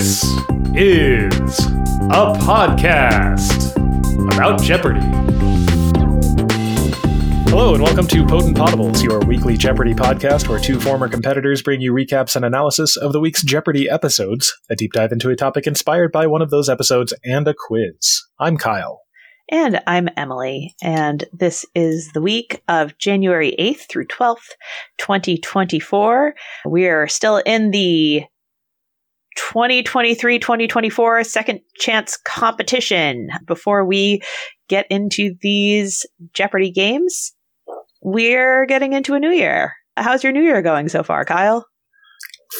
[0.00, 0.24] This
[0.74, 1.66] is
[2.08, 3.76] a podcast
[4.32, 5.02] about Jeopardy!
[7.50, 11.82] Hello, and welcome to Potent Potables, your weekly Jeopardy podcast where two former competitors bring
[11.82, 15.66] you recaps and analysis of the week's Jeopardy episodes, a deep dive into a topic
[15.66, 18.22] inspired by one of those episodes, and a quiz.
[18.38, 19.02] I'm Kyle.
[19.50, 24.48] And I'm Emily, and this is the week of January 8th through 12th,
[24.96, 26.34] 2024.
[26.64, 28.24] We're still in the
[29.48, 33.28] 2023 2024 second chance competition.
[33.46, 34.20] Before we
[34.68, 37.32] get into these Jeopardy games,
[38.02, 39.74] we're getting into a new year.
[39.96, 41.66] How's your new year going so far, Kyle?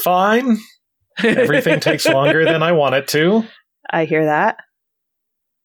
[0.02, 0.58] Fine.
[1.22, 3.44] Everything takes longer than I want it to,
[3.90, 4.56] I hear that.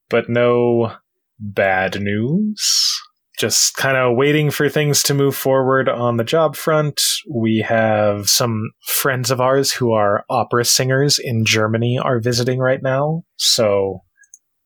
[0.10, 0.92] but no
[1.40, 3.02] bad news.
[3.38, 7.02] Just kind of waiting for things to move forward on the job front.
[7.30, 12.82] We have some friends of ours who are opera singers in Germany are visiting right
[12.82, 13.24] now.
[13.36, 14.00] So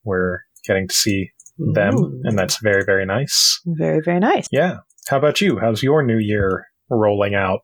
[0.04, 2.22] we're getting to see them, Ooh.
[2.24, 3.60] and that's very, very nice.
[3.66, 4.48] Very, very nice.
[4.52, 4.78] Yeah.
[5.08, 5.58] How about you?
[5.60, 7.62] How's your new year rolling out?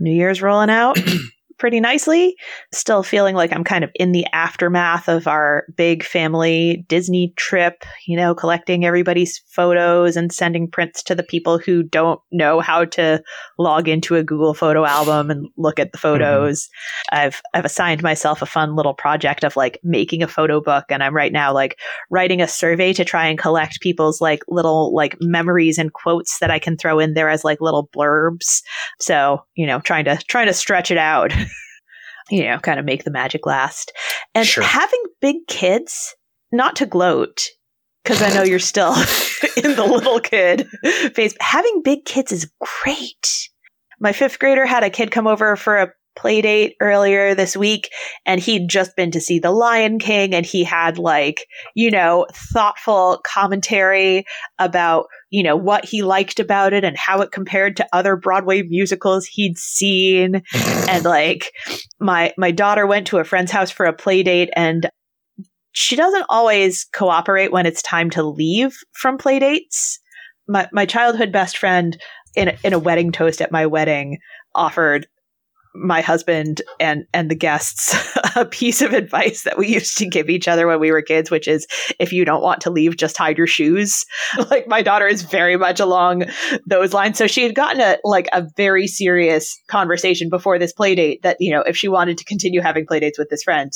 [0.00, 0.98] New Year's rolling out
[1.58, 2.36] pretty nicely.
[2.72, 7.84] Still feeling like I'm kind of in the aftermath of our big family Disney trip,
[8.06, 12.84] you know, collecting everybody's photos and sending prints to the people who don't know how
[12.84, 13.22] to
[13.58, 16.02] log into a Google photo album and look at the mm-hmm.
[16.02, 16.68] photos.
[17.10, 21.02] I've I've assigned myself a fun little project of like making a photo book and
[21.02, 21.78] I'm right now like
[22.10, 26.50] writing a survey to try and collect people's like little like memories and quotes that
[26.50, 28.62] I can throw in there as like little blurbs.
[29.00, 31.32] So, you know, trying to trying to stretch it out.
[32.30, 33.92] you know, kind of make the magic last.
[34.34, 34.62] And Sure.
[34.64, 36.14] having big kids,
[36.52, 37.46] not to gloat,
[38.04, 38.92] because I know you're still
[39.56, 40.68] in the little kid
[41.14, 41.34] phase.
[41.40, 42.50] Having big kids is
[42.82, 43.48] great.
[44.00, 47.90] My fifth grader had a kid come over for a play date earlier this week
[48.26, 52.26] and he'd just been to see the lion king and he had like you know
[52.52, 54.24] thoughtful commentary
[54.58, 58.62] about you know what he liked about it and how it compared to other broadway
[58.62, 60.42] musicals he'd seen.
[60.88, 61.52] And like
[62.00, 64.88] my my daughter went to a friend's house for a play date and
[65.72, 70.00] she doesn't always cooperate when it's time to leave from play dates
[70.48, 72.00] my my childhood best friend
[72.34, 74.18] in in a wedding toast at my wedding
[74.54, 75.06] offered
[75.80, 77.96] my husband and and the guests
[78.36, 81.30] a piece of advice that we used to give each other when we were kids
[81.30, 81.66] which is
[81.98, 84.04] if you don't want to leave just hide your shoes.
[84.50, 86.24] Like my daughter is very much along
[86.66, 87.18] those lines.
[87.18, 91.36] So she had gotten a like a very serious conversation before this play date that
[91.40, 93.72] you know if she wanted to continue having play dates with this friend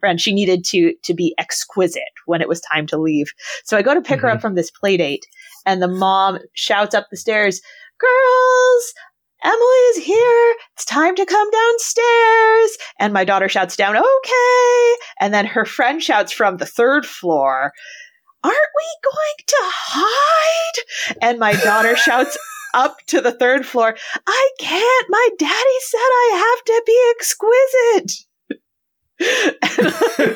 [0.00, 3.26] friend she needed to to be exquisite when it was time to leave.
[3.64, 4.34] So i go to pick her Mhm.
[4.34, 5.26] up from this play date
[5.64, 7.60] and the mom shouts up the stairs
[7.98, 8.94] girls
[9.46, 10.54] Emily is here.
[10.72, 12.78] It's time to come downstairs.
[12.98, 14.94] And my daughter shouts down, okay.
[15.20, 17.72] And then her friend shouts from the third floor,
[18.42, 21.16] aren't we going to hide?
[21.22, 22.36] And my daughter shouts
[22.74, 23.96] up to the third floor,
[24.26, 25.06] I can't.
[25.08, 28.26] My daddy said I have to be exquisite.
[29.18, 29.56] And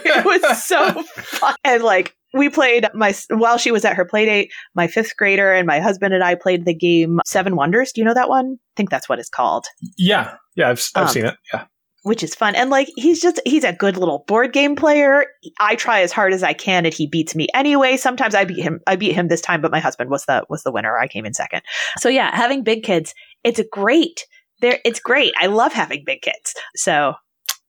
[0.06, 1.54] it was so fun.
[1.64, 5.52] And like, we played my while she was at her play date my fifth grader
[5.52, 7.92] and my husband and i played the game seven wonders.
[7.92, 8.56] Do you know that one?
[8.58, 9.66] I think that's what it's called.
[9.98, 10.34] Yeah.
[10.56, 11.34] Yeah, I've, I've Um, seen it.
[11.52, 11.64] Yeah.
[12.02, 12.54] which is fun.
[12.54, 15.24] And like he's just he's a good little board game player.
[15.60, 17.96] I try as hard as i can and he beats me anyway.
[17.96, 20.62] Sometimes i beat him i beat him this time but my husband was the was
[20.62, 20.96] the winner.
[20.98, 21.62] I came in second.
[21.98, 23.12] So yeah having big kids
[23.44, 24.24] it's great.
[24.60, 25.32] There it's great.
[25.40, 26.54] I love having big kids.
[26.76, 27.14] So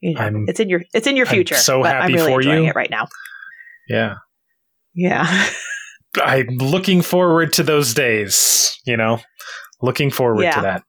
[0.01, 2.19] you know, I'm- it's in your it's in your I'm future so but happy i'm
[2.19, 2.69] really for enjoying you.
[2.69, 3.07] it right now.
[3.89, 4.15] Yeah.
[4.95, 5.47] Yeah
[6.21, 9.19] I'm looking forward to those days, you know?
[9.81, 10.55] Looking forward Yeah.
[10.55, 10.83] to that.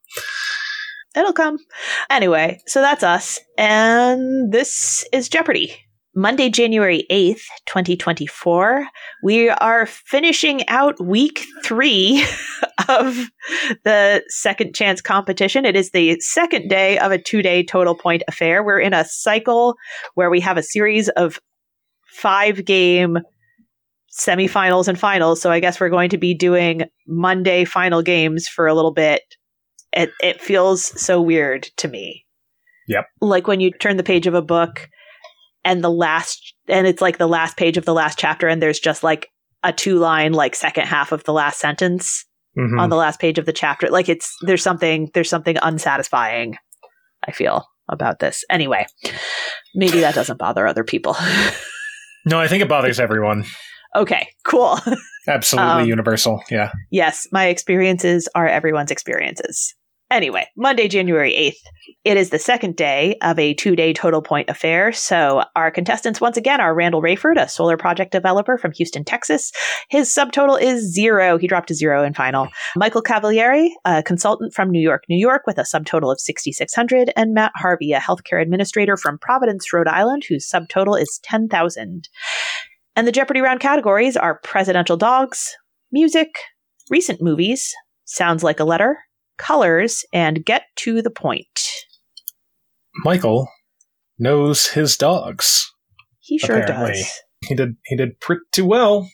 [1.15, 1.59] It'll come.
[2.11, 3.39] Anyway, so that's us.
[3.57, 5.77] And this is Jeopardy.
[6.15, 8.87] Monday, January 8th, 2024.
[9.23, 12.23] We are finishing out week three
[12.89, 13.17] of
[13.85, 15.65] the second chance competition.
[15.65, 18.63] It is the second day of a two day total point affair.
[18.63, 19.77] We're in a cycle
[20.15, 21.39] where we have a series of
[22.09, 23.19] five game
[24.13, 25.41] semifinals and finals.
[25.41, 29.23] So I guess we're going to be doing Monday final games for a little bit
[29.93, 32.25] it it feels so weird to me.
[32.89, 33.07] Yep.
[33.21, 34.89] Like when you turn the page of a book
[35.65, 38.81] and the last and it's like the last page of the last chapter and there's
[38.81, 39.29] just like
[39.63, 42.25] a two line like second half of the last sentence
[42.59, 42.79] Mhm.
[42.79, 43.89] on the last page of the chapter.
[43.89, 46.57] Like it's there's something there's something unsatisfying
[47.27, 48.45] I feel about this.
[48.51, 48.85] Anyway,
[49.75, 51.17] maybe that doesn't bother other people.
[52.27, 53.45] no, I think it bothers everyone.
[53.95, 54.79] Okay, cool.
[55.29, 56.43] Absolutely Um, universal.
[56.51, 56.73] Yeah.
[56.91, 59.75] yes, my experiences are everyone's experiences.
[60.11, 61.95] Anyway, Monday, January 8th.
[62.05, 64.93] It is the second day of a two day total point affair.
[64.93, 69.53] So, our contestants once again are Randall Rayford, a solar project developer from Houston, Texas.
[69.89, 71.39] His subtotal is zero.
[71.39, 72.49] He dropped a zero in final.
[72.77, 77.11] Michael Cavalieri, a consultant from New York, New York, with a subtotal of 6,600.
[77.17, 82.09] And Matt Harvey, a healthcare administrator from Providence, Rhode Island, whose subtotal is 10,000.
[82.95, 85.55] And the Jeopardy round categories are presidential dogs,
[85.91, 86.35] music,
[86.91, 87.73] recent movies,
[88.05, 88.99] sounds like a letter,
[89.39, 91.69] colors, and get to the point.
[93.05, 93.49] Michael
[94.19, 95.73] knows his dogs.
[96.21, 96.93] He sure Apparently.
[97.01, 97.13] does.
[97.49, 99.09] He did he did pretty well.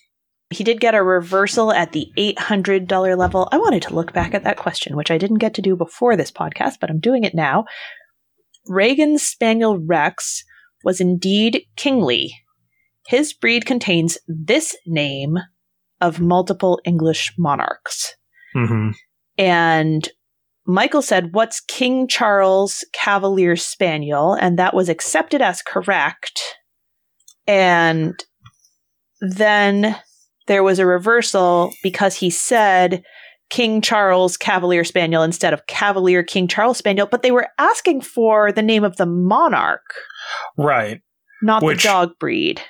[0.50, 3.48] He did get a reversal at the $800 level.
[3.52, 6.16] I wanted to look back at that question, which I didn't get to do before
[6.16, 7.66] this podcast, but I'm doing it now.
[8.66, 10.44] Reagan's Spaniel Rex
[10.84, 12.34] was indeed kingly.
[13.08, 15.38] His breed contains this name
[16.00, 18.14] of multiple English monarchs.
[18.52, 18.90] hmm
[19.38, 20.06] And
[20.66, 24.34] Michael said, What's King Charles Cavalier Spaniel?
[24.34, 26.38] And that was accepted as correct.
[27.46, 28.12] And
[29.22, 29.96] then
[30.46, 33.02] there was a reversal because he said
[33.48, 38.52] King Charles Cavalier Spaniel instead of Cavalier King Charles Spaniel, but they were asking for
[38.52, 39.94] the name of the monarch,
[40.58, 41.00] Right.
[41.42, 42.60] not Which- the dog breed.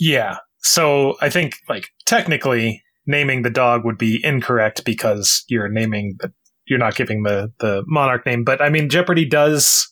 [0.00, 0.38] Yeah.
[0.62, 6.32] So I think like technically naming the dog would be incorrect because you're naming the
[6.66, 8.42] you're not giving the the monarch name.
[8.42, 9.86] But I mean Jeopardy does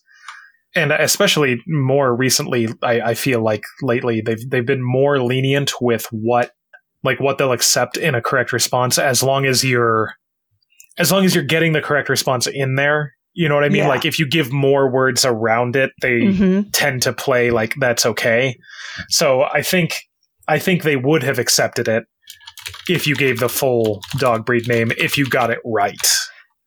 [0.75, 6.05] and especially more recently, I, I feel like lately they've they've been more lenient with
[6.11, 6.51] what
[7.03, 10.13] like what they'll accept in a correct response as long as you're
[10.97, 13.13] as long as you're getting the correct response in there.
[13.33, 13.83] You know what I mean?
[13.83, 13.87] Yeah.
[13.89, 16.69] Like if you give more words around it, they Mm-hmm.
[16.71, 18.57] tend to play like that's okay.
[19.09, 19.95] So I think
[20.47, 22.05] I think they would have accepted it
[22.89, 25.95] if you gave the full dog breed name if you got it right.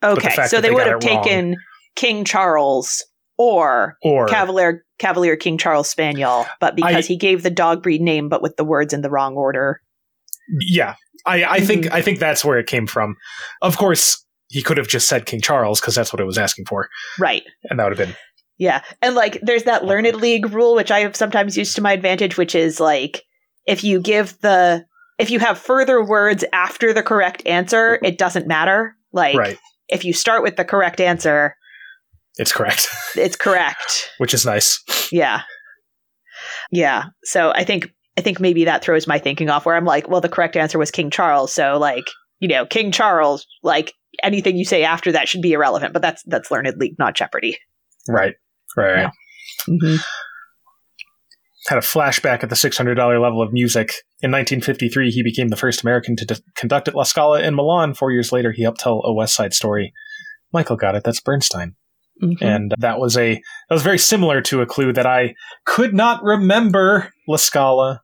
[0.04, 1.56] Okay, fact so they, they would have it wrong- taken
[1.96, 3.04] King Charles
[3.38, 8.00] or Or Cavalier Cavalier King Charles Spaniel, but because I- he gave the dog breed
[8.00, 9.80] name but with the words in the wrong order.
[10.60, 10.94] yeah,
[11.26, 11.94] I, I think Mm-hmm.
[11.94, 13.16] I think that's where it came from.
[13.62, 16.66] Of course, he could have just said King Charles because that's what it was asking
[16.66, 16.88] for,
[17.18, 17.42] Right.
[17.64, 18.16] and that would have been
[18.58, 18.82] Yeah.
[19.00, 22.36] And like there's that learned league rule which I have sometimes used to my advantage
[22.36, 23.22] which is like
[23.66, 24.84] if you give the
[25.18, 28.04] if you have further words after the correct answer, mm-hmm.
[28.04, 28.94] it doesn't matter.
[29.12, 29.58] Like right.
[29.88, 31.56] if you start with the correct answer,
[32.38, 34.10] It's correct, it's correct.
[34.18, 34.80] which is nice.
[35.10, 35.42] Yeah.
[36.70, 37.04] Yeah.
[37.24, 40.20] So I think I think maybe that throws my thinking off where I'm like, well,
[40.20, 42.04] the correct answer was King Charles, so like,
[42.42, 45.92] you know, King Charles, like anything you say after that should be irrelevant.
[45.92, 47.56] But that's that's learned not Jeopardy.
[48.08, 48.34] Right,
[48.76, 49.10] right.
[49.68, 49.96] Yeah.
[51.68, 53.92] Had a flashback at the six hundred dollar level of music.
[54.20, 57.94] In 1953, he became the first American to d- conduct at La Scala in Milan.
[57.94, 59.92] Four years later, he helped tell a West Side Story.
[60.52, 61.04] Michael got it.
[61.04, 61.76] That's Bernstein.
[62.22, 62.36] Mhm.
[62.42, 65.34] and that was a that was very similar to a clue that I
[65.64, 68.02] could not remember La Scala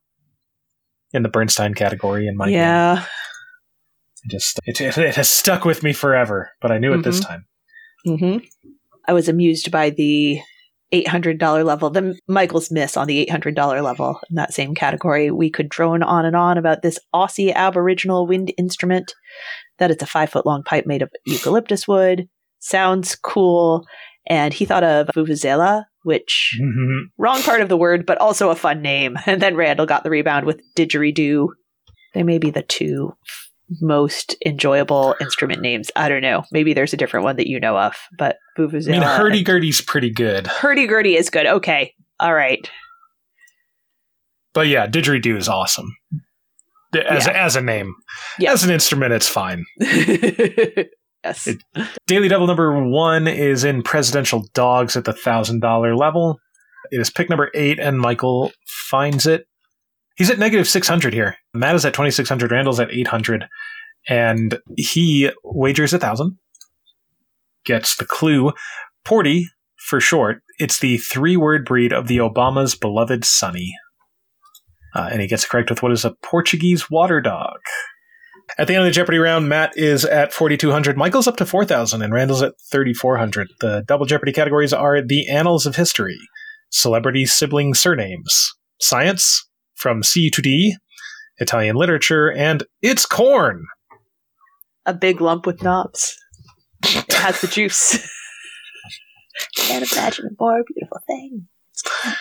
[1.12, 3.04] in the Bernstein category in my yeah.
[4.30, 7.46] Just it, it, it has stuck with me forever, but I knew it this time.
[8.04, 8.38] hmm
[9.06, 10.40] I was amused by the
[10.92, 15.30] $800 level, the Michael's miss on the $800 level in that same category.
[15.30, 19.14] We could drone on and on about this Aussie Aboriginal wind instrument,
[19.78, 22.28] that it's a five foot long pipe made of eucalyptus wood.
[22.58, 23.86] Sounds cool.
[24.26, 27.04] And he thought of Vuvuzela, which, Mhm.
[27.18, 29.16] wrong part of the word, but also a fun name.
[29.26, 31.48] And then Randall got the rebound with didgeridoo.
[32.14, 33.14] They may be the two
[33.80, 35.90] most enjoyable instrument names.
[35.96, 36.44] I don't know.
[36.52, 40.10] Maybe there's a different one that you know of, but I mean, hurdy gurdy's pretty
[40.10, 41.46] good, Hurdy gurdy is good.
[41.46, 41.94] Okay.
[42.20, 42.68] All right.
[44.54, 45.94] but yeah, didgeridoo is awesome
[46.94, 47.32] as Yeah.
[47.32, 47.94] as a name.
[48.38, 48.52] Yeah.
[48.52, 49.64] As an instrument, it's fine.
[49.80, 51.46] yes.
[51.46, 51.62] It-
[52.06, 56.38] Daily Double number one is in Presidential Dogs at the thousand dollar level.
[56.90, 59.46] It is pick number eight, and Michael finds it.
[60.18, 61.36] He's at negative six hundred here.
[61.54, 62.50] Matt is at twenty six hundred.
[62.50, 63.46] Randall's at eight hundred,
[64.08, 66.36] and he wagers a thousand.
[67.64, 68.52] Gets the clue.
[69.06, 69.44] Porty,
[69.76, 73.72] for short, it's the three word breed of the Obama's beloved Sunny.
[74.94, 77.58] Uh, and he gets correct with what is a Portuguese water dog.
[78.56, 80.96] At the end of the Jeopardy round, Matt is at 4,200.
[80.96, 83.48] Michael's up to 4,000, and Randall's at 3,400.
[83.60, 86.18] The double Jeopardy categories are the Annals of History,
[86.70, 89.47] Celebrity Sibling Surnames, Science,
[89.78, 90.76] From C to D,
[91.38, 93.64] Italian Literature, and It's Corn.
[94.84, 96.16] a big lump with knobs.
[96.84, 97.98] It has the juice.
[99.56, 101.46] Can't imagine a more beautiful thing.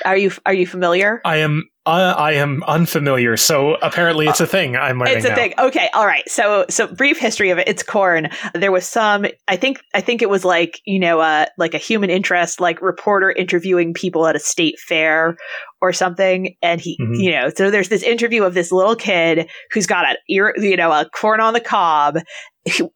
[0.05, 1.19] Are you are you familiar?
[1.25, 4.75] I am uh, I am unfamiliar, so apparently it's a thing.
[4.75, 5.35] I'm learning It's a now.
[5.35, 5.53] thing.
[5.57, 6.27] Okay, all right.
[6.29, 7.67] So so brief history of it.
[7.67, 8.29] It's corn.
[8.53, 11.79] There was some I think I think it was like, you know, uh like a
[11.79, 15.37] human interest like reporter interviewing people at a state fair
[15.81, 17.19] or something and he Mhm.
[17.24, 20.75] you know, so there's this interview of this little kid who's got a ear, you
[20.75, 22.17] know, a corn on the cob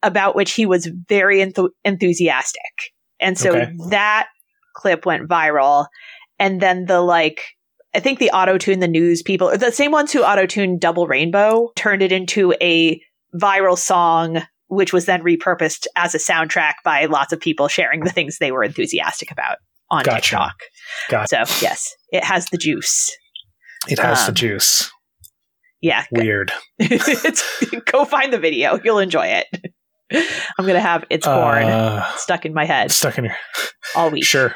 [0.04, 2.62] about which he was very enth- enthusiastic.
[3.20, 3.72] And so Okay.
[3.90, 4.28] that
[4.76, 5.88] clip went viral
[6.40, 7.42] and then the like
[7.94, 11.08] I think the auto tune the news people, the same ones who auto tuned Double
[11.08, 13.02] Rainbow, turned it into a
[13.36, 18.10] viral song, which was then repurposed as a soundtrack by lots of people sharing the
[18.10, 19.58] things they were enthusiastic about
[19.90, 20.22] on Gotcha.
[20.38, 20.56] TikTok.
[21.10, 21.46] Gotcha.
[21.46, 23.10] So yes, it has the juice.
[23.90, 24.92] It has the Um, juice.
[25.82, 26.52] Yeah, Weird.
[26.78, 28.80] it's, go find the video.
[28.84, 29.48] You'll enjoy it.
[30.60, 33.36] I'm gonna have it's corn Uh, stuck in my head stuck in your
[33.96, 34.24] all week.
[34.26, 34.56] Sure.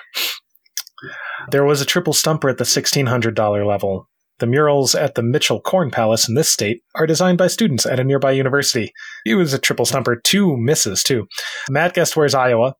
[1.51, 4.09] There was a triple stumper at the $1,600 level.
[4.39, 7.99] The murals at the Mitchell Corn Palace in this state are designed by students at
[7.99, 8.91] a nearby university.
[9.25, 11.27] It was a triple stumper, two misses, too.
[11.69, 12.75] Matt guessed where's Iowa.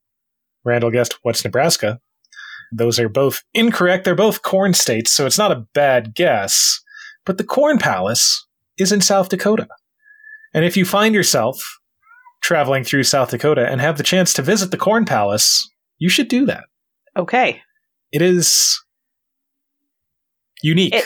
[0.64, 1.98] Randall guessed what's Nebraska.
[2.72, 4.04] Those are both incorrect.
[4.04, 6.80] They're both corn states, so it's not a bad guess.
[7.24, 8.46] But the Corn Palace
[8.78, 9.68] is in South Dakota.
[10.54, 11.78] And if you find yourself
[12.42, 15.68] traveling through South Dakota and have the chance to visit the Corn Palace,
[15.98, 16.64] you should do that.
[17.16, 17.62] Okay.
[18.12, 18.78] It is
[20.62, 20.94] unique.
[20.94, 21.04] It-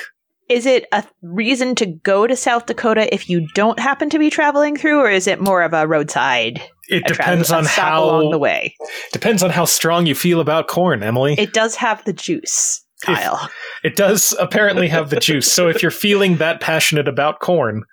[0.48, 4.30] Is it a reason to go to South Dakota if you don't happen to be
[4.30, 6.60] traveling through, or is it more of a roadside?
[6.90, 8.74] It depends on how along the way.
[9.12, 11.34] depends on how strong you feel about corn, Emily.
[11.38, 13.48] It, does have the juice, Kyle.
[13.84, 15.50] It does apparently have the juice.
[15.50, 17.84] So if you're feeling that passionate about corn,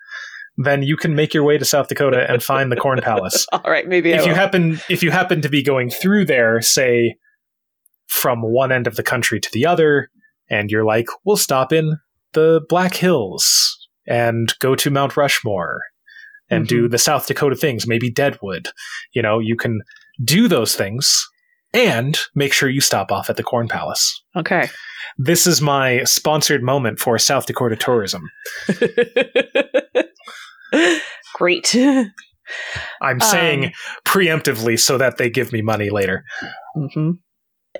[0.58, 3.46] then you can make your way to South Dakota and find the Corn Palace.
[3.52, 7.16] All right, maybe if you happen if you happen to be going through there, say
[8.08, 10.10] from one end of the country to the other,
[10.50, 11.98] and you're like, we'll stop in
[12.32, 15.82] the Black Hills and go to Mount Rushmore
[16.50, 16.68] and Mm-hmm.
[16.82, 18.68] do the South Dakota things, maybe Deadwood.
[19.12, 19.80] You know, you can
[20.24, 21.28] do those things
[21.74, 24.22] and make sure you stop off at the Corn Palace.
[24.36, 24.68] okay.
[25.20, 28.30] This is my sponsored moment for South Dakota tourism.
[31.34, 31.74] Great.
[31.76, 32.12] I'm
[33.16, 33.72] Um, saying
[34.06, 36.24] preemptively so that they give me money later.
[36.74, 37.12] hmm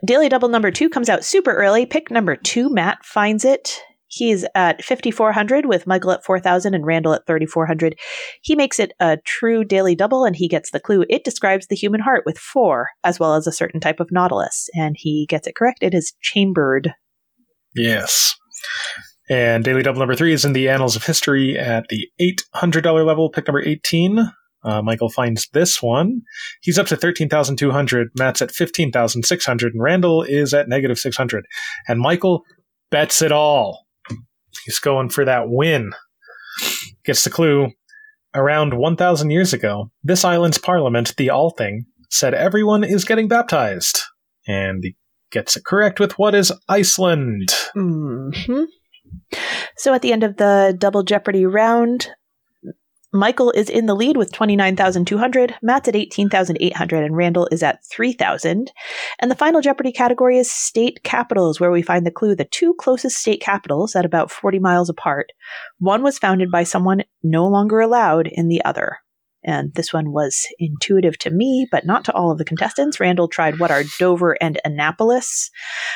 [0.05, 1.87] Daily Double number two comes out super early.
[1.87, 3.81] Pick number two, Matt finds it.
[4.09, 7.95] He's at 5,400 with Michael at 4,000 and Randall at 3,400.
[8.43, 11.05] He makes it a true daily double and he gets the clue.
[11.11, 14.69] It describes the human heart with four, as well as a certain type of nautilus.
[14.75, 15.83] And he gets it correct.
[15.83, 16.95] It is chambered.
[17.75, 18.35] Yes.
[19.31, 22.09] And Daily Double number three is in the Annals of History at the
[22.55, 24.33] $800 level, pick number 18.
[24.65, 26.23] Uh, Michael finds this one.
[26.63, 28.09] He's up to 13,200.
[28.19, 29.75] Matt's at 15,600.
[29.75, 31.45] And Randall is at negative 600.
[31.87, 32.43] And Michael
[32.91, 33.87] bets it all.
[34.69, 35.95] He's going for that win.
[37.03, 37.71] Gets the clue.
[38.35, 44.03] Around 1,000 years ago, this island's parliament, the Althing, said everyone is getting baptized.
[44.47, 44.95] And he
[45.33, 47.55] gets it correct with what is Iceland.
[47.73, 48.29] hmm
[49.79, 52.11] So at the end of the double Jeopardy round,
[53.13, 58.71] Michael is in the lead with 29,200, Matt's at 18,800, and Randall is at 3,000.
[59.19, 62.75] And the final Jeopardy category is state capitals, where we find the clue the two
[62.79, 65.33] closest state capitals at about 40 miles apart.
[65.79, 68.99] One was founded by someone no longer allowed in the other.
[69.45, 73.01] And this one was intuitive to me, but not to all of the contestants.
[73.01, 75.51] Randall tried what are Dover and Annapolis.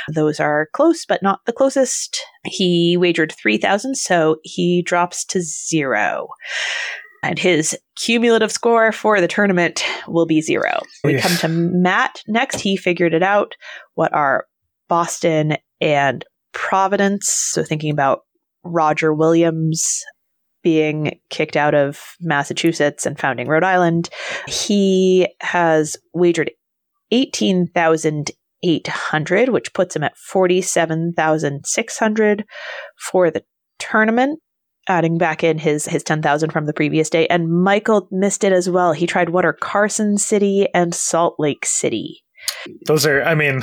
[0.08, 2.22] Those are close, but not the closest.
[2.44, 6.28] He wagered 3,000, so he drops to zero.
[7.22, 10.80] And his cumulative score for the tournament will be zero.
[11.04, 12.58] We come to Matt next.
[12.60, 13.54] He figured it out.
[13.94, 14.46] What are
[14.88, 17.32] Boston and Providence?
[17.32, 18.22] So thinking about
[18.64, 20.02] Roger Williams
[20.62, 24.08] being kicked out of Massachusetts and founding Rhode Island.
[24.46, 26.52] He has wagered
[27.10, 32.44] 18,800, which puts him at 47,600
[32.96, 33.42] for the
[33.78, 34.40] tournament,
[34.88, 37.26] adding back in his, his 10,000 from the previous day.
[37.28, 38.92] And Michael missed it as well.
[38.92, 42.24] He tried what are Carson City and Salt Lake City.
[42.86, 43.60] Those are, I mean,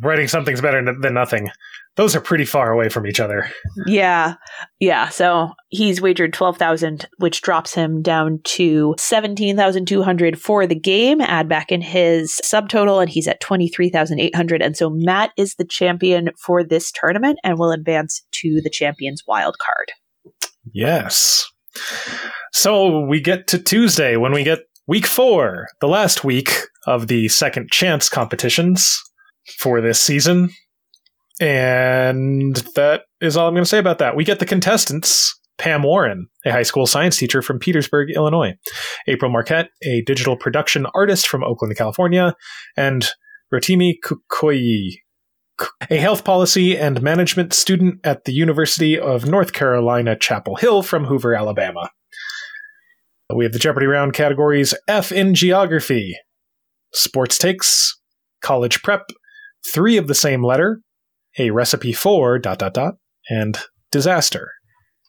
[0.00, 1.50] writing something's better than nothing.
[1.96, 3.50] Those are pretty far away from each other.
[3.86, 4.34] Yeah.
[4.78, 5.08] Yeah.
[5.08, 11.20] So he's wagered 12,000, which drops him down to 17,200 for the game.
[11.20, 14.62] Add back in his subtotal, and he's at 23,800.
[14.62, 19.24] And so Matt is the champion for this tournament and will advance to the champion's
[19.26, 19.90] wild card.
[20.72, 21.46] Yes.
[22.52, 26.52] So we get to Tuesday when we get week four, the last week
[26.86, 29.00] of the second chance competitions
[29.58, 30.50] for this season.
[31.40, 34.16] And that is all I'm going to say about that.
[34.16, 38.54] We get the contestants Pam Warren, a high school science teacher from Petersburg, Illinois,
[39.06, 42.34] April Marquette, a digital production artist from Oakland, California,
[42.78, 43.10] and
[43.52, 45.00] Rotimi Kukoyi,
[45.90, 51.04] a health policy and management student at the University of North Carolina, Chapel Hill from
[51.04, 51.90] Hoover, Alabama.
[53.34, 56.16] We have the Jeopardy round categories F in geography,
[56.92, 57.96] sports takes,
[58.42, 59.02] college prep,
[59.72, 60.80] three of the same letter,
[61.38, 62.94] a recipe for dot dot dot,
[63.28, 63.58] and
[63.92, 64.50] disaster.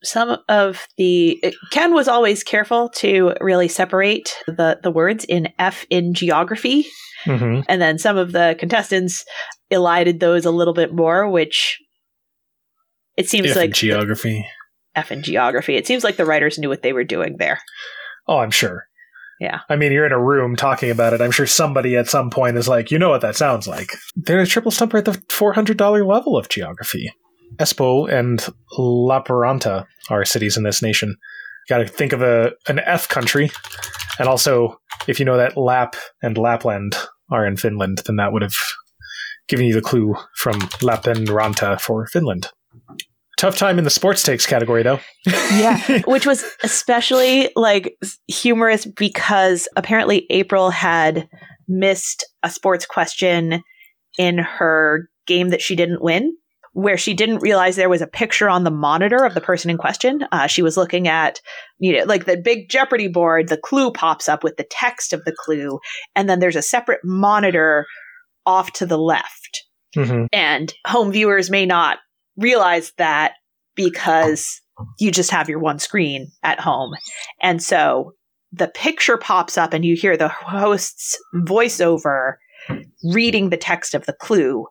[0.04, 5.86] Some of the Ken was always careful to really separate the the words in F
[5.90, 6.86] in geography,
[7.26, 7.62] Mm-hmm.
[7.70, 9.24] and then some of the contestants
[9.72, 11.80] elided those a little bit more, which
[13.18, 14.46] it seems F like geography.
[14.96, 15.76] F and geography.
[15.76, 17.60] It seems like the writers knew what they were doing there.
[18.28, 18.86] Oh, I'm sure.
[19.40, 19.62] Yeah.
[19.70, 21.22] I mean, you're in a room talking about it.
[21.22, 23.96] I'm sure somebody at some point is like, you know what that sounds like.
[24.16, 27.10] They're a triple stumper at the $400 level of geography.
[27.58, 28.48] Espoo and
[28.78, 31.16] Lappeenranta are cities in this nation.
[31.70, 33.52] Got to think of a an F country,
[34.20, 36.96] and also if you know that Lap and Lapland
[37.30, 38.56] are in Finland, then that would have
[39.52, 42.48] given you the clue from Lappeenranta for Finland.
[43.38, 45.00] Tough time in the sports takes category, though.
[45.26, 51.28] Yeah, which was especially like humorous because apparently April had
[51.68, 53.62] missed a sports question
[54.18, 56.34] in her game that she didn't win,
[56.72, 59.78] where she didn't realize there was a picture on the monitor of the person in
[59.78, 60.26] question.
[60.32, 61.42] Uh, she was looking at,
[61.78, 65.26] you know, like the big Jeopardy board, the clue pops up with the text of
[65.26, 65.80] the clue,
[66.16, 67.86] and then there's a separate monitor
[68.46, 69.66] off to the left.
[69.96, 72.00] hmm And home viewers may not
[72.38, 73.34] realize that
[73.76, 74.62] because
[75.00, 76.92] you just have your one screen at home.
[77.42, 78.14] And so
[78.52, 82.36] the picture pops up and you hear the host's voiceover
[83.04, 84.68] reading the text of the clue,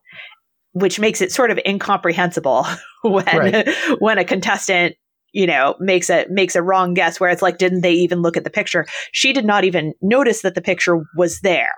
[0.72, 2.66] which makes it sort of incomprehensible
[3.02, 3.68] when Right.
[3.98, 4.96] when a contestant
[5.32, 8.36] you know makes a makes a wrong guess where it's like didn't they even look
[8.36, 11.72] at the picture she did not even notice that the picture was there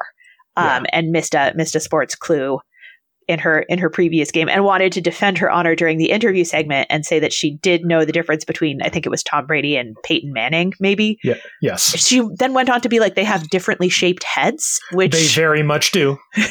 [0.56, 2.58] um, and missed a missed a sports clue
[3.28, 6.42] in her in her previous game and wanted to defend her honor during the interview
[6.44, 9.46] segment and say that she did know the difference between I think it was Tom
[9.46, 11.34] Brady and Peyton Manning maybe Yeah.
[11.60, 11.96] Yes.
[12.04, 15.62] she then went on to be like they have differently shaped heads which They very
[15.62, 16.18] much do.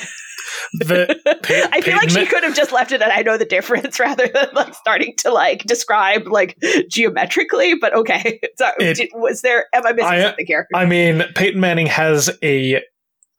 [0.73, 3.37] The, Pey- I feel like she Ma- could have just left it at I know
[3.37, 6.57] the difference rather than like starting to like describe like
[6.89, 11.23] geometrically but okay so It- was there am I missing I- something here I mean,
[11.35, 12.81] Peyton Manning has a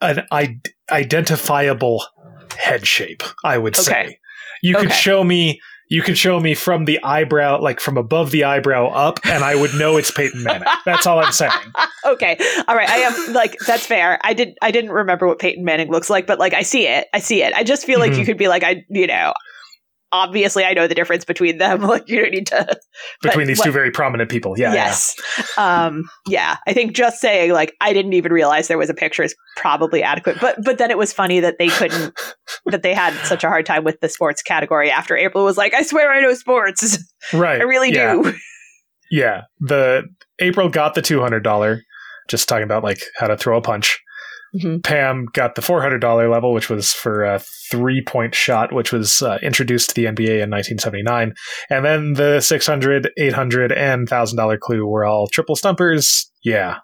[0.03, 0.59] an I-
[0.91, 2.05] identifiable
[2.59, 3.23] head shape.
[3.45, 4.19] I would say Okay.
[4.63, 5.61] you could show me.
[5.89, 9.55] You could show me from the eyebrow, like from above the eyebrow up, and I
[9.55, 10.67] would know it's Peyton Manning.
[10.87, 11.53] That's all I'm saying.
[12.05, 12.37] okay
[12.67, 15.89] all right i am like that's fair i did i didn't remember what peyton manning
[15.89, 18.19] looks like but like i see it i see it i just feel like Mhm.
[18.19, 19.33] you could be like i you know
[20.13, 22.79] obviously i know the difference between them like you don't need to
[23.23, 25.17] Between these two very prominent people, yeah, yes
[25.57, 29.23] um yeah i think just saying like i didn't even realize there was a picture
[29.23, 32.19] is probably adequate but but then it was funny that they couldn't
[32.67, 35.75] that they had such a hard time with the sports category after april was like
[35.75, 36.99] i swear i know sports
[37.33, 37.61] right.
[37.61, 38.15] i really yeah.
[38.15, 38.35] do
[39.13, 40.05] Yeah, the
[40.41, 41.83] April got the two hundred dollar.
[42.29, 44.02] Just talking about like how to throw a punch.
[44.55, 44.83] Mhm.
[44.83, 47.39] Pam got the four hundred dollar level, which was for a
[47.71, 51.33] three point shot, which was uh, introduced to the NBA in 1979,
[51.71, 56.31] and then the 600, 800, and thousand dollar clue were all triple stumpers.
[56.45, 56.79] Yeah,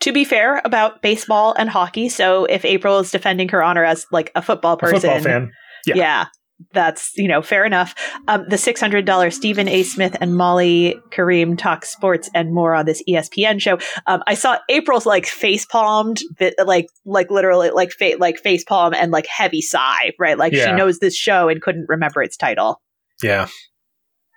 [0.00, 4.06] to be fair about baseball and hockey so if april is defending her honor as
[4.12, 5.52] like a football a person football fan.
[5.86, 5.94] Yeah.
[5.94, 6.26] yeah
[6.72, 7.94] that's you know fair enough
[8.28, 13.02] um, the $600 stephen a smith and molly qerim talk sports and more on this
[13.08, 16.20] espn show um, i saw april's like face palmed
[16.64, 20.72] like like literally like fa- like face palm and like heavy sigh right like she
[20.72, 22.80] knows this show and couldn't remember its title
[23.22, 23.48] Yeah,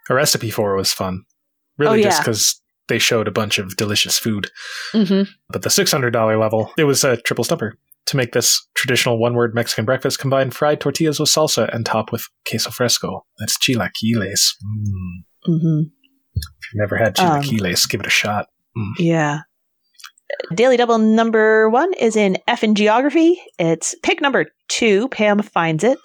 [0.10, 1.24] a recipe for it was fun.
[1.78, 2.24] Really, Oh, just yeah.
[2.24, 4.48] because they showed a bunch of delicious food.
[4.94, 5.30] mm-hmm.
[5.50, 7.76] But the $600 level, it was a triple stumper.
[8.10, 12.12] To make this traditional one word Mexican breakfast, combine fried tortillas with salsa and top
[12.12, 13.24] with queso fresco.
[13.38, 14.56] That's chilaquiles.
[14.66, 15.48] Mm.
[15.48, 15.82] Mm-hmm.
[16.34, 18.48] If you've never had Um, chilaquiles, give it a shot.
[18.98, 19.42] Yeah.
[20.56, 23.40] Daily Double number one is in F in Geography.
[23.60, 25.08] It's pick number two.
[25.10, 26.00] Pam finds it.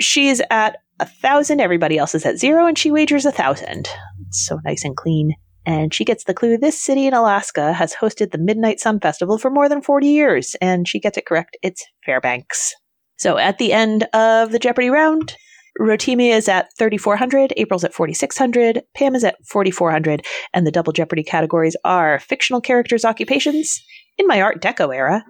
[0.00, 1.60] She's at a thousand.
[1.60, 3.88] Everybody else is at zero, and she wagers a thousand.
[4.26, 5.34] It's so nice and clean.
[5.66, 9.38] And she gets the clue this city in Alaska has hosted the Midnight Sun Festival
[9.38, 10.56] for more than 40 years.
[10.60, 11.56] And she gets it correct.
[11.62, 12.74] It's Fairbanks.
[13.18, 15.36] So at the end of the Jeopardy round,
[15.78, 21.22] Rotimi is at 3,400, April's at 4,600, Pam is at 4,400, and the double Jeopardy
[21.22, 23.80] categories are fictional characters' occupations,
[24.18, 25.24] in my Art Deco era,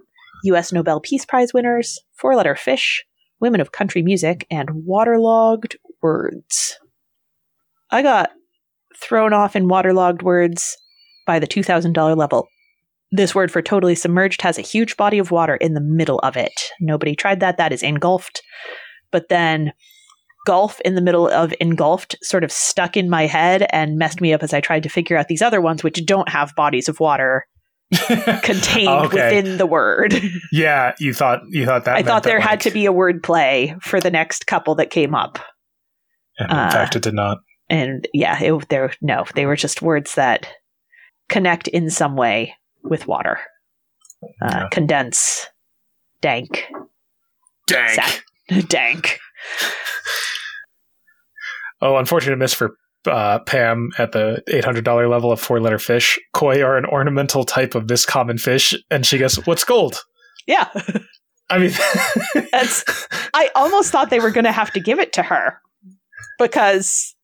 [0.44, 0.72] U.S.
[0.72, 3.04] Nobel Peace Prize winners, four letter fish,
[3.40, 6.78] Women of Country Music, and Waterlogged Words.
[7.90, 8.30] I got
[9.02, 10.76] thrown off in waterlogged words
[11.26, 12.48] by the $2,000 level.
[13.12, 16.36] This word for totally submerged has a huge body of water in the middle of
[16.36, 16.52] it.
[16.80, 17.56] Nobody tried that.
[17.56, 18.42] That is engulfed.
[19.10, 19.72] But then
[20.46, 24.32] gulf in the middle of engulfed sort of stuck in my head and messed me
[24.32, 27.00] up as I tried to figure out these other ones, which don't have bodies of
[27.00, 27.46] water
[28.42, 29.36] contained Okay.
[29.36, 30.14] within the word.
[30.52, 31.96] yeah, you thought you thought that.
[31.96, 34.76] I thought that, there had like- to be a word play for the next couple
[34.76, 35.40] that came up.
[36.38, 37.38] and in uh, fact, it did not.
[37.70, 40.46] And yeah, it, there no, they were just words that
[41.28, 43.38] connect in some way with water.
[44.22, 44.68] Uh, Yeah.
[44.70, 45.46] Condense,
[46.20, 46.66] dank,
[47.66, 48.22] dank, sat-
[48.68, 49.18] dank.
[51.80, 55.78] Oh, unfortunate miss for uh, Pam at the eight hundred dollar level of four letter
[55.78, 56.18] fish.
[56.34, 60.02] Koi are an ornamental type of this common fish, and she goes, "What's gold?"
[60.46, 60.68] Yeah,
[61.48, 61.70] I mean,
[62.34, 62.84] That's-
[63.34, 65.58] I almost thought they were going to have to give it to her
[66.38, 67.14] because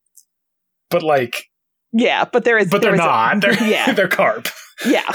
[0.90, 1.44] but like,
[1.92, 3.40] yeah, but there is but there they're was a- not.
[3.58, 4.48] They're yeah, they're carp.
[4.86, 5.02] yeah.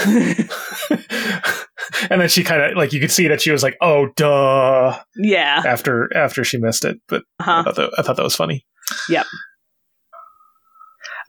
[2.10, 4.98] and then she kind of like you could see that she was like, "Oh, duh,"
[5.16, 5.62] Yeah.
[5.66, 6.98] after after she missed it.
[7.08, 7.62] But I Uh-huh.
[7.64, 8.64] thought that, I thought that was funny.
[9.08, 9.26] Yep.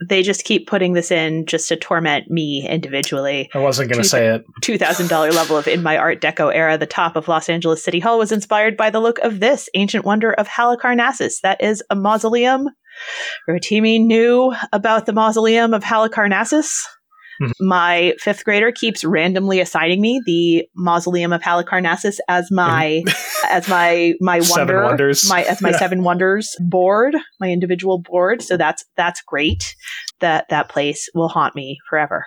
[0.10, 3.50] They just keep putting this in just to torment me individually.
[3.54, 4.44] I wasn't going to say it.
[4.64, 8.18] $2,000 level of In My Art Deco era, the top of Los Angeles City Hall
[8.18, 11.36] was inspired by the look of this ancient wonder of Halicarnassus.
[11.44, 12.70] That is a mausoleum.
[13.50, 16.72] Rotimi knew about the mausoleum of Halicarnassus.
[17.42, 17.52] Mhm.
[17.60, 23.04] My fifth grader keeps randomly assigning me the mausoleum of Halicarnassus as my
[23.50, 25.28] as my my Seven wonder wonders.
[25.28, 25.78] my as my Yeah.
[25.78, 28.42] seven wonders board, my individual board.
[28.44, 29.64] So that's that's great.
[30.20, 32.26] That that place will haunt me forever.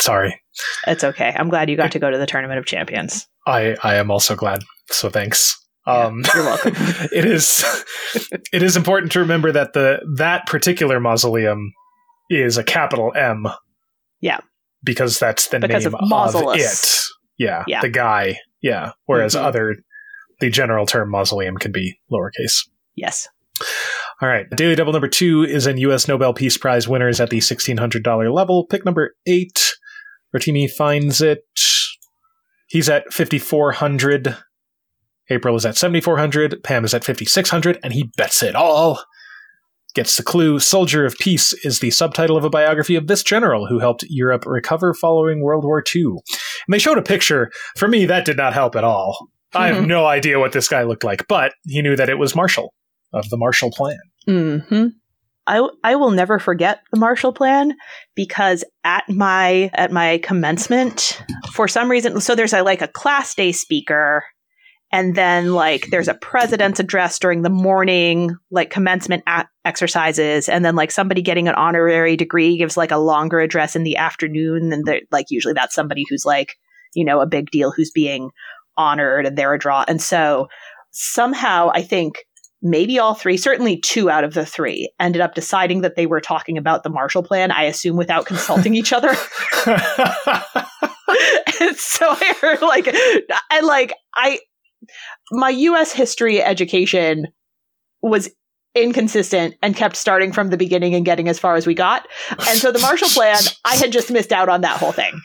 [0.00, 0.40] Sorry,
[0.86, 1.34] It's okay.
[1.36, 3.26] I'm glad you got to go to the Tournament of Champions.
[3.46, 4.62] I I am also glad.
[4.90, 5.56] So thanks.
[5.86, 6.74] Um, You're welcome.
[7.12, 7.64] it is
[8.52, 11.72] it is important to remember that the that particular mausoleum
[12.28, 13.46] is a capital M.
[14.20, 14.38] Yeah.
[14.84, 16.56] Because that's the Because name of Mausolus.
[16.84, 17.04] it.
[17.38, 17.80] Yeah, Yeah.
[17.80, 18.38] The guy.
[18.62, 18.92] Yeah.
[19.06, 19.42] Whereas Mhm.
[19.42, 19.76] other
[20.40, 22.66] the general term mausoleum can be lowercase.
[22.94, 23.28] Yes.
[24.22, 24.46] All right.
[24.50, 26.08] Daily Double number two is in U.S.
[26.08, 28.66] Nobel Peace Prize winners at the $1,600 level.
[28.66, 29.72] Pick number eight.
[30.34, 31.40] Rotimi finds it.
[32.68, 34.36] He's at 5,400.
[35.30, 36.62] April is at 7,400.
[36.62, 37.78] Pam is at 5,600.
[37.82, 39.02] And he bets it all.
[39.94, 40.58] Gets the clue.
[40.60, 44.44] Soldier of Peace is the subtitle of a biography of this general who helped Europe
[44.46, 46.02] recover following World War II.
[46.04, 46.20] And
[46.68, 47.50] they showed a picture.
[47.76, 49.28] For me, that did not help at all.
[49.52, 49.88] I have Mhm.
[49.88, 52.72] no idea what this guy looked like, but he knew that it was Marshall
[53.12, 53.98] of the Marshall Plan.
[54.26, 54.86] hmm
[55.46, 57.74] I, I will never forget the Marshall Plan
[58.14, 61.20] because at my at my commencement,
[61.52, 64.22] for some reason, so there's a like a class day speaker,
[64.92, 70.64] and then like there's a president's address during the morning, like commencement a- exercises, and
[70.64, 74.72] then like somebody getting an honorary degree gives like a longer address in the afternoon,
[74.72, 76.56] and they're like usually that's somebody who's like
[76.94, 78.30] you know a big deal who's being
[78.76, 80.48] honored, and they're a draw, and so
[80.90, 82.24] somehow I think
[82.62, 86.20] maybe all three, certainly two out of the three, ended up deciding that they were
[86.20, 89.08] talking about the Marshall Plan, I assume without consulting each other.
[91.60, 94.40] and so I heard like, and like, I,
[95.30, 97.26] my US history education
[98.02, 98.30] was
[98.74, 102.06] inconsistent and kept starting from the beginning and getting as far as we got.
[102.30, 105.20] And so the Marshall Plan, I had just missed out on that whole thing.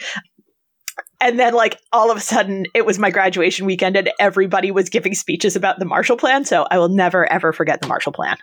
[1.21, 4.89] And then, like, all of a sudden, it was my graduation weekend, and everybody was
[4.89, 6.45] giving speeches about the Marshall Plan.
[6.45, 8.37] So I will never, ever forget the Marshall Plan.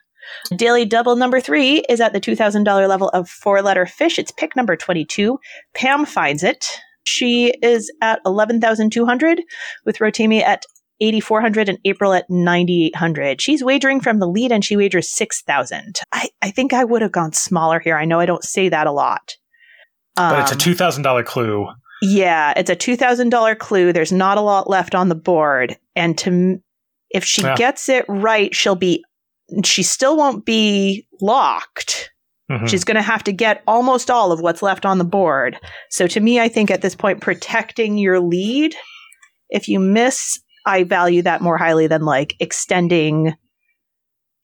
[0.56, 4.18] Daily double number three is at the $2,000 level of four letter fish.
[4.18, 5.38] It's pick number 22.
[5.74, 6.66] Pam finds it.
[7.04, 9.42] She is at 11,200
[9.84, 10.64] with Rotimi at
[11.02, 13.40] 8,400 and April at 9,800.
[13.40, 15.98] She's wagering from the lead and she wagers 6,000.
[16.12, 17.96] I, I think I would have gone smaller here.
[17.96, 19.36] I know I don't say that a lot.
[20.16, 21.66] but it's a Um, $2,000 clue.
[22.02, 23.92] yeah, it's a two thousand dollar clue.
[23.92, 26.58] There's not a lot left on the board, and to
[27.10, 27.54] if she Yeah.
[27.56, 29.04] gets it right, she'll be.
[29.64, 32.10] She still won't be locked.
[32.50, 32.68] Mhm.
[32.68, 35.58] She's going to have to get almost all of what's left on the board.
[35.90, 38.74] So to me, I think at this point, protecting your lead.
[39.50, 43.34] If you miss, I value that more highly than like extending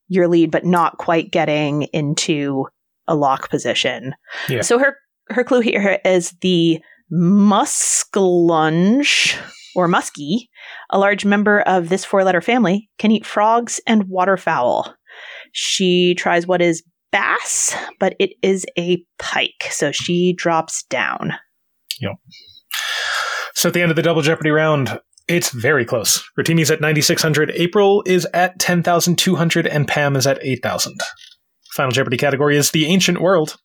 [0.08, 2.66] your lead, but not quite getting into
[3.06, 4.14] a lock position.
[4.48, 4.62] Yeah.
[4.62, 4.96] So her
[5.30, 6.80] her clue here is the
[7.12, 9.36] muskellunge
[9.74, 10.48] or muskie,
[10.90, 14.94] a large member of this four letter family, can eat frogs and waterfowl.
[15.52, 21.34] She tries what is bass, but it is a pike, so she drops down.
[22.00, 22.12] Yep.
[23.54, 26.24] So at the end of the double jeopardy round, It's very close.
[26.38, 31.00] Rotimi's at 9,600, April is at 10,200, and Pam is at 8,000.
[31.74, 33.56] Final Jeopardy category is the ancient world.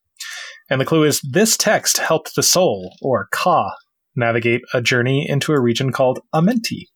[0.69, 3.75] And the clue is this text helped the soul, or Ka,
[4.15, 6.87] navigate a journey into a region called Amenti.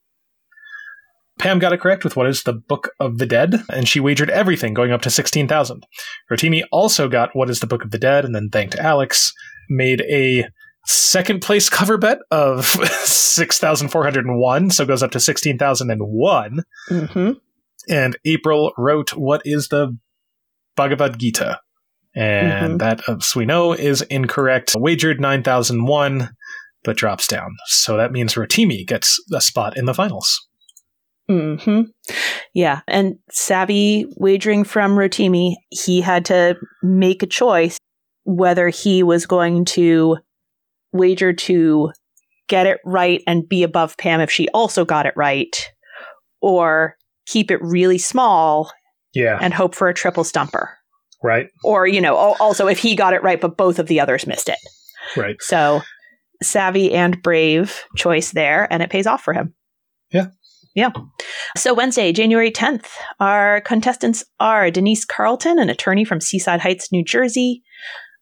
[1.40, 4.30] Pam got it correct with what is the Book of the Dead, and she wagered
[4.32, 5.86] everything going up to 16,000.
[6.32, 9.32] Rotimi also got what is the Book of the Dead, and then thanked Alex,
[9.70, 10.50] made a
[10.88, 12.66] second place cover bet of
[13.46, 16.64] 6,401, so goes up to 16,001.
[16.90, 17.32] Mm-hmm.
[17.90, 19.98] And April wrote what is the
[20.76, 21.60] Bhagavad Gita.
[22.16, 22.80] And Mhm.
[22.80, 24.74] that, as we know, is incorrect.
[24.76, 26.30] Wagered 9,001,
[26.84, 27.56] but drops down.
[27.68, 30.48] So that means Rotimi gets a spot in the finals.
[31.30, 31.82] hmm
[32.54, 32.80] Yeah.
[32.88, 37.78] And savvy wagering from Rotimi, he had to make a choice
[38.24, 40.18] whether he was going to
[40.98, 41.92] wager to
[42.48, 45.72] get it right and be above Pam if she also got it right,
[46.42, 48.72] or keep it really small
[49.14, 50.78] Yeah, and hope for a triple stumper.
[51.24, 54.26] right, Or, you know, also if he got it right, but both of the others
[54.28, 54.60] missed it.
[55.18, 55.36] right.
[55.42, 55.82] So
[56.44, 59.54] savvy and brave choice there, and it pays off for him.
[60.14, 60.28] Yeah.
[60.76, 60.92] Yeah.
[61.58, 62.86] So Wednesday, January 10th,
[63.20, 67.64] our contestants are Denise Carlton, an attorney from Seaside Heights, New Jersey,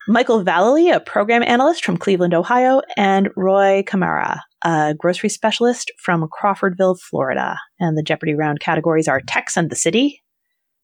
[0.07, 6.27] Michael Vallely, a program analyst from Cleveland, Ohio, and Roy Camara, a grocery specialist from
[6.29, 7.57] Crawfordville, Florida.
[7.79, 10.21] And the Jeopardy round categories are Tex and the City,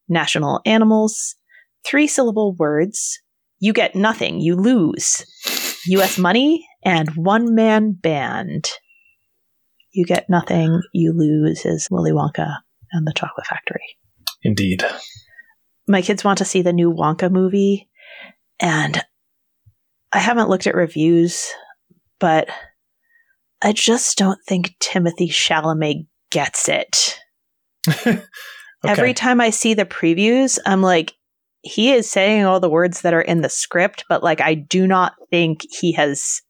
[0.10, 1.36] National Animals,
[1.86, 3.20] three syllable words,
[3.60, 5.24] You Get Nothing, You Lose,
[5.86, 6.18] U.S.
[6.18, 8.70] Money, and One Man Band.
[9.92, 12.56] You Get Nothing, You Lose is Willy Wonka
[12.92, 13.98] and the Chocolate Factory.
[14.42, 14.84] Indeed.
[15.88, 17.88] My kids want to see the new Wonka movie,
[18.60, 19.04] and
[20.14, 21.48] I haven't looked at reviews,
[22.20, 22.50] but
[23.62, 27.20] I just don't think Timothée Chalamet gets it.
[28.84, 28.94] Okay.
[28.94, 31.14] Every time I see the previews, I'm like,
[31.62, 34.88] he is saying all the words that are in the script, but like, I do
[34.88, 36.42] not think he has.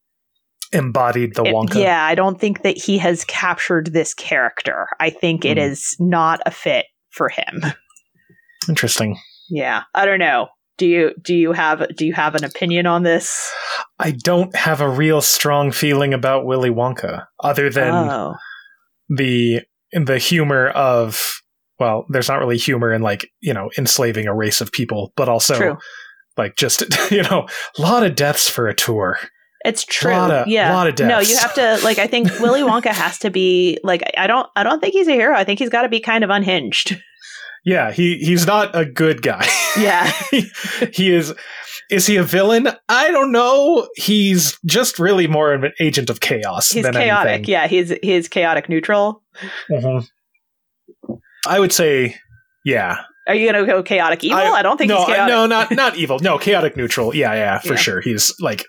[0.71, 1.75] embodied the Wonka.
[1.75, 4.87] Yeah, I don't think that he has captured this character.
[4.97, 5.63] I think it Hmm.
[5.71, 7.65] is not a fit for him.
[8.69, 9.17] Interesting.
[9.49, 10.47] Yeah, I don't know.
[10.81, 13.53] Do you do you have do you have an opinion on this?
[13.99, 18.33] I don't have a real strong feeling about Willy Wonka, other than oh,
[19.07, 19.61] the
[19.93, 21.43] the humor of
[21.79, 25.29] well, there's not really humor in like you know enslaving a race of people, but
[25.29, 25.77] also true.
[26.35, 29.19] like just you know a lot of deaths for a tour.
[29.63, 30.13] It's true.
[30.13, 30.73] Lot of- yeah.
[30.73, 31.09] lot of deaths.
[31.09, 31.99] no, you have to like.
[31.99, 34.01] I think Willy Wonka has to be like.
[34.17, 34.49] I don't.
[34.55, 35.35] I don't think he's a hero.
[35.35, 36.99] I think he's got to be kind of unhinged.
[37.63, 39.47] Yeah, he he's not a good guy.
[39.77, 40.11] Yeah.
[40.93, 41.33] he is.
[41.89, 42.67] Is he a villain?
[42.89, 43.87] I don't know.
[43.95, 47.31] He's just really more of an agent of chaos He's than chaotic.
[47.31, 47.49] anything.
[47.49, 47.67] Yeah.
[47.67, 49.23] He's he's chaotic neutral.
[49.71, 50.05] Mhm.
[51.47, 52.15] I would say,
[52.65, 52.97] yeah.
[53.29, 54.37] Are you gonna go chaotic evil?
[54.39, 55.31] I, don't think no, he's chaotic.
[55.31, 56.19] no, not not evil.
[56.19, 57.15] No, chaotic neutral.
[57.15, 57.75] Yeah, yeah, for Yeah.
[57.79, 58.01] sure.
[58.01, 58.65] He's like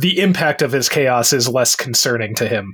[0.00, 2.72] the impact of his chaos is less concerning to him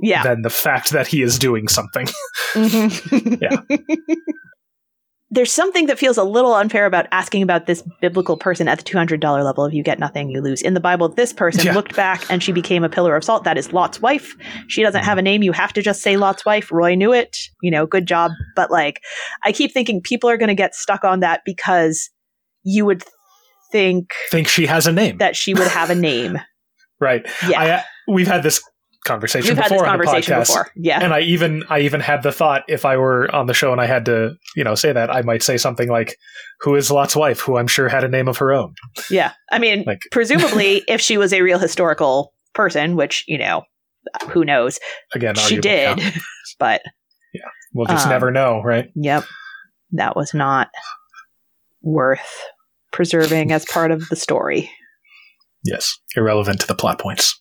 [0.00, 0.22] Yeah.
[0.22, 2.06] than the fact that he is doing something.
[2.54, 3.40] Mhm.
[3.42, 3.76] Yeah.
[5.34, 8.84] There's something that feels a little unfair about asking about this biblical person at the
[8.84, 9.64] $200 level.
[9.64, 10.62] If you get nothing, you lose.
[10.62, 11.74] In the Bible, this person Yeah.
[11.74, 13.42] looked back and she became a pillar of salt.
[13.42, 14.32] That is Lot's wife.
[14.68, 15.42] She doesn't have a name.
[15.42, 16.70] You have to just say Lot's wife.
[16.70, 17.36] Roy knew it.
[17.62, 18.30] You know, good job.
[18.54, 19.00] But like,
[19.42, 22.10] I keep thinking people are going to get stuck on that because
[22.62, 23.02] you would
[23.72, 26.38] think Think she has a name, that she would have a name.
[27.00, 27.26] right?
[27.48, 27.60] Yeah.
[27.60, 28.62] I, uh, we've had this
[29.04, 30.46] conversation We've had before this on the conversation podcast.
[30.46, 30.70] before.
[30.76, 30.98] Yeah.
[31.02, 33.80] And I even I even had the thought if I were on the show and
[33.80, 36.16] I had to, you know, say that, I might say something like,
[36.60, 38.74] Who is Lot's wife, who I'm sure had a name of her own.
[39.10, 39.32] Yeah.
[39.52, 43.62] I mean, Like- presumably, if she was a real historical person, which, you know,
[44.30, 44.78] who knows,
[45.14, 45.98] Again, she did.
[45.98, 46.10] Yeah.
[46.58, 46.82] But,
[47.32, 47.48] Yeah.
[47.72, 48.90] We'll just Um, never know, right?
[48.94, 49.24] yep,
[49.92, 50.68] that was not
[51.82, 52.44] worth
[52.92, 54.70] preserving as part of the story.
[55.64, 55.98] Yes.
[56.16, 57.40] Irrelevant to the plot points.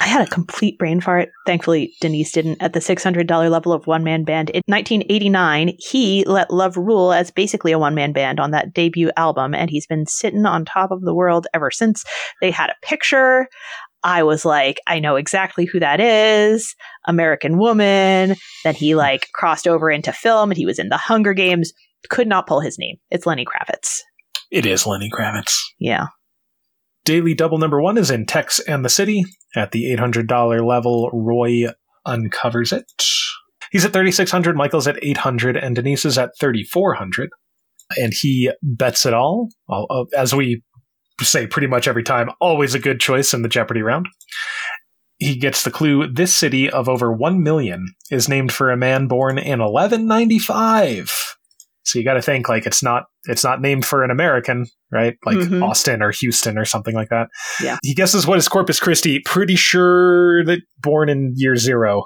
[0.00, 1.30] I had a complete brain fart.
[1.46, 2.62] Thankfully, Denise didn't.
[2.62, 7.30] At the $600 level of one man band in 1989, he let Love Rule as
[7.30, 10.90] basically a one man band on that debut album, and he's been sitting on top
[10.90, 12.04] of the world ever since.
[12.40, 13.48] They had a picture.
[14.04, 16.74] I was like, I know exactly who that is.
[17.06, 18.36] American Woman.
[18.64, 21.72] Then he like crossed over into film and he was in the Hunger Games.
[22.08, 22.96] Could not pull his name.
[23.10, 23.98] It's Lenny Kravitz.
[24.52, 25.58] It is Lenny Kravitz.
[25.78, 26.06] Yeah.
[27.08, 29.24] Daily double number one is in Tex and the City.
[29.56, 31.72] At the $800 level, Roy
[32.04, 32.84] uncovers it.
[33.72, 37.30] He's at 3600 Michael's at 800 and Denise is at 3400
[37.96, 40.62] And he bets it all, uh, as we
[41.22, 44.04] say pretty much every time, always a good choice in the Jeopardy round.
[45.16, 49.06] He gets the clue this city of over 1 million is named for a man
[49.06, 51.27] born in 1195.
[51.88, 55.16] So you got to think like it's not it's not named for an American, right?
[55.24, 55.62] Like Mhm.
[55.66, 57.28] Austin or Houston or something like that.
[57.62, 57.78] Yeah.
[57.82, 59.20] He guesses what is Corpus Christi.
[59.24, 62.04] Pretty sure that born in year zero,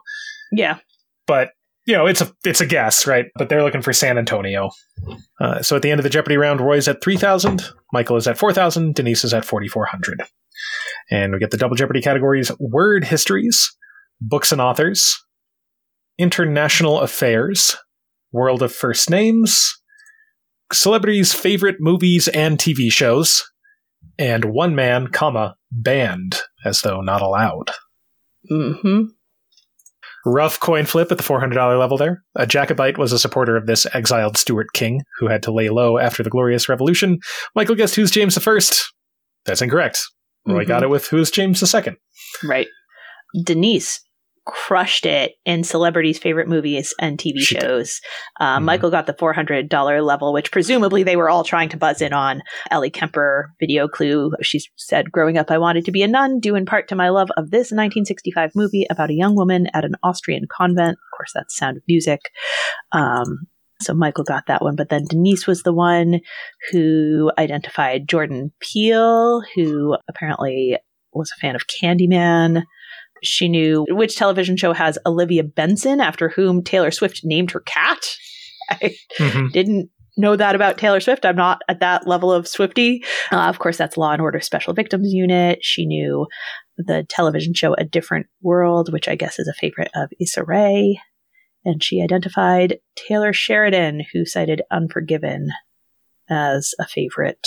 [0.52, 0.78] Yeah.
[1.26, 1.50] but
[1.84, 3.26] you know it's a it's a guess, right?
[3.36, 4.70] But they're looking for San Antonio.
[5.40, 8.28] Uh, so at the end of the Jeopardy round, Roy's at three thousand, Michael is
[8.28, 10.22] at four thousand, Denise is at forty four hundred,
[11.10, 13.68] and we get the double Jeopardy categories: word histories,
[14.20, 15.16] books and authors,
[16.18, 17.76] international affairs,
[18.32, 19.72] world of first names,
[20.72, 23.44] celebrities' favorite movies and TV shows,
[24.18, 27.70] and one man, comma banned as though not allowed.
[28.50, 29.02] Mm-hmm.
[30.24, 32.22] Rough coin flip at the $400 level there.
[32.36, 35.98] A Jacobite was a supporter of this exiled Stuart king who had to lay low
[35.98, 37.18] after the Glorious Revolution.
[37.56, 38.58] Michael guessed who's James I.
[39.44, 40.00] That's incorrect.
[40.46, 40.68] Roy Mhm.
[40.68, 41.94] got it with who's James II.
[42.44, 42.68] Right.
[43.44, 44.00] Denise
[44.44, 48.00] crushed it in celebrities' favorite movies and TV She shows.
[48.40, 48.64] Uh, Mhm.
[48.64, 52.42] Michael got the $400 level, which presumably they were all trying to buzz in on.
[52.70, 54.32] Ellie Kemper video clue.
[54.42, 57.08] She said, Growing up, I wanted to be a nun, due in part to my
[57.10, 60.92] love of this 1965 movie about a young woman at an Austrian convent.
[60.98, 62.20] Of course, that's Sound of Music.
[62.90, 63.46] Um,
[63.80, 66.20] so Michael got that one, but then Denise was the one
[66.70, 70.78] who identified Jordan Peele, who apparently
[71.12, 72.62] was a fan of Candyman.
[73.22, 78.00] She knew which television show has Olivia Benson, after whom Taylor Swift named her cat.
[78.70, 79.52] I Mhm.
[79.52, 81.24] didn't know that about Taylor Swift.
[81.24, 82.98] I'm not at that level of Swiftie.
[83.30, 85.58] Uh, of course, that's Law and Order Special Victims Unit.
[85.62, 86.26] She knew
[86.76, 90.98] the television show A Different World, which I guess is a favorite of Issa Rae.
[91.64, 95.48] And she identified Taylor Sheridan, who cited Unforgiven
[96.28, 97.46] as a favorite.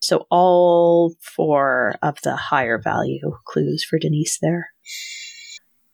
[0.00, 4.70] So all four of the higher value clues for Denise there.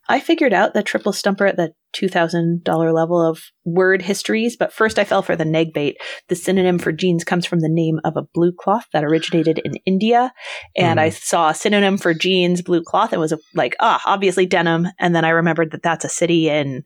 [0.06, 4.98] I figured out the triple stumper at the $2,000 level of word histories, but first
[4.98, 5.96] I fell for the neg bait.
[6.28, 9.76] The synonym for jeans comes from the name of a blue cloth that originated in
[9.86, 10.32] India.
[10.76, 14.88] And I saw a synonym for jeans, blue cloth, and was like, ah, obviously denim.
[14.98, 16.84] And then I remembered that that's a city in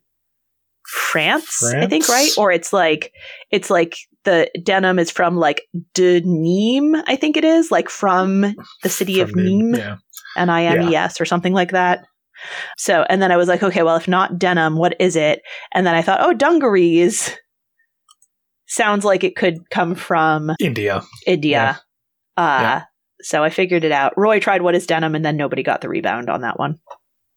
[0.89, 2.31] France, I think, right?
[2.39, 3.13] Or it's like,
[3.51, 5.63] it's like the denim is from like
[5.95, 9.79] de Nîmes, I think it is, like from the city of From the- Nîmes.
[9.79, 9.97] Yeah.
[10.37, 12.05] N I M E S or something like that.
[12.77, 15.43] So, and then I was like, okay, well, if not denim, what is it?
[15.73, 17.37] And then I thought, oh, dungarees
[18.67, 21.03] sounds like it could come from India.
[21.27, 21.81] India.
[22.37, 22.83] Uh, Yeah.
[23.21, 24.13] So I figured it out.
[24.17, 26.79] Roy tried what is denim, and then nobody got the rebound on that one.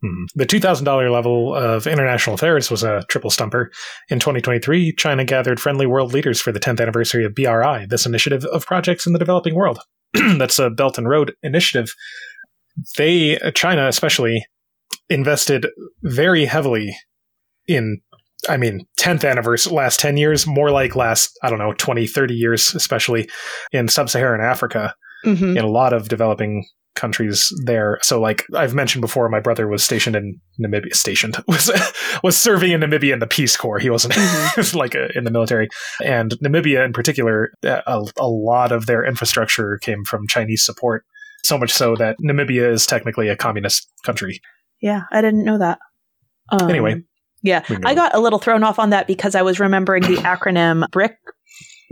[0.03, 0.25] Mhm.
[0.35, 3.71] The $2,000 level of international affairs was a triple stumper.
[4.09, 8.43] In 2023, China gathered friendly world leaders for the 10th anniversary of BRI, this initiative
[8.45, 9.79] of projects in the developing world.
[10.13, 11.93] That's a Belt and Road initiative.
[12.97, 14.45] They, China especially,
[15.09, 15.67] invested
[16.03, 16.95] very heavily
[17.67, 17.99] in,
[18.49, 22.33] I mean, 10th anniversary, last 10 years, more like last, I don't know, 20, 30
[22.33, 23.29] years, especially
[23.71, 25.55] in sub Saharan Africa Mm-hmm.
[25.55, 27.97] in a lot of developing countries there.
[28.01, 30.93] So, like I've mentioned before, my brother was stationed in Namibia.
[30.95, 31.71] Stationed was
[32.23, 33.79] was serving in Namibia in the Peace Corps.
[33.79, 34.75] He wasn't Mhm.
[34.75, 35.69] like a, in the military.
[36.03, 41.05] And Namibia, in particular, a, a lot of their infrastructure came from Chinese support.
[41.43, 44.41] So much so that Namibia is technically a communist country.
[44.81, 45.79] Yeah, I didn't know that.
[46.51, 47.01] Um, Anyway.
[47.41, 50.83] yeah, I got a little thrown off on that because I was remembering the acronym
[50.91, 51.15] BRIC,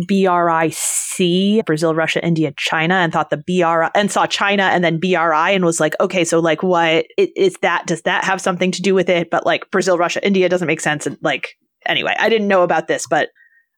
[0.08, 4.64] B R I C, Brazil, Russia, India, China, and thought the BRI and saw China
[4.64, 7.86] and then BRI and was like, okay, so like what is that?
[7.88, 9.30] Does that have something to do with it?
[9.30, 11.06] But like Brazil, Russia, India doesn't make sense.
[11.06, 13.30] And like anyway, I didn't know about this, but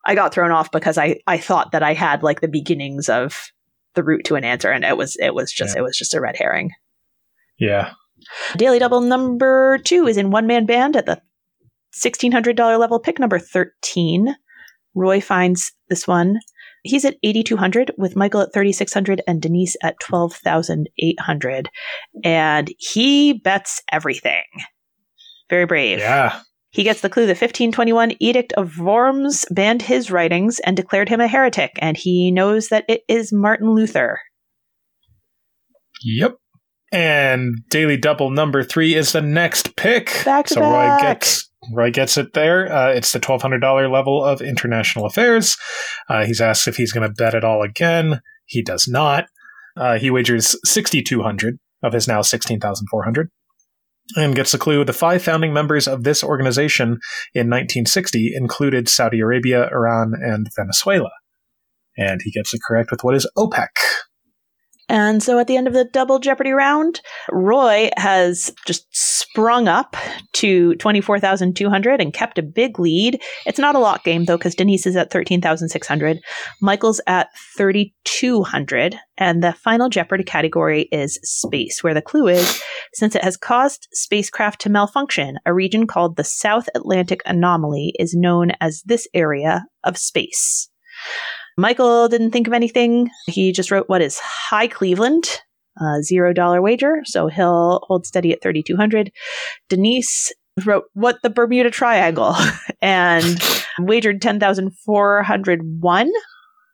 [0.05, 3.51] I got thrown off because I I thought that I had like the beginnings of
[3.95, 5.81] the route to an answer, and it was it was just Yeah.
[5.81, 6.71] it was just a red herring.
[7.59, 7.91] Yeah.
[8.55, 11.21] Daily Double number two is in one man band at the
[11.95, 14.35] $1,600 level, pick number 13.
[14.95, 16.39] Roy finds this one.
[16.83, 21.69] He's at 8,200 with Michael at 3,600 and Denise at 12,800.
[22.23, 24.43] And he bets everything.
[25.49, 25.99] Very brave.
[25.99, 26.39] Yeah.
[26.71, 31.19] He gets the clue the 1521 Edict of Worms banned his writings and declared him
[31.19, 34.21] a heretic, and he knows that it is Martin Luther.
[36.03, 36.37] Yep.
[36.93, 40.23] And daily double number three is the next pick.
[40.23, 41.01] Back to so back.
[41.01, 42.71] Roy gets Roy gets it there.
[42.71, 45.57] Uh, it's the twelve hundred dollar level of international affairs.
[46.09, 48.21] Uh, he's asked if he's going to bet it all again.
[48.45, 49.25] He does not.
[49.77, 53.29] Uh, he wagers sixty two hundred of his now sixteen thousand four hundred,
[54.15, 54.83] and gets the clue.
[54.83, 56.99] The five founding members of this organization
[57.33, 61.11] in 1960 included Saudi Arabia, Iran, and Venezuela.
[61.97, 63.67] And he gets it correct with what is OPEC.
[64.91, 66.99] And so at the end of the double Jeopardy round,
[67.31, 69.95] Roy has just sprung up
[70.33, 73.21] to 24,200 and kept a big lead.
[73.45, 76.19] It's not a lock game though, because Denise is at 13,600.
[76.61, 78.97] Michael's at 3,200.
[79.17, 82.61] And the final Jeopardy category is space, where the clue is
[82.93, 88.13] since it has caused spacecraft to malfunction, a region called the South Atlantic Anomaly is
[88.13, 90.69] known as this area of space.
[91.61, 93.11] Michael didn't think of anything.
[93.27, 95.25] He just wrote what is High Cleveland,
[95.79, 99.11] a zero dollar wager, so he'll hold steady at 3,200.
[99.69, 100.33] Denise
[100.65, 102.35] wrote what the Bermuda Triangle
[102.81, 103.39] and
[103.79, 106.11] wagered 10,401.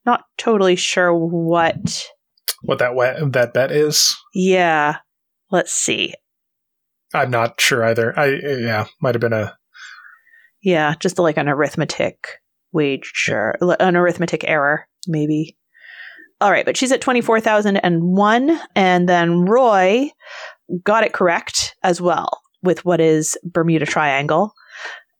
[0.03, 2.07] Not totally sure what.
[2.63, 4.17] What that that bet is?
[4.33, 4.97] Yeah.
[5.51, 6.15] Let's see.
[7.13, 8.17] I'm not sure either.
[8.17, 8.27] I
[8.59, 9.57] yeah, might have been a
[10.63, 12.27] yeah, just like an arithmetic
[12.71, 15.57] wager, an arithmetic error, maybe.
[16.39, 20.09] All right, but she's at twenty four thousand and one, and then Roy
[20.83, 24.53] got it correct as well with what is Bermuda Triangle,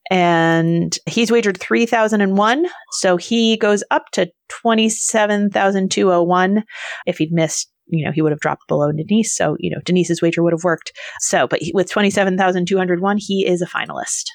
[0.10, 5.92] and he's wagered three thousand and one, so he goes up to twenty seven thousand
[5.92, 6.64] two hundred one.
[7.06, 9.36] If he'd missed you know, he would have dropped below Denise.
[9.36, 10.92] So, you know, Denise's wager would have worked.
[11.20, 14.26] So, but he, with 27,201, he is a finalist.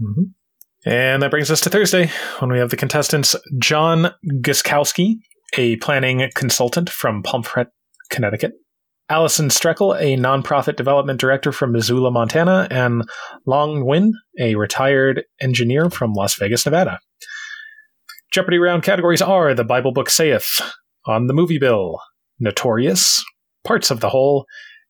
[0.00, 0.22] Mm-hmm.
[0.86, 5.16] And that brings us to Thursday when we have the contestants John Guskowski,
[5.56, 7.68] a planning consultant from Pomfret,
[8.10, 8.52] Connecticut,
[9.08, 13.02] Allison Streckel, a nonprofit development director from Missoula, Montana, and
[13.46, 16.98] Long Nguyen, a retired engineer from Las Vegas, Nevada.
[18.32, 20.60] Jeopardy round categories are The Bible Book Saith,
[21.06, 22.00] On the Movie Bill,
[22.38, 23.24] Notorious,
[23.64, 24.46] parts of the whole,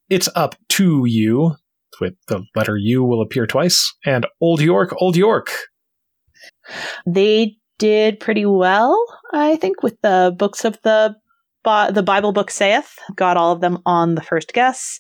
[0.09, 1.57] It's Up to You,
[2.01, 5.51] with the letter U will appear twice, and Old York, Old York.
[7.07, 11.17] They did pretty well, I think, with the books of the
[11.65, 12.99] the Bible book saith.
[13.17, 14.99] Got all of them on the first guess.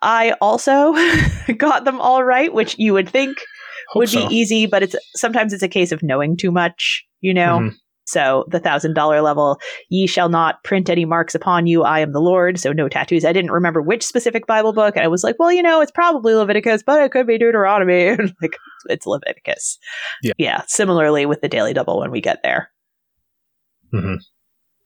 [0.00, 0.94] I also
[1.58, 3.36] got them all right, which you would think
[3.88, 4.26] Hope would so.
[4.26, 7.58] be easy, but it's sometimes it's a case of knowing too much, you know.
[7.58, 7.76] Mm-hmm.
[8.04, 11.82] So the thousand dollar level, ye shall not print any marks upon you.
[11.82, 12.58] I am the Lord.
[12.58, 13.24] So no tattoos.
[13.24, 14.96] I didn't remember which specific Bible book.
[14.96, 18.16] And I was like, well, you know, it's probably Leviticus, but it could be Deuteronomy.
[18.42, 19.78] like it's Leviticus.
[20.22, 20.32] Yeah.
[20.38, 20.62] yeah.
[20.66, 22.70] Similarly with the daily double when we get there.
[23.94, 24.16] Mm-hmm.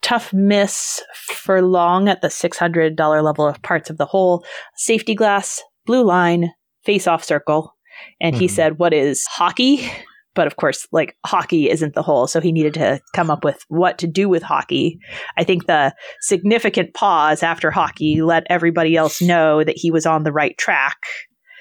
[0.01, 4.45] Tough miss for long at the $600 level of parts of the whole.
[4.75, 6.51] Safety glass, blue line,
[6.83, 7.75] face off circle.
[8.21, 8.41] And mm-hmm.
[8.41, 9.89] he said, what is hockey?
[10.35, 13.63] But of course like hockey isn't the whole so he needed to come up with
[13.69, 14.99] what to do with hockey.
[15.37, 20.23] I think the significant pause after hockey let everybody else know that he was on
[20.23, 20.97] the right track.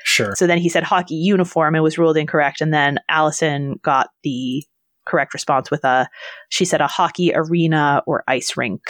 [0.05, 0.35] Sure.
[0.37, 4.65] So then he said hockey uniform and was ruled incorrect and then allison got the
[5.07, 6.09] correct response with a
[6.51, 8.83] she said a hockey arena or ice rink.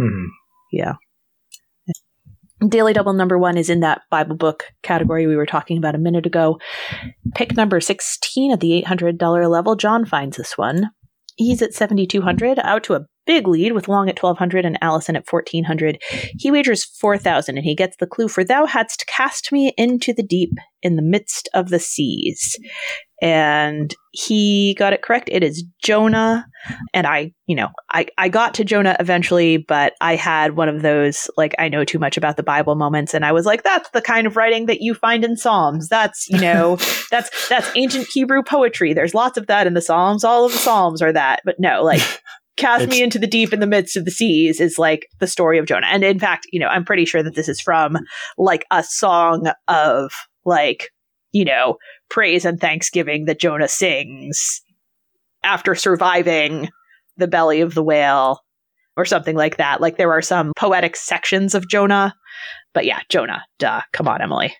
[0.00, 0.26] Mm-hmm.
[0.72, 0.94] yeah
[2.68, 5.98] Daily Double number one is in that Bible book category we were talking about a
[5.98, 6.58] minute ago.
[7.34, 9.76] Pick number 16 at the $800 level.
[9.76, 10.90] John finds this one.
[11.36, 15.24] He's at 7,200, out to a big lead with Long at 1,200 and Allison at
[15.30, 16.02] 1,400.
[16.38, 20.22] He wagers 4,000 and he gets the clue for Thou hadst cast me into the
[20.22, 20.52] deep
[20.82, 22.58] in the midst of the seas
[23.22, 25.28] and he got it correct.
[25.30, 26.46] It is Jonah.
[26.94, 30.82] And I, you know, I, I got to Jonah eventually, but I had one of
[30.82, 33.14] those, like, I know too much about the Bible moments.
[33.14, 35.88] And I was like, that's the kind of writing that you find in Psalms.
[35.88, 36.76] That's, you know,
[37.10, 38.94] that's, that's ancient Hebrew poetry.
[38.94, 40.24] There's lots of that in the Psalms.
[40.24, 41.40] All of the Psalms are that.
[41.44, 42.02] But no, like,
[42.56, 45.26] cast it's, me into the deep in the midst of the seas is like the
[45.26, 45.86] story of Jonah.
[45.86, 47.96] And in fact, you know, I'm pretty sure that this is from
[48.38, 50.12] like a song of
[50.44, 50.90] like,
[51.32, 51.76] you know,
[52.08, 54.60] praise and thanksgiving that Jonah sings
[55.42, 56.68] after surviving
[57.16, 58.40] the belly of the whale
[58.96, 59.80] or something like that.
[59.80, 62.14] Like there are some poetic sections of Jonah.
[62.74, 63.82] But yeah, Jonah, duh.
[63.92, 64.54] Come on, Emily.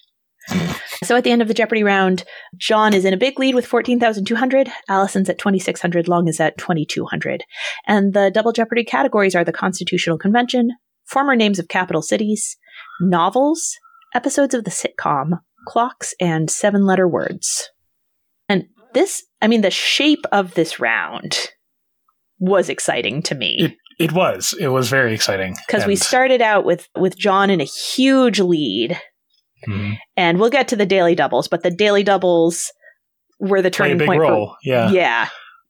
[1.02, 2.24] So at the end of the Jeopardy round,
[2.58, 4.68] John is in a big lead with 14,200.
[4.90, 6.08] Allison's at 2,600.
[6.08, 7.42] Long is at 2,200.
[7.86, 10.72] And the double Jeopardy categories are the Constitutional Convention,
[11.06, 12.58] former names of capital cities,
[13.00, 13.78] novels,
[14.14, 17.70] episodes of the sitcom, clocks and seven letter words.
[18.48, 21.38] And this, I mean, the shape of this round
[22.38, 23.56] was exciting to me.
[23.98, 24.54] It, it was.
[24.58, 25.56] It was very exciting.
[25.66, 29.00] Because we started out with, with John in a huge lead.
[29.68, 29.94] Mm-hmm.
[30.16, 32.72] And we'll get to the daily doubles, but the daily doubles
[33.40, 34.48] were the turning point role.
[34.48, 34.90] for yeah.
[34.90, 35.28] yeah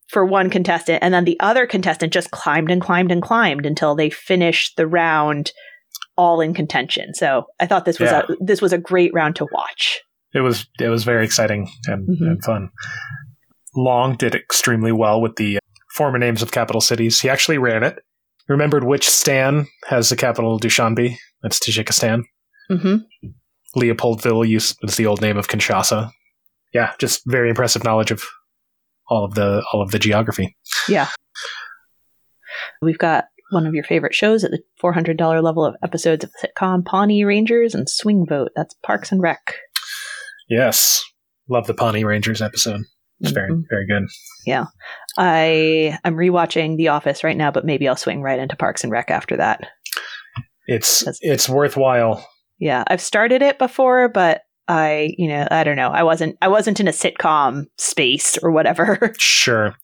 [0.09, 3.95] for one contestant and then the other contestant just climbed and climbed and climbed until
[3.95, 5.53] they finished the round
[6.17, 7.15] all in contention.
[7.15, 8.23] So I thought this was yeah.
[8.29, 10.01] a this was a great round to watch.
[10.35, 12.25] It was it was very exciting and, mm-hmm.
[12.25, 12.71] and fun.
[13.75, 15.59] Long did extremely well with the
[15.95, 17.21] former names of capital cities.
[17.21, 17.99] He actually ran it.
[18.49, 21.17] Remembered which Stan has the capital Dushanbe?
[21.43, 22.23] That's Tajikistan.
[22.69, 22.97] hmm
[23.77, 26.11] Leopoldville used was the old name of Kinshasa.
[26.75, 28.25] Yeah, just very impressive knowledge of
[29.09, 30.57] all of the all of the geography.
[30.89, 31.09] Yeah.
[32.83, 36.49] We've got one of your favorite shows at the $400 level of episodes of the
[36.49, 38.51] sitcom Pawnee Rangers and Swing Vote.
[38.57, 39.55] That's Parks and Rec.
[40.49, 41.03] Yes,
[41.49, 42.83] love the Pawnee Rangers episode.
[43.21, 43.65] It's very Mhm.
[43.69, 44.05] very good.
[44.47, 44.65] Yeah.
[45.19, 48.91] I I'm rewatching The Office right now, but maybe I'll swing right into Parks and
[48.93, 49.69] Rec after that.
[50.67, 52.27] It's That's- it's worthwhile.
[52.59, 55.91] Yeah, I've started it before, but I, you know, I don't know.
[55.91, 59.13] I wasn't I wasn't in a sitcom space or whatever.
[59.19, 59.75] Sure,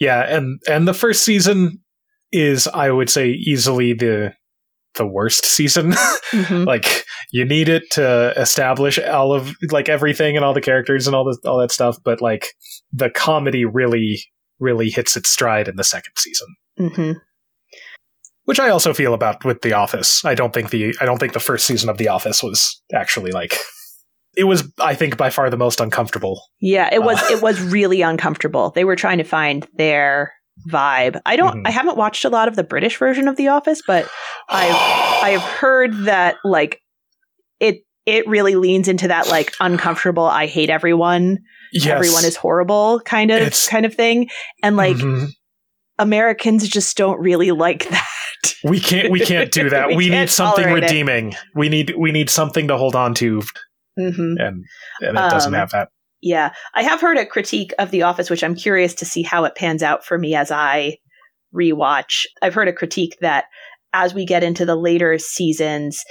[0.00, 1.80] yeah, and and the first season
[2.32, 4.32] is I would say easily the
[4.94, 5.92] the worst season.
[6.32, 6.64] Mhm.
[6.66, 11.14] like you need it to establish all of like everything and all the characters and
[11.14, 12.46] all the all that stuff, but like
[12.90, 14.22] the comedy really
[14.58, 16.48] really hits its stride in the second season.
[16.80, 17.16] Mhm.
[18.44, 20.24] which I also feel about with The Office.
[20.24, 23.30] I don't think the I don't think the first season of The Office was actually
[23.32, 23.58] like
[24.36, 26.40] it was I think by far the most uncomfortable.
[26.60, 27.26] Yeah, it was Uh.
[27.36, 28.70] it was really uncomfortable.
[28.70, 30.32] They were trying to find their
[30.68, 31.20] vibe.
[31.26, 31.66] I don't Mhm.
[31.66, 34.08] I haven't watched a lot of the British version of The Office, but
[34.48, 34.74] I've
[35.22, 36.80] I've heard that like
[37.60, 41.38] it it really leans into that like uncomfortable I hate everyone,
[41.72, 41.86] yes.
[41.86, 44.28] everyone is horrible kind of It's- kind of thing.
[44.62, 45.28] And like Mhm.
[45.98, 48.06] Americans just don't really like that.
[48.64, 49.88] we can't we can't do that.
[49.90, 50.86] We we, need something tolerate it.
[50.86, 51.34] redeeming.
[51.54, 53.42] We need we need something to hold on to
[53.98, 54.64] hmm and
[55.00, 55.88] and it doesn't Um, have that.
[56.22, 59.44] Yeah, I have heard a critique of The Office, which I'm curious to see how
[59.44, 60.98] it pans out for me as I
[61.54, 62.24] rewatch.
[62.40, 63.46] I've heard a critique that
[63.92, 66.04] as we get into the later seasons,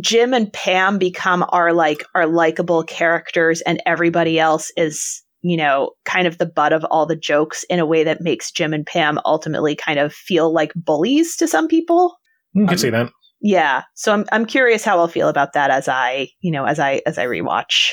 [0.00, 5.92] Jim and Pam become our like our likable characters, and everybody else is you know
[6.04, 8.84] kind of the butt of all the jokes in a way that makes Jim and
[8.84, 12.16] Pam ultimately kind of feel like bullies to some people.
[12.52, 13.10] You can um, see that.
[13.40, 16.78] Yeah, so I'm I'm curious how I'll feel about that as I you know as
[16.78, 17.92] I as I rewatch.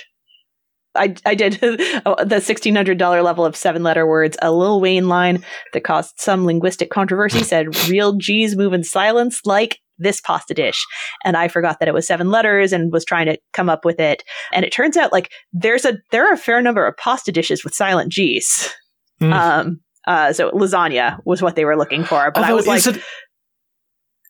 [0.95, 4.37] I I did the sixteen hundred dollar level of seven letter words.
[4.41, 9.41] A Lil Wayne line that caused some linguistic controversy said "real G's move in silence
[9.45, 10.85] like this pasta dish,"
[11.23, 13.99] and I forgot that it was seven letters and was trying to come up with
[13.99, 14.23] it.
[14.51, 17.63] And it turns out like there's a there are a fair number of pasta dishes
[17.63, 18.73] with silent G's.
[19.21, 19.33] Mm.
[19.33, 22.77] Um, uh, so lasagna was what they were looking for, but I Although, was like,
[22.79, 23.03] is it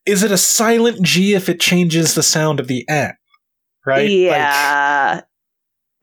[0.06, 3.14] is it a silent G if it changes the sound of the N?
[3.86, 4.04] Right?
[4.04, 5.22] Like, yeah.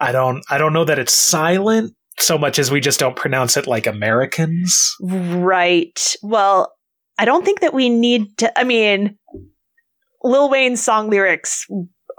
[0.00, 3.56] I don't I don't know that it's silent so much as we just don't pronounce
[3.56, 4.94] it like Americans.
[5.00, 6.16] Right.
[6.22, 6.72] Well,
[7.18, 8.58] I don't think that we need to.
[8.58, 9.18] I mean,
[10.22, 11.66] Lil Wayne's song lyrics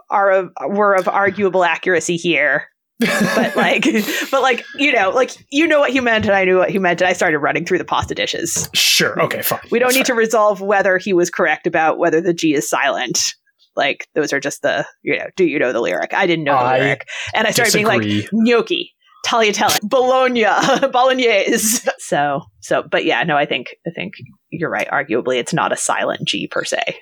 [0.10, 2.68] are of, were of arguable accuracy here,
[3.00, 3.86] but like,
[4.30, 6.80] but like, you know, like you know what he meant, and I knew what he
[6.80, 8.70] meant, and I started running through the pasta dishes.
[8.74, 9.60] sure, okay, fine.
[9.72, 12.70] We don't That's need to resolve whether he was correct about whether the G is
[12.70, 13.34] silent.
[13.76, 15.28] Like those are just the you know.
[15.36, 16.14] Do you know the lyric?
[16.14, 18.30] I didn't know the I lyric, and I started being like, disagree.
[18.34, 18.94] gnocchi,
[19.26, 20.46] tagliatelle, bologna,
[20.92, 21.88] bolognese.
[22.00, 24.16] So, so, but yeah, no, I think, I think
[24.50, 24.88] you're right.
[24.90, 27.00] Arguably, it's not a silent G per se.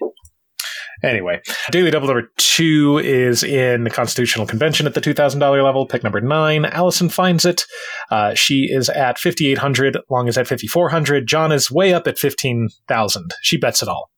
[1.03, 1.41] Anyway,
[1.71, 5.87] Daily Double number two is in the Constitutional Convention at the $2,000 level.
[5.87, 6.65] Pick number nine.
[6.65, 7.65] Allison finds it.
[8.11, 9.97] Uh, she is at 5,800.
[10.09, 11.25] Long is at 5,400.
[11.25, 13.31] John is way up at 15,000.
[13.41, 14.11] She bets it all.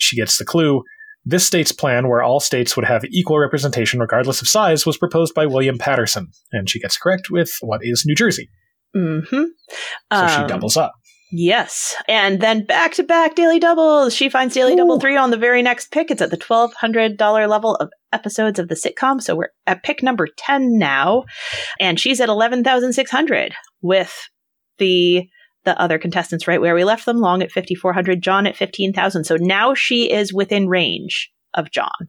[0.00, 0.82] She gets the clue.
[1.24, 5.34] This state's plan, where all states would have equal representation regardless of size, was proposed
[5.34, 6.28] by William Paterson.
[6.52, 8.48] And she gets correct with what is New Jersey.
[8.96, 9.44] Mm-hmm.
[10.12, 10.92] So she doubles up.
[11.30, 11.94] Yes.
[12.08, 14.14] And then back to back daily doubles.
[14.14, 15.00] She finds daily double Ooh.
[15.00, 16.10] three on the very next pick.
[16.10, 19.20] It's at the $1,200 level of episodes of the sitcom.
[19.20, 21.24] So we're at pick number 10 now.
[21.78, 24.16] And she's at 11,600 with
[24.78, 25.28] the
[25.68, 29.36] the other contestants right where we left them long at 5400 john at 15000 so
[29.38, 32.08] now she is within range of john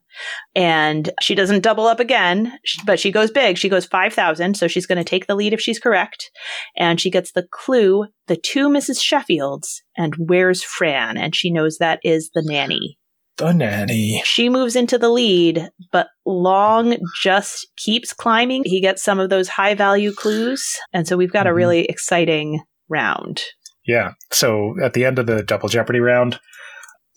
[0.55, 2.53] and she doesn't double up again
[2.85, 5.61] but she goes big she goes 5000 so she's going to take the lead if
[5.61, 6.29] she's correct
[6.77, 11.77] and she gets the clue the two mrs sheffields and where's fran and she knows
[11.79, 12.97] that is the nanny
[13.37, 14.21] The nanny.
[14.25, 18.63] she moves into the lead, but Long just keeps climbing.
[18.65, 20.75] He gets some of those high value clues.
[20.91, 21.55] And so we've got a Mhm.
[21.55, 23.41] really exciting round.
[23.85, 24.11] Yeah.
[24.31, 26.39] So at the end of the double jeopardy round,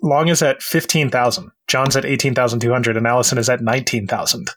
[0.02, 1.50] Long is at 15,000.
[1.68, 4.50] John's at 18,200 and Allison is at 19,000.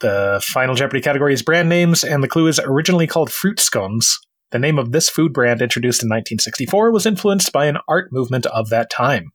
[0.00, 4.18] The final jeopardy category is brand names and the clue is originally called fruit scones.
[4.50, 8.46] The name of this food brand introduced in 1964 was influenced by an art movement
[8.46, 9.32] of that time.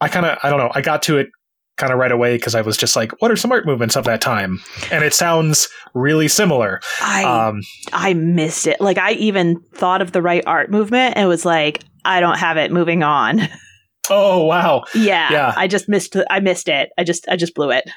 [0.00, 1.28] I kind of I don't know, I got to it
[1.76, 4.04] kind of right away because I was just like, what are some art movements of
[4.04, 4.60] that time?
[4.90, 6.80] And it sounds really similar.
[7.00, 7.62] I Um,
[7.92, 8.80] I missed it.
[8.80, 12.56] Like I even thought of the right art movement and was like, I don't have
[12.56, 12.72] it.
[12.72, 13.40] Moving on.
[14.10, 15.54] oh wow, yeah, Yeah.
[15.56, 16.16] I just missed.
[16.30, 16.90] I missed it.
[16.98, 17.88] I just I just blew it.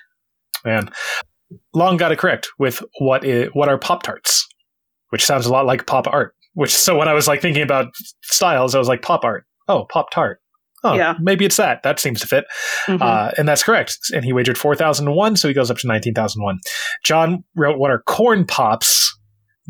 [0.63, 0.89] man.
[1.73, 3.23] Long got it correct with what
[3.53, 4.47] what are pop tarts,
[5.09, 6.33] which sounds a lot like pop art.
[6.53, 9.45] Which so when I was like thinking about styles, I was like pop art.
[9.67, 10.39] Oh, pop tart.
[10.85, 11.15] Oh, Yeah.
[11.19, 11.83] maybe it's that.
[11.83, 12.45] That seems to fit.
[12.87, 13.01] Mhm.
[13.01, 13.97] Uh, and that's correct.
[14.13, 16.59] And he wagered 4,001, so he goes up to 19,001.
[17.03, 19.17] John wrote what are corn pops,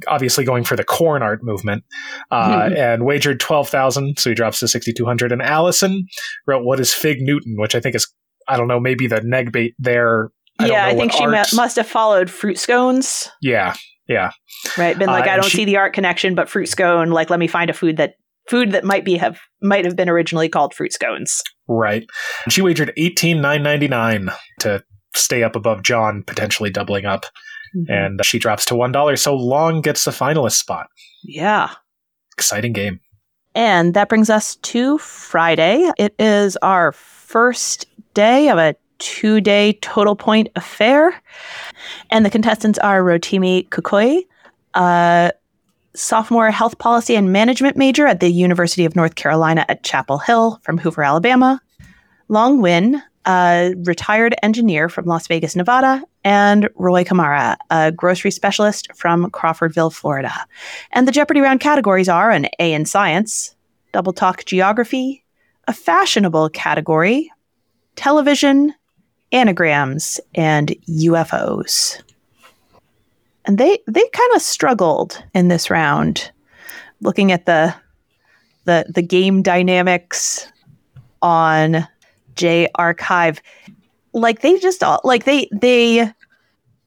[0.07, 1.83] obviously going for the corn art movement,
[2.31, 2.77] uh, Mhm.
[2.77, 5.31] and wagered 12,000, so he drops to 6,200.
[5.31, 6.05] And Allison
[6.45, 8.07] wrote what is Fig Newton, which I think is,
[8.47, 10.29] I don't know, maybe the neg bait there.
[10.59, 13.29] I yeah, I think she art- must have followed fruit scones.
[13.41, 13.73] Yeah,
[14.07, 14.31] yeah,
[14.77, 17.11] Right, been Uh, like, I don't she- see the art connection, but fruit scone.
[17.11, 18.13] Like, let me find a food that
[18.47, 21.41] food that might be have might have been originally called fruit scones.
[21.67, 22.05] right.
[22.43, 24.29] And she wagered 18,999
[24.59, 24.83] to
[25.15, 27.25] stay up above John, potentially doubling up.
[27.75, 27.91] Mm-hmm.
[27.91, 30.87] And she drops to $1, so Long gets the finalist spot.
[31.23, 31.71] yeah.
[32.37, 32.99] Exciting game.
[33.55, 35.89] And that brings us to Friday.
[35.97, 41.21] It is our first day of a two day total point affair.
[42.11, 44.23] And the contestants are Rotimi Kukoi,
[44.73, 45.31] a
[45.95, 50.59] sophomore health policy and management major at the University of North Carolina at Chapel Hill
[50.63, 51.61] from Hoover, Alabama.
[52.27, 56.03] Long Nguyen, a retired engineer from Las Vegas, Nevada.
[56.23, 60.33] And Roy Kamara, a grocery specialist from Crawfordville, Florida.
[60.91, 63.55] And the Jeopardy round categories are an A in science,
[63.91, 65.23] double talk geography,
[65.67, 67.31] a fashionable category,
[67.95, 68.73] television,
[69.31, 72.01] anagrams, and UFOs.
[73.47, 76.31] And they they kind of struggled in this round,
[77.01, 77.73] looking at the
[78.65, 80.47] the the game dynamics
[81.21, 81.87] on
[82.35, 83.41] J Archive.
[84.13, 86.11] Like they just all like they they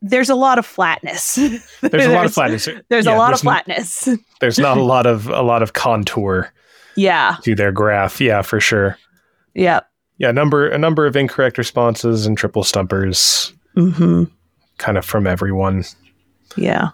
[0.01, 1.35] there's a lot of flatness.
[1.81, 2.69] There's a lot of flatness.
[2.89, 4.09] There's Yeah, a lot there's of flatness.
[4.41, 6.53] there's not a lot of a lot of contour
[6.97, 7.37] yeah.
[7.43, 8.21] to their graph.
[8.21, 8.97] Yeah, for sure.
[9.55, 9.81] Yeah.
[10.19, 14.25] Yeah, number a number of incorrect responses and triple stumpers, Mm-hmm.
[14.79, 15.85] kind of from everyone.
[16.57, 16.91] Yeah.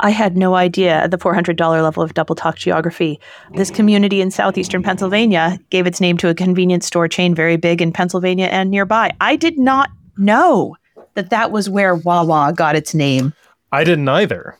[0.00, 3.20] I had no idea at the $400 level of Double Talk Geography.
[3.54, 7.80] This community in southeastern Pennsylvania gave its name to a convenience store chain very big
[7.80, 9.12] in Pennsylvania and nearby.
[9.20, 10.76] I did not know
[11.14, 13.32] that that was where Wawa got its name.
[13.70, 14.58] I didn't either,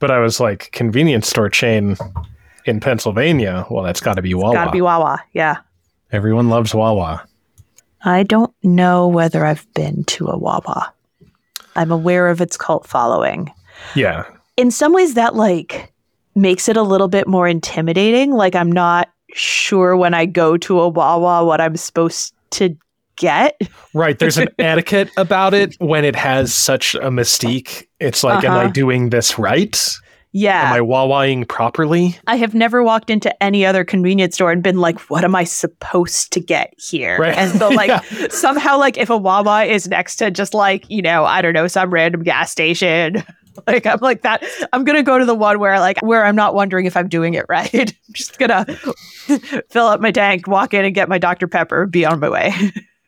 [0.00, 1.96] but I was like, convenience store chain
[2.66, 3.66] in Pennsylvania.
[3.70, 4.54] Well, that's got to be Wawa.
[4.54, 5.22] Gotta be Wawa.
[5.32, 5.58] Yeah.
[6.12, 7.26] Everyone loves Wawa.
[8.04, 10.92] I don't know whether I've been to a Wawa.
[11.76, 13.50] I'm aware of its cult following.
[13.94, 14.24] Yeah,
[14.56, 15.92] in some ways that like
[16.36, 20.80] makes it a little bit more intimidating like i'm not sure when i go to
[20.80, 22.76] a wawa what i'm supposed to
[23.16, 23.56] get
[23.94, 24.18] right.
[24.18, 27.86] There's an etiquette about it when it has such a mystique.
[28.00, 28.72] It's like, am I Uh-huh.
[28.72, 29.80] doing this right?
[30.34, 32.18] Yeah Am I Wawaing properly?
[32.26, 35.44] I have never walked into any other convenience store and been like, what am I
[35.44, 37.16] supposed to get here?
[37.18, 37.38] Right.
[37.38, 38.28] And so, like, Yeah.
[38.28, 41.66] somehow, like, if a Wawa is next to just like, you know, I don't know,
[41.68, 43.22] some random gas station,
[43.66, 44.44] like, I'm like that.
[44.72, 47.08] I'm going to go to the one where, like, where I'm not wondering if I'm
[47.08, 47.72] doing it right.
[47.74, 51.46] I'm just going to fill up my tank, walk in and get my Dr.
[51.48, 52.52] Pepper, be on my way.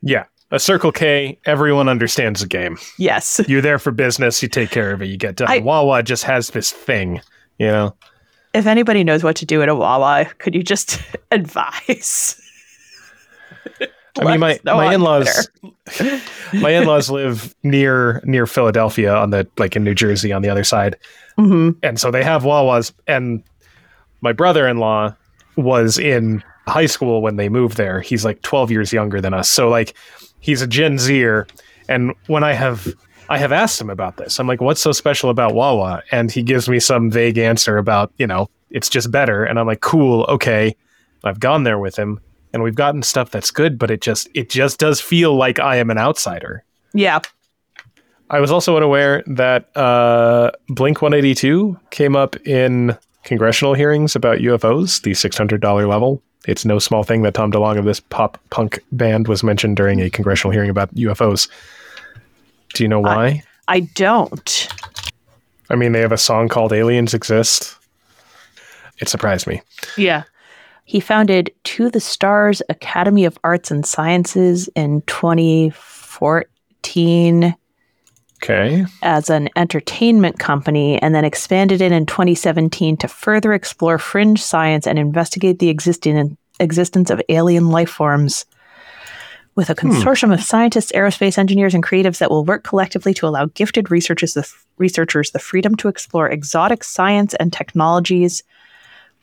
[0.02, 0.24] Yeah.
[0.52, 2.78] A Circle K, everyone understands the game.
[2.98, 3.40] yes.
[3.48, 5.48] You're there for business, you take care of it, you get done.
[5.50, 7.20] I- Wawa just has this thing,
[7.58, 7.94] you know?
[8.54, 12.40] If anybody knows what to do at a Wawa, could you just advise?
[14.18, 15.48] I mean, my, Let us know my in-laws,
[16.54, 20.64] my in-laws live near near Philadelphia on the like in New Jersey on the other
[20.64, 20.96] side,
[21.36, 22.94] hmm and so they have Wawas.
[23.06, 23.42] And
[24.22, 25.14] my brother-in-law
[25.56, 28.00] was in high school when they moved there.
[28.00, 29.94] He's like 12 years younger than us, so like
[30.46, 31.46] he's a Gen Zer.
[31.88, 32.94] And when I have
[33.28, 36.42] I have asked him about this, I'm like, "What's so special about Wawa?" And he
[36.42, 39.44] gives me some vague answer about you know it's just better.
[39.44, 40.74] And I'm like, "Cool, okay."
[41.24, 42.20] I've gone there with him
[42.52, 45.76] and we've gotten stuff that's good, but it just it just does feel like I
[45.76, 46.64] am an outsider.
[46.94, 47.20] Yeah.
[48.30, 55.02] I was also unaware that uh, Blink 182 came up in congressional hearings about UFOs,
[55.02, 56.22] the $600 level.
[56.46, 60.00] It's no small thing that Tom DeLonge of this pop punk band was mentioned during
[60.00, 61.48] a congressional hearing about UFOs.
[62.74, 63.42] Do you know why?
[63.68, 64.68] I don't.
[65.68, 67.76] I mean, they have a song called Aliens Exist.
[68.98, 69.62] It surprised me.
[69.96, 70.24] Yeah.
[70.84, 77.56] He founded To the Stars Academy of Arts and Sciences in 2014
[78.48, 78.86] Okay.
[79.02, 84.86] as an entertainment company and then expanded it in 2017 to further explore fringe science
[84.86, 88.46] and investigate the existing existence of alien life forms.
[89.56, 89.90] with a hmm.
[89.90, 94.34] consortium of scientists, aerospace engineers, and creatives that will work collectively to allow gifted researchers
[94.34, 98.42] the, researchers the freedom to explore exotic science and technologies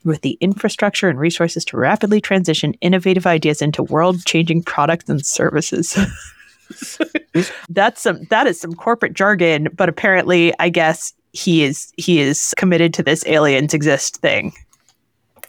[0.04, 5.96] with the infrastructure and resources to rapidly transition innovative ideas into world-changing products and services.
[7.68, 12.54] That's some that is some corporate jargon, but apparently I guess he is he is
[12.56, 14.52] committed to this aliens exist thing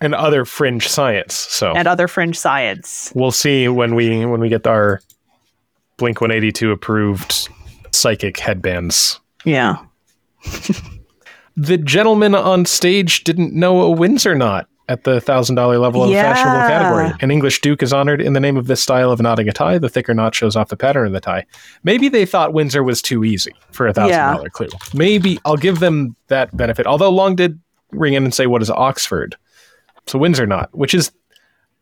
[0.02, 1.36] and other fringe science.
[1.36, 3.12] So and other fringe science.
[3.16, 5.02] we'll see when we when we get our
[5.98, 7.50] Blink 182 approved
[7.92, 9.20] psychic headbands.
[9.46, 9.78] Yeah.
[11.58, 16.10] The gentleman on stage didn't know a Windsor knot at the thousand dollar level of
[16.12, 16.30] Yeah.
[16.30, 17.18] the fashionable category.
[17.22, 19.78] An English duke is honored in the name of this style of knotting a tie.
[19.78, 21.46] The thicker knot shows off the pattern of the tie.
[21.84, 24.68] Maybe they thought Windsor was too easy for a thousand dollar clue.
[24.94, 26.86] Maybe I'll give them that benefit.
[26.86, 27.60] Although Long did
[27.92, 29.36] ring in and say, "What is Oxford?"
[30.08, 31.12] So Windsor knot, which is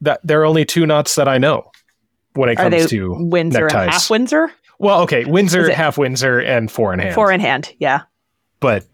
[0.02, 1.70] that there are only two knots that I know
[2.36, 3.94] when it comes to Windsor and neckties.
[3.94, 4.52] half Windsor?
[4.80, 7.16] Well, okay, Windsor, half Windsor, and four in hand.
[7.16, 7.74] Four in hand.
[7.80, 8.02] Yeah.
[8.60, 8.86] but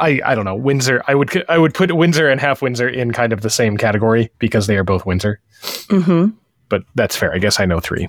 [0.00, 1.02] I I don't know Windsor.
[1.06, 4.30] I would I would put Windsor and half Windsor in kind of the same category
[4.38, 5.40] because they are both Windsor.
[5.62, 6.30] Mm-hmm.
[6.68, 7.34] But that's fair.
[7.34, 8.08] I guess I know three.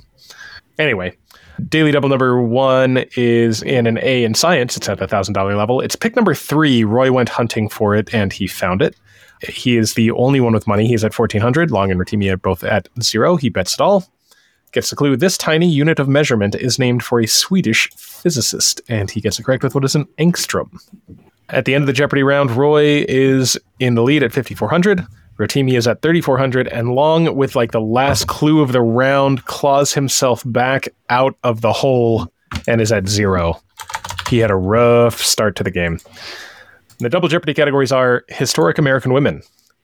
[0.80, 1.16] Anyway,
[1.68, 4.78] daily double number one is in an A in science.
[4.78, 5.82] It's at the thousand dollar level.
[5.82, 6.84] It's pick number three.
[6.84, 8.96] Roy went hunting for it and he found it.
[9.48, 10.88] He is the only one with money.
[10.88, 11.72] He's at fourteen hundred.
[11.72, 13.36] Long and Rotimi are both at zero.
[13.36, 14.06] He bets it all.
[14.72, 15.18] Gets the clue.
[15.18, 19.44] This tiny unit of measurement is named for a Swedish physicist, and he gets it
[19.44, 20.80] correct with what is an angstrom.
[21.52, 25.06] At the end of the Jeopardy round, Roy is in the lead at 5,400.
[25.38, 29.94] Rotimi is at 3,400, and Long, with like the last clue of the round, claws
[29.94, 32.32] himself back out of the hole
[32.68, 33.60] and is at zero.
[34.30, 36.00] He had a rough start to the game.
[37.00, 39.42] The double Jeopardy categories are historic American women,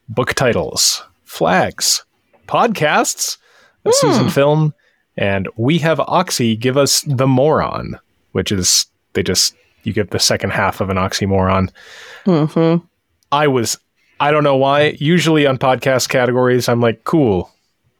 [0.07, 2.05] book titles, flags,
[2.47, 3.37] podcasts,
[3.83, 4.29] a season hmm.
[4.29, 4.73] film,
[5.17, 7.99] and we have Oxy give us the moron,
[8.31, 11.69] which is they just you give the second half of an oxymoron.
[12.25, 12.85] Mm-hmm.
[13.31, 13.77] I was
[14.19, 14.97] I don't know why.
[14.99, 17.51] Usually on podcast categories, I'm like, cool,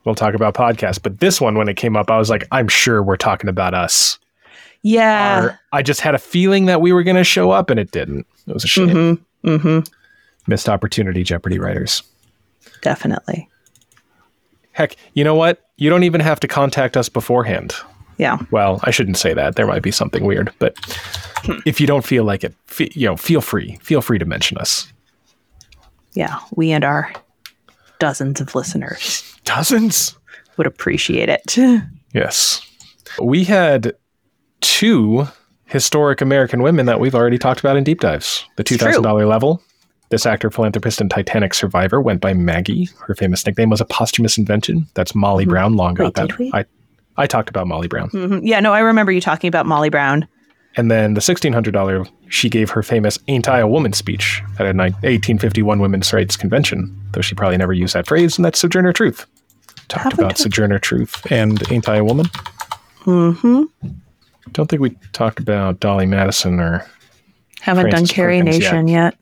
[0.04, 1.02] we'll talk about podcasts.
[1.02, 3.74] But this one, when it came up, I was like, I'm sure we're talking about
[3.74, 4.18] us.
[4.82, 5.44] Yeah.
[5.44, 7.92] Or I just had a feeling that we were going to show up, and it
[7.92, 8.26] didn't.
[8.48, 8.90] It was a shame.
[8.90, 9.50] Mm-hmm.
[9.50, 9.94] Mm-hmm.
[10.48, 12.04] Missed opportunity, Jeopardy writers.
[12.82, 13.50] Definitely.
[14.72, 15.68] Heck, you know what?
[15.78, 17.76] You don't even have to contact us beforehand.
[18.18, 18.38] Yeah.
[18.52, 19.56] Well, I shouldn't say that.
[19.56, 20.76] There might be something weird, but
[21.66, 23.78] if you don't feel like it, fe- you know, feel free.
[23.82, 24.92] Feel free to mention us.
[26.14, 26.40] Yeah.
[26.56, 27.12] We and our
[28.00, 30.16] dozens of listeners Dozens.
[30.58, 31.56] would appreciate it.
[32.14, 32.62] Yes.
[33.22, 33.94] We had
[34.62, 35.28] two
[35.66, 38.44] historic American women that we've already talked about in deep dives.
[38.56, 39.62] The $2,000 level.
[40.10, 42.90] This actor, philanthropist, and Titanic survivor went by Maggie.
[43.06, 44.88] Her famous nickname was a posthumous invention.
[44.94, 45.74] That's Molly Brown.
[45.74, 46.16] Long got Mm-hmm.
[46.16, 46.28] Wait, that.
[46.30, 46.52] did we?
[46.54, 46.66] I,
[47.18, 48.10] I talked about Molly Brown.
[48.10, 48.42] Mhm.
[48.44, 48.60] Yeah.
[48.60, 50.28] No, I remember you talking about Molly Brown.
[50.76, 54.74] And then the $1,600, she gave her famous Ain't I a Woman speech at a
[54.74, 59.26] 1851 Women's Rights Convention, though she probably never used that phrase, and that's Sojourner Truth.
[59.88, 60.44] Talked Haven't about I?
[60.44, 62.28] Sojourner Truth and Ain't I a Woman.
[63.06, 63.64] Mm-hmm.
[64.52, 66.86] Don't think we talked about Dolley Madison or.
[67.62, 69.16] Haven't done Carrie Perkins, Nation yet.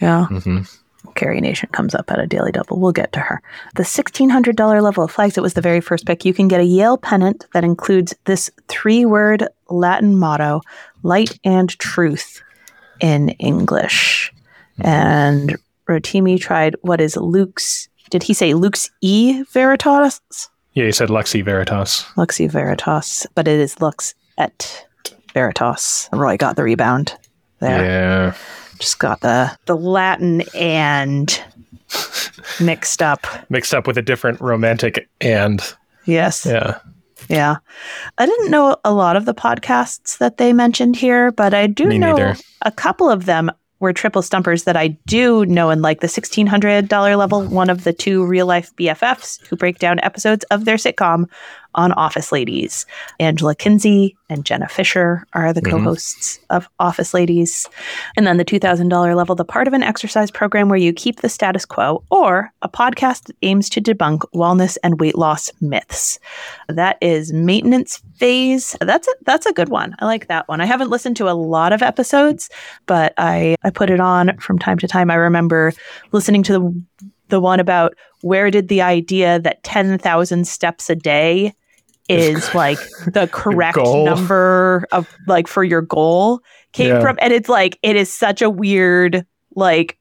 [0.00, 0.26] Yeah.
[0.30, 0.68] Mhm.
[1.14, 2.78] Carrie Nation comes up at a daily double.
[2.78, 3.42] We'll get to her.
[3.74, 6.24] The $1,600 level of flags, it was the very first pick.
[6.24, 10.60] You can get a Yale pennant that includes this three word Latin motto,
[11.02, 12.42] light and truth
[13.00, 14.32] in English.
[14.80, 15.56] And
[15.88, 20.20] Rotimi tried what is Luke's, did he say Luke's E Veritas?
[20.74, 22.04] Yeah, he said Lexi Veritas.
[22.16, 24.86] Luxi Veritas, but it is Lux et
[25.34, 26.08] Veritas.
[26.12, 27.14] Roy got the rebound
[27.60, 27.84] there.
[27.84, 28.34] Yeah.
[28.82, 31.40] Just got the the Latin and
[32.60, 33.24] mixed up.
[33.48, 35.62] Mixed up with a different romantic and.
[36.04, 36.44] Yes.
[36.44, 36.80] Yeah.
[37.28, 37.58] Yeah.
[38.18, 41.86] I didn't know a lot of the podcasts that they mentioned here, but I do
[41.86, 42.36] Me know neither.
[42.62, 47.16] a couple of them were triple stumpers that I do know and like the $1,600
[47.16, 51.26] level, one of the two real life BFFs who break down episodes of their sitcom
[51.74, 52.86] on Office Ladies.
[53.20, 55.70] Angela Kinsey and Jenna Fischer are the Mhm.
[55.70, 57.68] co hosts of Office Ladies.
[58.16, 61.28] And then the $2,000 level, the part of an exercise program where you keep the
[61.28, 66.18] status quo, or a podcast that aims to debunk wellness and weight loss myths.
[66.68, 68.76] That is maintenance phase.
[68.80, 69.94] That's a, that's a good one.
[69.98, 70.60] I like that one.
[70.60, 72.48] I haven't listened to a lot of episodes,
[72.86, 75.10] but I I put it on from time to time.
[75.10, 75.72] I remember
[76.12, 76.82] listening to the
[77.28, 81.54] the one about where did the idea that 10,000 steps a day
[82.18, 86.40] is like the correct number of like for your goal
[86.72, 87.00] came Yeah.
[87.00, 89.98] from and it's like it is such a weird like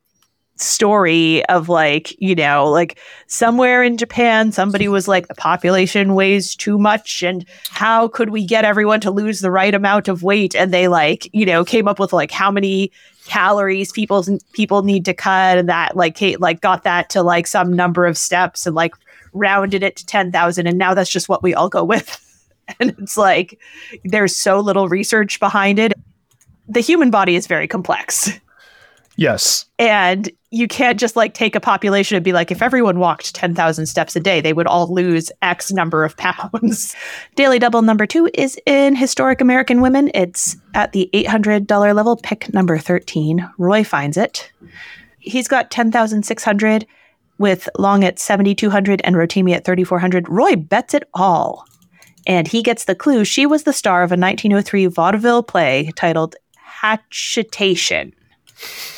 [0.58, 6.56] story of like, you know, like somewhere in Japan, somebody was like, the population weighs
[6.56, 7.24] too much.
[7.24, 10.56] And how could we get everyone to lose the right amount of weight?
[10.56, 12.92] And they like, you know, came up with like how many
[13.26, 17.46] calories people people need to cut and that like Kate like got that to like
[17.48, 18.94] some number of steps and like
[19.34, 22.28] rounded it to 10,000 and now that's just what we all go with.
[22.80, 23.60] And it's like
[24.06, 25.92] there's so little research behind it.
[26.70, 28.40] The human body is very complex.
[29.18, 29.66] Yes.
[29.78, 33.86] And you can't just like take a population and be like, if everyone walked 10,000
[33.86, 36.96] steps a day, they would all lose X number of pounds.
[37.36, 40.12] Daily Double number two is in Historic American Women.
[40.14, 43.50] It's at the $800 level, pick number 13.
[43.58, 44.52] Roy finds it.
[45.20, 46.86] He's got 10,600
[47.42, 50.30] with Long at 7,200 and Rotimi at 3,400.
[50.30, 51.66] Roy bets it all.
[52.26, 53.26] And he gets the clue.
[53.26, 58.14] She was the star of a 1903 vaudeville play titled Hatchetation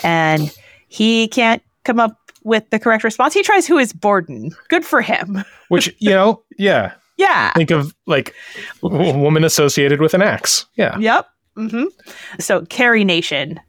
[0.03, 0.55] and
[0.87, 3.33] he can't come up with the correct response.
[3.33, 4.51] He tries who is Borden.
[4.69, 5.43] Good for him.
[5.69, 6.93] Which, you know, yeah.
[7.17, 7.53] Yeah.
[7.53, 8.33] Think of like
[8.81, 10.65] a woman associated with an axe.
[10.75, 10.97] Yeah.
[10.97, 11.27] Yep.
[11.57, 11.83] Mm-hmm.
[12.39, 13.59] So Carrie Nation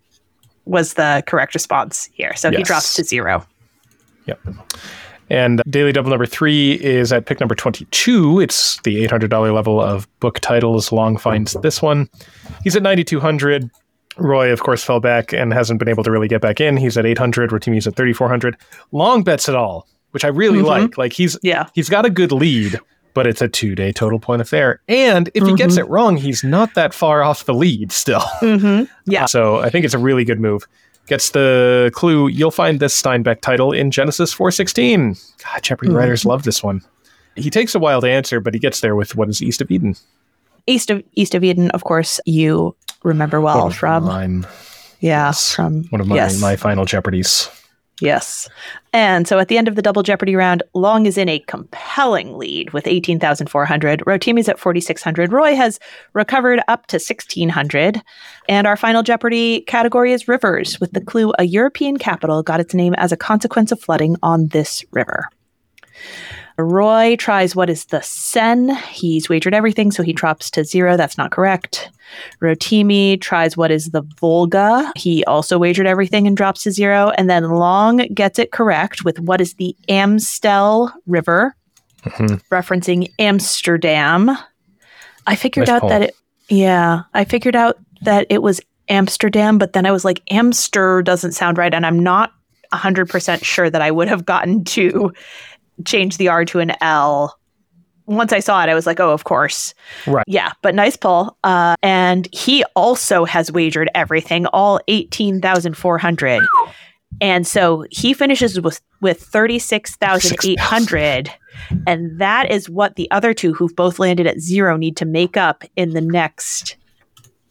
[0.64, 2.34] was the correct response here.
[2.36, 2.58] So yes.
[2.58, 3.46] he drops to zero.
[4.26, 4.40] Yep.
[5.30, 8.40] And Daily Double number three is at pick number 22.
[8.40, 10.92] It's the $800 level of book titles.
[10.92, 12.08] Long finds this one.
[12.62, 13.70] He's at 9,200.
[14.16, 16.76] Roy, of course, fell back and hasn't been able to really get back in.
[16.76, 17.50] He's at 800.
[17.50, 18.56] Rotimi's at 3,400.
[18.92, 20.66] Long bets it all, which I really mm-hmm.
[20.66, 20.98] like.
[20.98, 22.78] Like he's yeah he's got a good lead,
[23.14, 24.80] but it's a two day total point affair.
[24.88, 25.50] And if mm-hmm.
[25.50, 28.22] he gets it wrong, he's not that far off the lead still.
[28.40, 28.84] Mm-hmm.
[29.06, 29.26] Yeah.
[29.26, 30.66] So I think it's a really good move.
[31.06, 32.28] Gets the clue.
[32.28, 35.16] You'll find this Steinbeck title in Genesis 416.
[35.42, 35.98] God, Jeopardy mm-hmm.
[35.98, 36.80] writers love this one.
[37.36, 39.70] He takes a while to answer, but he gets there with what is East of
[39.70, 39.96] Eden.
[40.66, 44.46] East of East of Eden, of course, you remember well from mine.
[45.00, 46.40] yeah from one of my yes.
[46.40, 47.50] my final jeopardies.
[48.00, 48.48] Yes.
[48.92, 52.36] And so at the end of the double Jeopardy round, Long is in a compelling
[52.36, 54.00] lead with 18,400.
[54.00, 55.32] Rotimi's at 4,600.
[55.32, 55.78] Roy has
[56.12, 58.02] recovered up to 1,600.
[58.48, 62.74] And our final Jeopardy category is rivers, with the clue a European capital got its
[62.74, 65.28] name as a consequence of flooding on this river.
[66.56, 68.74] Roy tries what is the Seine.
[68.90, 70.96] He's wagered everything, so he drops to zero.
[70.96, 71.90] That's not correct.
[72.40, 74.92] Rotimi tries what is the Volga.
[74.94, 77.10] He also wagered everything and drops to zero.
[77.10, 81.56] And then Long gets it correct with what is the Amstel River,
[82.02, 82.36] mm-hmm.
[82.54, 84.36] referencing Amsterdam.
[85.26, 85.90] I figured nice out poem.
[85.90, 86.16] that it,
[86.48, 91.32] yeah, I figured out that it was Amsterdam, but then I was like, Amster doesn't
[91.32, 91.72] sound right.
[91.72, 92.32] And I'm not
[92.72, 95.12] 100% sure that I would have gotten to
[95.84, 97.38] change the R to an L.
[98.06, 99.74] Once I saw it, I was like, oh, of course.
[100.06, 100.24] Right.
[100.26, 101.36] Yeah, but nice pull.
[101.42, 106.42] Uh, and he also has wagered everything, all 18,400.
[107.20, 111.30] And so he finishes with, with 36,800.
[111.86, 115.36] And that is what the other two who've both landed at zero need to make
[115.36, 116.76] up in the next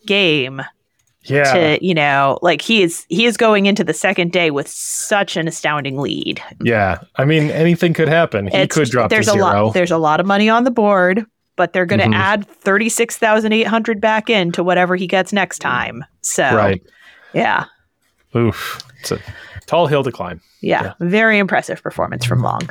[0.06, 0.62] game
[1.26, 1.54] yeah.
[1.54, 5.38] to you know like he is he is going into the second day with such
[5.38, 6.42] an astounding lead.
[6.62, 7.00] Yeah.
[7.16, 8.48] I mean anything could happen.
[8.48, 11.26] He it's, could drop there's a lot there's a lot of money on the board
[11.56, 12.14] but they're going to mm-hmm.
[12.14, 16.04] add 36800 back in to whatever he gets next time.
[16.22, 16.82] So right.
[17.34, 17.66] yeah.
[18.36, 18.82] Oof.
[19.00, 19.20] It's a
[19.66, 20.42] tall hill to climb.
[20.62, 20.94] Yeah, yeah.
[21.00, 22.70] very impressive performance from long.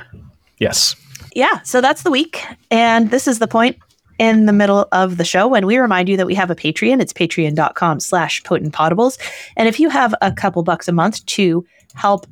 [0.58, 0.96] Yes.
[1.34, 1.60] Yeah.
[1.62, 2.42] So that's the week.
[2.70, 3.78] And this is the point
[4.18, 7.00] in the middle of the show when we remind you that we have a Patreon.
[7.00, 9.18] It's patreon.com slash potent potables
[9.56, 12.26] And if you have a couple bucks a month to help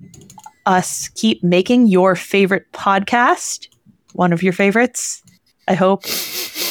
[0.67, 3.69] us keep making your favorite podcast,
[4.13, 5.23] one of your favorites,
[5.69, 6.05] I hope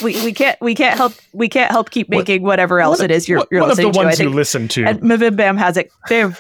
[0.03, 3.11] we, we can't we can't help we can't help keep making what, whatever else it
[3.11, 4.23] is you're, you're one of the ones to.
[4.23, 4.85] you listen to.
[4.85, 5.89] And MBMBaM has it.
[6.09, 6.35] They're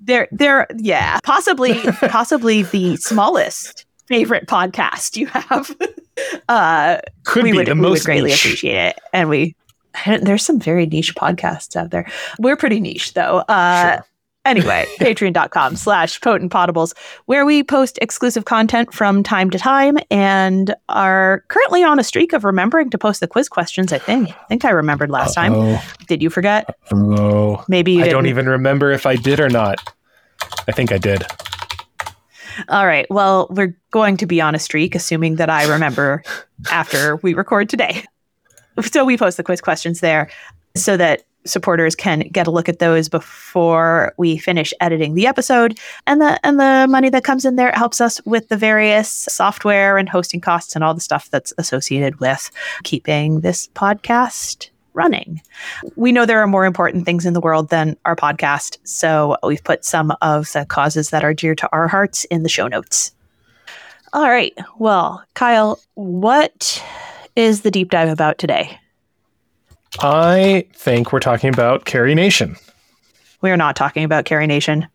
[0.00, 1.74] they're they're yeah possibly
[2.08, 5.70] possibly the smallest favorite podcast you have.
[6.48, 8.44] uh, Could we be would, the we most would greatly niche.
[8.44, 9.54] appreciate it, and we
[10.22, 12.08] there's some very niche podcasts out there.
[12.38, 13.38] We're pretty niche though.
[13.48, 14.04] Uh, Sure.
[14.44, 16.94] anyway, patreon.com slash potent potables,
[17.26, 22.32] where we post exclusive content from time to time and are currently on a streak
[22.32, 24.30] of remembering to post the quiz questions, I think.
[24.30, 25.52] I think I remembered last time.
[25.52, 25.82] Uh-oh.
[26.06, 26.74] Did you forget?
[26.92, 28.30] Oh, Maybe you I don't didn't.
[28.38, 29.78] even remember if I did or not.
[30.68, 31.24] I think I did.
[32.68, 33.06] All right.
[33.10, 36.22] Well, we're going to be on a streak, assuming that I remember
[36.70, 38.04] after we record today.
[38.82, 40.30] So we post the quiz questions there
[40.76, 45.78] so that supporters can get a look at those before we finish editing the episode
[46.06, 49.96] and the and the money that comes in there helps us with the various software
[49.96, 52.50] and hosting costs and all the stuff that's associated with
[52.84, 55.40] keeping this podcast running.
[55.96, 59.62] We know there are more important things in the world than our podcast, so we've
[59.62, 63.12] put some of the causes that are dear to our hearts in the show notes.
[64.12, 64.56] All right.
[64.78, 66.82] Well, Kyle, what
[67.36, 68.78] is the deep dive about today?
[70.00, 72.56] I think we're talking about Carrie Nation.
[73.40, 74.88] We are not talking about Carrie Nation.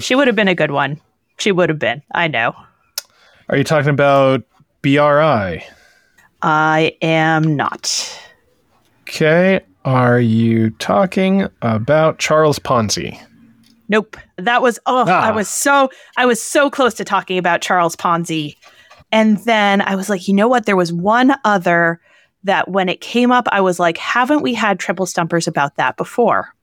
[0.00, 1.00] She would have been a good one.
[1.38, 2.02] She would have been.
[2.12, 2.54] I know.
[3.48, 4.44] Are you talking about
[4.82, 5.64] BRI?
[6.42, 8.20] I am not.
[9.08, 9.60] Okay.
[9.84, 13.18] Are you talking about Charles Ponzi?
[13.88, 14.18] Nope.
[14.36, 15.22] That was oh, Ah.
[15.22, 15.88] I was so
[16.18, 18.56] I was so close to talking about Charles Ponzi.
[19.10, 20.66] And then I was like, you know what?
[20.66, 22.00] There was one other
[22.44, 25.96] that when it came up, I was like, haven't we had triple stumpers about that
[25.96, 26.54] before?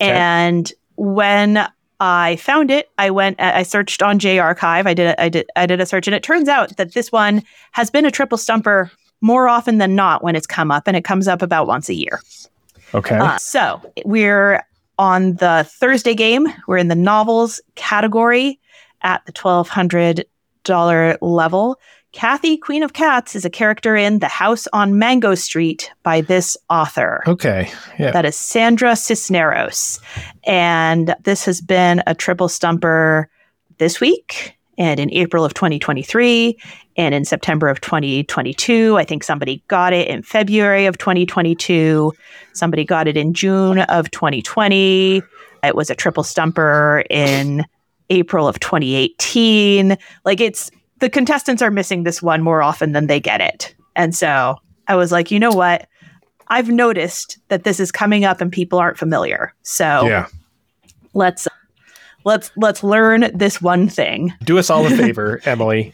[0.00, 0.10] Okay.
[0.10, 1.66] And when
[1.98, 4.86] I found it, I went I searched on J Archive.
[4.86, 7.10] I did a, I did I did a search and it turns out that this
[7.10, 8.90] one has been a triple stumper
[9.22, 11.94] more often than not when it's come up and it comes up about once a
[11.94, 12.20] year.
[12.94, 13.16] Okay.
[13.16, 14.62] Uh, so we're
[14.98, 16.46] on the Thursday game.
[16.66, 18.60] We're in the novels category
[19.00, 20.26] at the twelve hundred
[20.64, 21.80] dollar level.
[22.12, 26.58] Kathy, Queen of Cats, is a character in The House on Mango Street by this
[26.68, 27.22] author.
[27.26, 27.70] okay.
[27.98, 28.10] Yeah.
[28.10, 29.98] That is Sandra Cisneros.
[30.44, 33.30] And this has been a triple stumper
[33.78, 36.58] this week and in April of 2023
[36.96, 38.98] and in September of 2022.
[38.98, 42.12] I think somebody got it in February of 2022.
[42.52, 45.22] Somebody got it in June of 2020.
[45.62, 47.64] It was a triple stumper in
[48.10, 49.96] April of 2018.
[50.24, 50.68] Like it's
[50.98, 53.76] the contestants are missing this one more often than they get it.
[53.94, 54.56] And so
[54.88, 55.86] I was like, you know what?
[56.48, 59.54] I've noticed that this is coming up and people aren't familiar.
[59.62, 60.26] So yeah.
[61.14, 61.46] let's
[62.24, 64.32] let's let's learn this one thing.
[64.44, 65.92] Do us all a favor, Emily,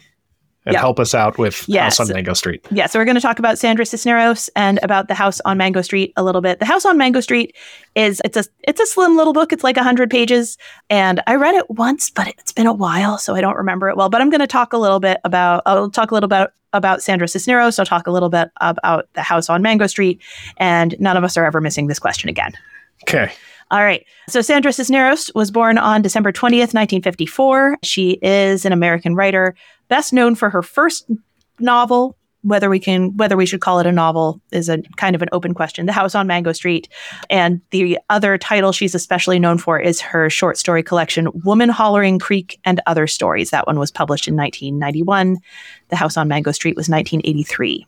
[0.67, 0.81] and Yeah.
[0.81, 1.99] help us out with Yes.
[1.99, 2.65] House on Mango Street.
[2.71, 5.81] Yeah, so we're going to talk about Sandra Cisneros and about the house on Mango
[5.83, 6.59] Street a little bit.
[6.59, 7.55] The house on Mango Street
[7.95, 9.53] is it's a it's a slim little book.
[9.53, 10.59] It's like 100 pages
[10.91, 13.97] and I read it once, but it's been a while, so I don't remember it
[13.97, 16.51] well, but I'm going to talk a little bit about I'll talk a little bit
[16.75, 20.21] about Sandra Cisneros, I'll talk a little bit about the house on Mango Street
[20.59, 22.53] and none of us are ever missing this question again.
[23.05, 23.33] Okay.
[23.71, 24.05] All right.
[24.29, 27.79] So Sandra Cisneros was born on December 20th, 1954.
[27.83, 29.55] She is an American writer,
[29.89, 31.11] best known for her first
[31.59, 32.17] novel.
[32.43, 35.29] Whether we can, whether we should call it a novel is a kind of an
[35.33, 35.87] open question.
[35.87, 36.89] The House on Mango Street,
[37.29, 42.21] and the other title she's especially known for is her short story collection, Woman Hollering
[42.21, 43.51] Creek and Other Stories.
[43.51, 45.39] That one was published in 1991.
[45.89, 47.85] The House on Mango Street was 1983.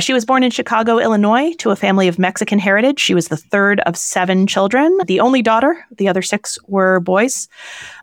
[0.00, 3.00] She was born in Chicago, Illinois, to a family of Mexican heritage.
[3.00, 5.84] She was the third of seven children, the only daughter.
[5.96, 7.48] The other six were boys.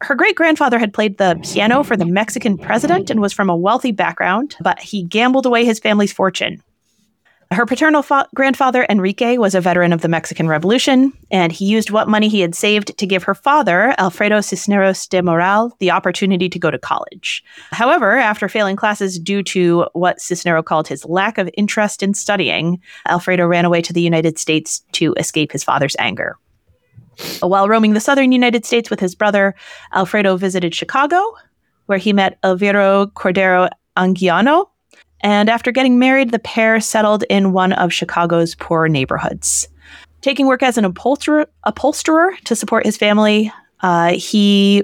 [0.02, 3.56] Her great grandfather had played the piano for the Mexican president and was from a
[3.56, 6.62] wealthy background, but he gambled away his family's fortune.
[7.56, 11.90] Her paternal fa- grandfather, Enrique, was a veteran of the Mexican Revolution, and he used
[11.90, 16.50] what money he had saved to give her father, Alfredo Cisneros de Moral, the opportunity
[16.50, 17.46] to go to college.
[17.72, 22.82] However, after failing classes due to what Cisnero called his lack of interest in studying,
[23.08, 26.36] Alfredo ran away to the United States to escape his father's anger.
[27.40, 29.56] While roaming the southern United States with his brother,
[29.94, 31.24] Alfredo visited Chicago,
[31.86, 34.68] where he met Elvira Cordero Anguiano.
[35.26, 39.68] And after getting married, the pair settled in one of Chicago's poor neighborhoods.
[40.22, 44.84] Taking work as an upholsterer, upholsterer to support his family, uh, he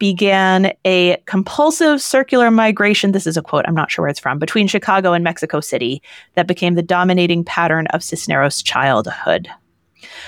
[0.00, 3.12] began a compulsive circular migration.
[3.12, 6.02] This is a quote, I'm not sure where it's from, between Chicago and Mexico City
[6.34, 9.48] that became the dominating pattern of Cisneros' childhood.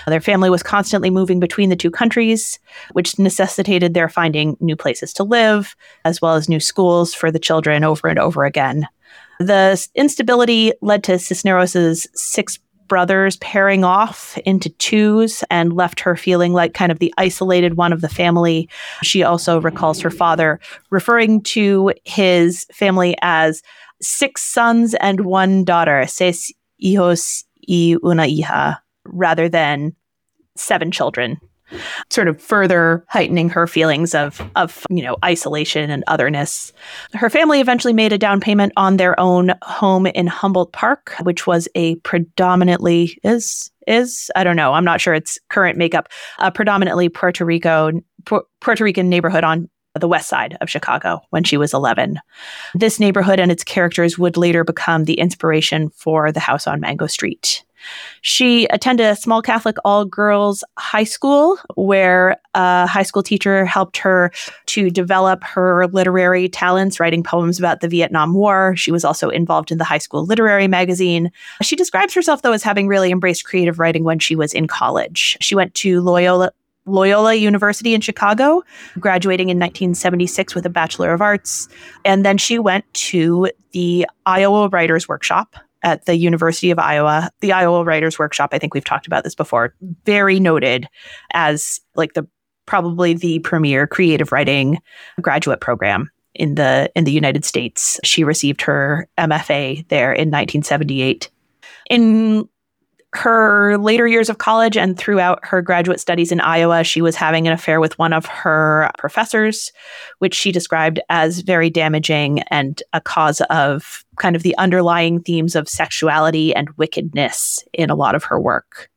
[0.07, 2.61] Their family was constantly moving between the two countries,
[2.92, 5.74] which necessitated their finding new places to live,
[6.05, 8.86] as well as new schools for the children over and over again.
[9.41, 16.53] The instability led to Cisneros' six brothers pairing off into twos and left her feeling
[16.53, 18.68] like kind of the isolated one of the family.
[19.03, 20.61] She also recalls her father
[20.91, 23.62] referring to his family as
[24.03, 28.76] six sons and one daughter, seis hijos y una hija,
[29.07, 29.97] rather than
[30.55, 31.41] seven children
[32.10, 36.72] sort of further heightening her feelings of of you know isolation and otherness.
[37.14, 41.46] Her family eventually made a down payment on their own home in Humboldt Park, which
[41.46, 46.08] was a predominantly is is I don't know I'm not sure its current makeup
[46.38, 47.92] a predominantly Puerto Rico
[48.24, 49.68] Pu- Puerto Rican neighborhood on
[49.98, 52.18] the west side of Chicago when she was 11.
[52.74, 57.06] This neighborhood and its characters would later become the inspiration for the house on Mango
[57.06, 57.64] Street.
[58.22, 63.96] She attended a small Catholic all girls high school where a high school teacher helped
[63.98, 64.30] her
[64.66, 68.74] to develop her literary talents, writing poems about the Vietnam War.
[68.76, 71.30] She was also involved in the high school literary magazine.
[71.62, 75.36] She describes herself, though, as having really embraced creative writing when she was in college.
[75.40, 76.52] She went to Loyola,
[76.86, 78.62] Loyola University in Chicago,
[78.98, 81.68] graduating in 1976 with a Bachelor of Arts.
[82.04, 87.30] And then she went to the Iowa Writers Workshop at the University of Iowa.
[87.40, 89.74] The Iowa Writers Workshop, I think we've talked about this before,
[90.04, 90.88] very noted
[91.32, 92.26] as like the
[92.66, 94.78] probably the premier creative writing
[95.20, 97.98] graduate program in the in the United States.
[98.04, 101.30] She received her MFA there in 1978.
[101.88, 102.48] In
[103.12, 107.46] her later years of college and throughout her graduate studies in Iowa, she was having
[107.46, 109.72] an affair with one of her professors,
[110.18, 115.56] which she described as very damaging and a cause of kind of the underlying themes
[115.56, 118.88] of sexuality and wickedness in a lot of her work.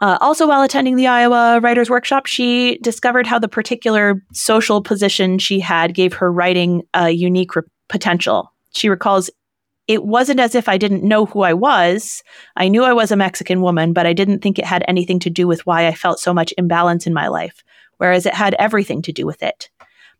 [0.00, 5.38] Uh, also, while attending the Iowa Writers Workshop, she discovered how the particular social position
[5.38, 8.52] she had gave her writing a unique re- potential.
[8.74, 9.30] She recalls
[9.88, 12.22] it wasn't as if I didn't know who I was.
[12.56, 15.30] I knew I was a Mexican woman, but I didn't think it had anything to
[15.30, 17.64] do with why I felt so much imbalance in my life,
[17.96, 19.70] whereas it had everything to do with it.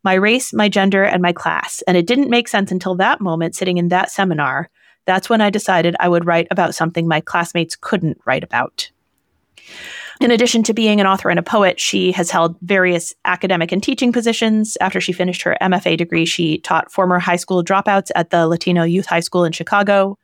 [0.03, 1.83] My race, my gender, and my class.
[1.87, 4.69] And it didn't make sense until that moment sitting in that seminar.
[5.05, 8.89] That's when I decided I would write about something my classmates couldn't write about.
[10.19, 13.81] In addition to being an author and a poet, she has held various academic and
[13.81, 14.77] teaching positions.
[14.81, 18.83] After she finished her MFA degree, she taught former high school dropouts at the Latino
[18.83, 20.17] Youth High School in Chicago.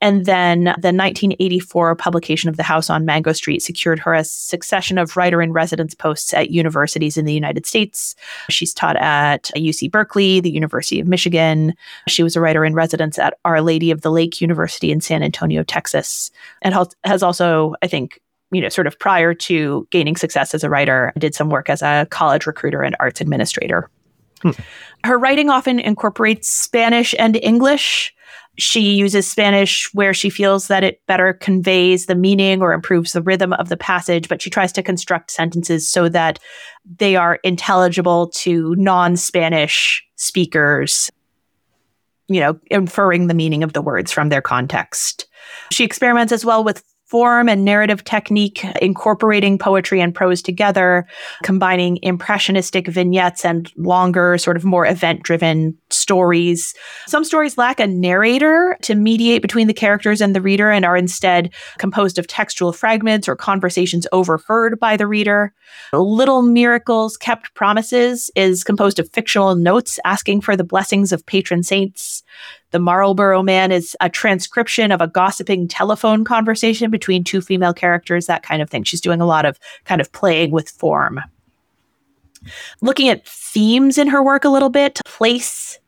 [0.00, 4.98] And then the 1984 publication of The House on Mango Street secured her a succession
[4.98, 8.16] of writer in residence posts at universities in the United States.
[8.48, 11.74] She's taught at UC Berkeley, the University of Michigan.
[12.08, 15.22] She was a writer in residence at Our Lady of the Lake University in San
[15.22, 16.30] Antonio, Texas,
[16.62, 16.74] and
[17.04, 18.20] has also, I think,
[18.52, 21.70] you know, sort of prior to gaining success as a writer, I did some work
[21.70, 23.88] as a college recruiter and arts administrator.
[24.42, 24.50] Hmm.
[25.04, 28.14] Her writing often incorporates Spanish and English.
[28.58, 33.22] She uses Spanish where she feels that it better conveys the meaning or improves the
[33.22, 36.38] rhythm of the passage, but she tries to construct sentences so that
[36.98, 41.10] they are intelligible to non Spanish speakers,
[42.28, 45.26] you know, inferring the meaning of the words from their context.
[45.70, 51.04] She experiments as well with form and narrative technique, incorporating poetry and prose together,
[51.42, 56.72] combining impressionistic vignettes and longer, sort of more event driven stories.
[57.08, 60.96] Some stories lack a narrator to mediate between the characters and the reader and are
[60.96, 65.52] instead composed of textual fragments or conversations overheard by the reader.
[65.92, 71.64] Little Miracles Kept Promises is composed of fictional notes asking for the blessings of patron
[71.64, 72.22] saints.
[72.70, 78.26] The Marlborough Man is a transcription of a gossiping telephone conversation between two female characters,
[78.26, 78.84] that kind of thing.
[78.84, 81.20] She's doing a lot of kind of playing with form.
[82.80, 85.78] Looking at themes in her work a little bit, place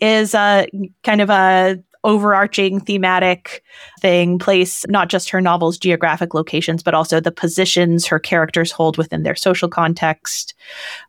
[0.00, 0.68] is a
[1.02, 3.64] kind of a overarching thematic
[4.00, 8.96] thing place not just her novel's geographic locations but also the positions her characters hold
[8.96, 10.54] within their social context.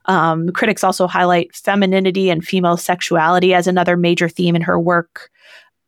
[0.06, 5.30] Um, critics also highlight femininity and female sexuality as another major theme in her work.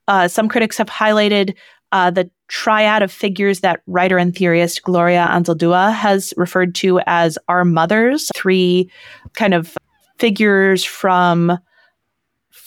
[0.08, 1.56] Uh, some critics have highlighted
[1.92, 7.38] uh, the triad of figures that writer and theorist Gloria Anzaldúa has referred to as
[7.48, 8.92] our mothers, three
[9.34, 9.76] kind of
[10.20, 11.58] figures from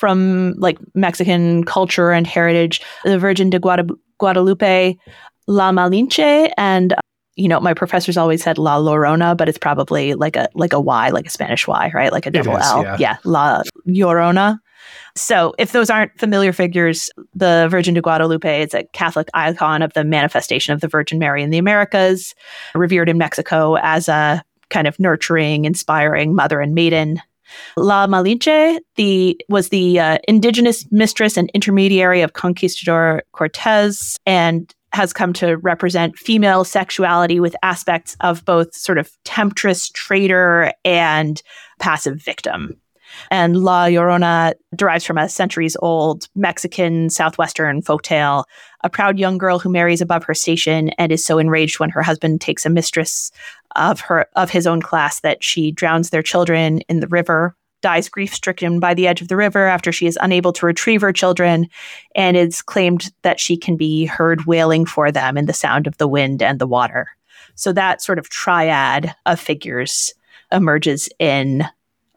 [0.03, 4.97] from like Mexican culture and heritage, the Virgin de Guadalupe,
[5.47, 6.93] La Malinche, and
[7.37, 10.81] you know, my professors always said La Llorona, but it's probably like a like a
[10.81, 12.11] Y, like a Spanish Y, right?
[12.11, 12.83] Like a double is, L.
[12.83, 12.97] Yeah.
[12.99, 14.59] yeah, La Llorona.
[15.15, 19.93] So, if those aren't familiar figures, the Virgin de Guadalupe is a Catholic icon of
[19.93, 22.35] the manifestation of the Virgin Mary in the Americas,
[22.75, 27.23] revered in Mexico as a kind of nurturing, inspiring mother and maiden.
[27.77, 35.13] La Malinche the, was the uh, indigenous mistress and intermediary of Conquistador Cortez and has
[35.13, 41.43] come to represent female sexuality with aspects of both sort of temptress, traitor, and
[41.79, 42.77] passive victim.
[43.31, 48.45] And La Llorona derives from a centuries old Mexican southwestern folktale.
[48.85, 52.03] A proud young girl who marries above her station and is so enraged when her
[52.03, 53.31] husband takes a mistress
[53.77, 58.09] of her of his own class that she drowns their children in the river dies
[58.09, 61.13] grief stricken by the edge of the river after she is unable to retrieve her
[61.13, 61.69] children
[62.15, 65.97] and it's claimed that she can be heard wailing for them in the sound of
[65.99, 67.09] the wind and the water
[67.55, 70.13] so that sort of triad of figures
[70.53, 71.65] emerges in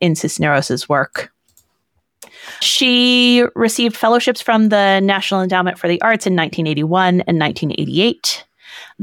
[0.01, 1.31] in Cisneros's work.
[2.61, 8.45] She received fellowships from the National Endowment for the Arts in 1981 and 1988.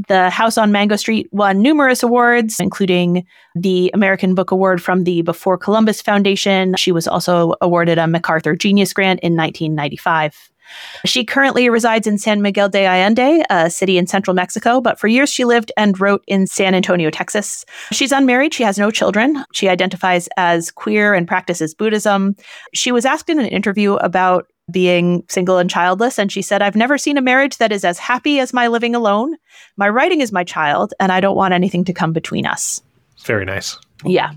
[0.08, 5.22] The House on Mango Street won numerous awards, including the American Book Award from the
[5.22, 6.74] Before Columbus Foundation.
[6.76, 10.50] She was also awarded a MacArthur Genius Grant in 1995.
[11.04, 15.08] She currently resides in San Miguel de Allende, a city in central Mexico, but for
[15.08, 17.64] years she lived and wrote in San Antonio, Texas.
[17.90, 18.54] She's unmarried.
[18.54, 19.44] She has no children.
[19.52, 22.36] She identifies as queer and practices Buddhism.
[22.72, 26.18] She was asked in an interview about being single and childless.
[26.18, 28.94] And she said, I've never seen a marriage that is as happy as my living
[28.94, 29.36] alone.
[29.76, 32.82] My writing is my child, and I don't want anything to come between us.
[33.24, 33.78] Very nice.
[34.04, 34.32] Yeah.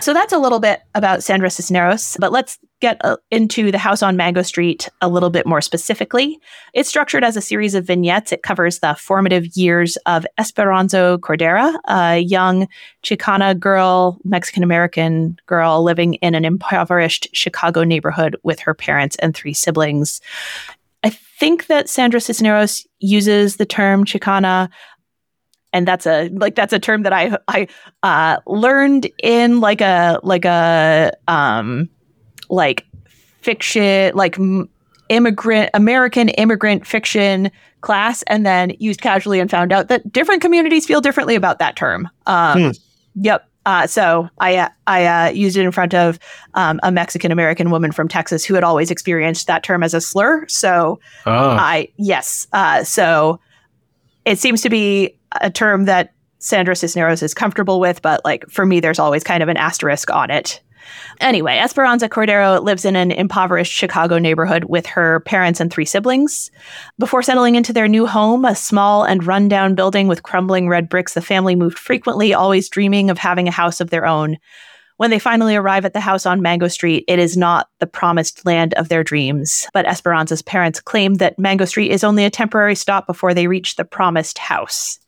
[0.00, 4.02] So that's a little bit about Sandra Cisneros, but let's get uh, into the house
[4.02, 6.38] on Mango Street a little bit more specifically.
[6.74, 8.32] It's structured as a series of vignettes.
[8.32, 12.68] It covers the formative years of Esperanza Cordero, a young
[13.02, 19.34] Chicana girl, Mexican American girl living in an impoverished Chicago neighborhood with her parents and
[19.34, 20.20] three siblings.
[21.02, 24.68] I think that Sandra Cisneros uses the term Chicana
[25.72, 27.68] and that's a like that's a term that I I
[28.02, 31.88] uh, learned in like a like a um
[32.48, 32.86] like
[33.40, 34.36] fiction like
[35.08, 37.50] immigrant American immigrant fiction
[37.80, 41.76] class, and then used casually and found out that different communities feel differently about that
[41.76, 42.08] term.
[42.26, 42.70] Um, hmm.
[43.20, 43.44] Yep.
[43.66, 46.18] Uh, so I uh, I uh, used it in front of
[46.54, 50.00] um, a Mexican American woman from Texas who had always experienced that term as a
[50.00, 50.46] slur.
[50.48, 51.50] So oh.
[51.50, 52.46] I yes.
[52.52, 53.40] Uh, so
[54.24, 58.64] it seems to be a term that Sandra Cisneros is comfortable with, but like for
[58.64, 60.62] me, there's always kind of an asterisk on it.
[61.20, 66.50] Anyway, Esperanza Cordero lives in an impoverished Chicago neighborhood with her parents and three siblings.
[66.98, 71.14] Before settling into their new home, a small and rundown building with crumbling red bricks,
[71.14, 74.38] the family moved frequently, always dreaming of having a house of their own.
[74.96, 78.44] When they finally arrive at the house on Mango Street, it is not the promised
[78.44, 79.68] land of their dreams.
[79.72, 83.76] But Esperanza's parents claim that Mango Street is only a temporary stop before they reach
[83.76, 84.98] the promised house.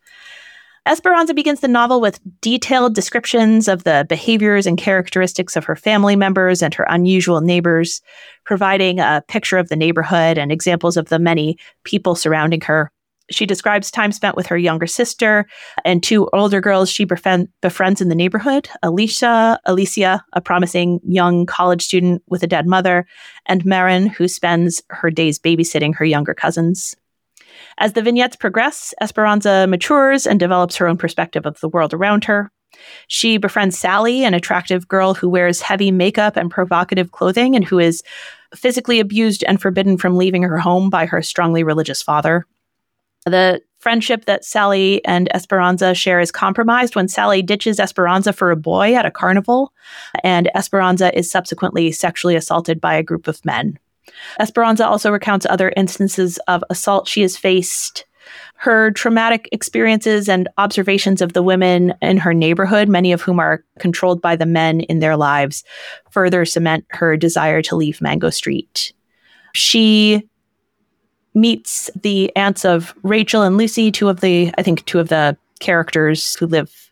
[0.87, 6.17] Esperanza begins the novel with detailed descriptions of the behaviors and characteristics of her family
[6.17, 8.01] members and her unusual neighbors,
[8.45, 12.91] providing a picture of the neighborhood and examples of the many people surrounding her.
[13.31, 15.47] She describes time spent with her younger sister
[15.85, 21.47] and two older girls she befriend, befriends in the neighborhood Alicia, Alicia, a promising young
[21.47, 23.07] college student with a dead mother,
[23.47, 26.97] and Marin, who spends her days babysitting her younger cousins.
[27.79, 32.25] As the vignettes progress, Esperanza matures and develops her own perspective of the world around
[32.25, 32.51] her.
[33.09, 37.79] She befriends Sally, an attractive girl who wears heavy makeup and provocative clothing and who
[37.79, 38.03] is
[38.55, 42.47] physically abused and forbidden from leaving her home by her strongly religious father.
[43.27, 48.57] The friendship that Sally and Esperanza share is compromised when Sally ditches Esperanza for a
[48.57, 49.73] boy at a carnival,
[50.23, 53.79] and Esperanza is subsequently sexually assaulted by a group of men.
[54.39, 58.05] Esperanza also recounts other instances of assault she has faced.
[58.55, 63.65] Her traumatic experiences and observations of the women in her neighborhood, many of whom are
[63.79, 65.65] controlled by the men in their lives,
[66.11, 68.93] further cement her desire to leave Mango Street.
[69.55, 70.29] She
[71.35, 75.37] meets the aunts of Rachel and Lucy, two of the, I think, two of the
[75.61, 76.90] characters who live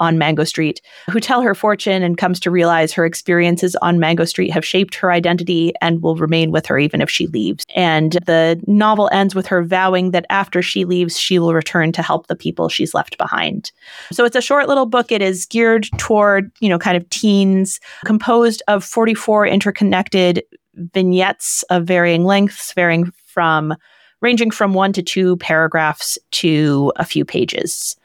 [0.00, 4.24] on Mango Street, who tell her fortune and comes to realize her experiences on Mango
[4.24, 7.64] Street have shaped her identity and will remain with her even if she leaves.
[7.76, 12.02] And the novel ends with her vowing that after she leaves, she will return to
[12.02, 13.70] help the people she's left behind.
[14.10, 15.12] So it's a short little book.
[15.12, 20.42] It is geared toward, you know, kind of teens, composed of 44 interconnected
[20.74, 23.74] vignettes of varying lengths, varying from
[24.20, 27.96] ranging from one to two paragraphs to a few pages,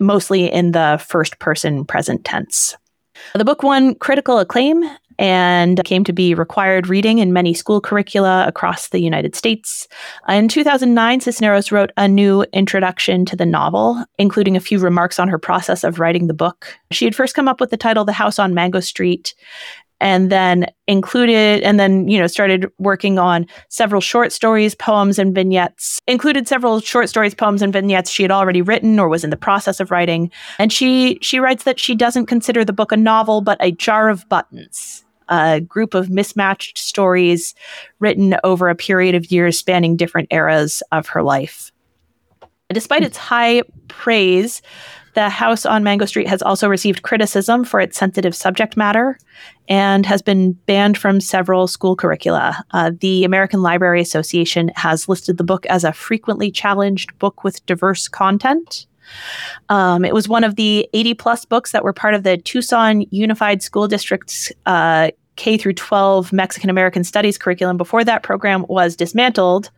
[0.00, 2.76] mostly in the first person present tense.
[3.34, 4.84] The book won critical acclaim
[5.18, 9.86] and came to be required reading in many school curricula across the United States.
[10.28, 15.28] In 2009, Cisneros wrote a new introduction to the novel, including a few remarks on
[15.28, 16.76] her process of writing the book.
[16.90, 19.34] She had first come up with the title The House on Mango Street
[20.02, 25.34] and then included and then you know started working on several short stories poems and
[25.34, 29.30] vignettes included several short stories poems and vignettes she had already written or was in
[29.30, 30.30] the process of writing.
[30.58, 34.10] And she she writes that she doesn't consider the book a novel but a jar
[34.10, 37.54] of buttons a group of mismatched stories
[38.00, 41.72] written over a period of years spanning different eras of her life.
[42.68, 44.62] Despite its high praise
[45.14, 49.18] the house on Mango Street has also received criticism for its sensitive subject matter
[49.68, 52.64] and has been banned from several school curricula.
[52.70, 57.64] Uh, the American Library Association has listed the book as a frequently challenged book with
[57.66, 58.86] diverse content.
[59.68, 63.04] Um, it was one of the 80 plus books that were part of the Tucson
[63.10, 68.96] Unified School District's uh, K through 12 Mexican American Studies curriculum before that program was
[68.96, 69.70] dismantled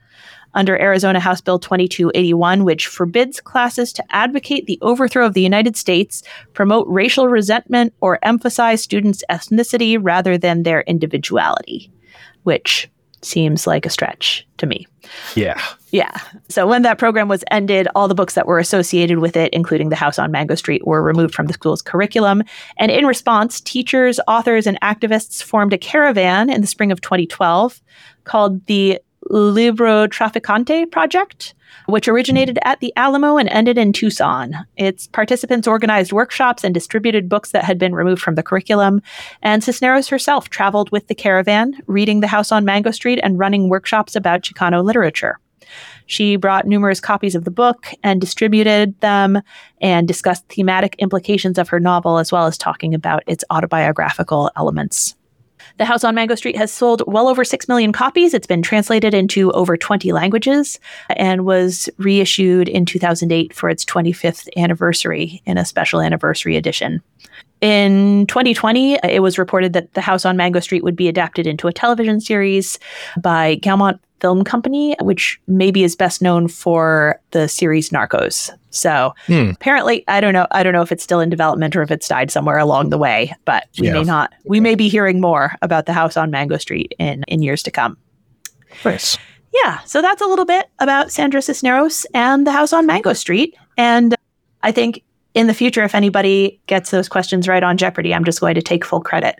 [0.55, 5.77] under Arizona House Bill 2281, which forbids classes to advocate the overthrow of the United
[5.77, 6.23] States,
[6.53, 11.93] promote racial resentment, or emphasize students' ethnicity rather than their individuality,
[12.45, 12.89] which
[13.25, 14.87] seems like a stretch to me.
[15.35, 15.61] Yeah.
[15.91, 16.19] Yeah.
[16.49, 19.89] So when that program was ended, all the books that were associated with it, including
[19.89, 22.43] The House on Mango Street, were removed from the school's curriculum.
[22.77, 27.81] And in response, teachers, authors, and activists formed a caravan in the spring of 2012
[28.25, 31.55] called the Libro Traficante Project,
[31.87, 34.55] which originated at the Alamo and ended in Tucson.
[34.77, 39.03] Its participants organized workshops and distributed books that had been removed from the curriculum.
[39.43, 43.69] And Cisneros herself traveled with the caravan, reading The House on Mango Street and running
[43.69, 45.39] workshops about Chicano literature.
[46.07, 49.41] She brought numerous copies of the book and distributed them
[49.81, 55.17] and discussed thematic implications of her novel as well as talking about its autobiographical elements.
[55.77, 58.33] The House on Mango Street has sold well over 6 million copies.
[58.33, 60.79] It's been translated into over 20 languages
[61.17, 67.03] and was reissued in 2008 for its 25th anniversary in a special anniversary edition.
[67.61, 71.67] In 2020, it was reported that The House on Mango Street would be adapted into
[71.67, 72.79] a television series
[73.21, 78.49] by Gaumont Film Company, which maybe is best known for the series Narcos.
[78.71, 79.51] So Hmm.
[79.51, 80.47] apparently, I don't know.
[80.51, 82.97] I don't know if it's still in development or if it's died somewhere along the
[82.97, 83.35] way.
[83.45, 83.93] But we Yeah.
[83.93, 84.33] may not.
[84.47, 87.71] We may be hearing more about the house on Mango Street in in years to
[87.71, 87.99] come.
[88.83, 89.19] Nice.
[89.63, 89.81] Yeah.
[89.85, 93.55] So that's a little bit about Sandra Cisneros and the house on Mango Street.
[93.77, 94.15] And
[94.63, 95.03] I think
[95.35, 98.63] in the future, if anybody gets those questions right on Jeopardy, I'm just going to
[98.63, 99.37] take full credit.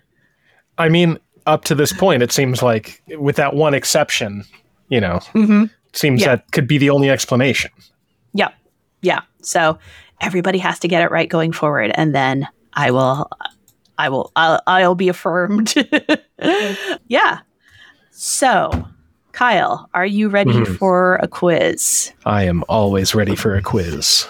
[0.77, 4.45] I mean, up to this point, it seems like, with that one exception,
[4.89, 5.65] you know, Mm-hmm.
[5.93, 6.37] seems Yeah.
[6.37, 7.71] that could be the only explanation.
[8.35, 8.55] Yep.
[9.03, 9.21] Yeah.
[9.43, 9.79] So
[10.21, 13.29] everybody has to get it right going forward, and then I will,
[13.99, 15.75] I will, I'll, I'll be affirmed.
[17.09, 17.41] yeah.
[18.11, 18.71] So,
[19.33, 20.77] Kyle, are you ready Mhm.
[20.79, 22.13] for a quiz?
[22.25, 24.27] I am always ready for a quiz.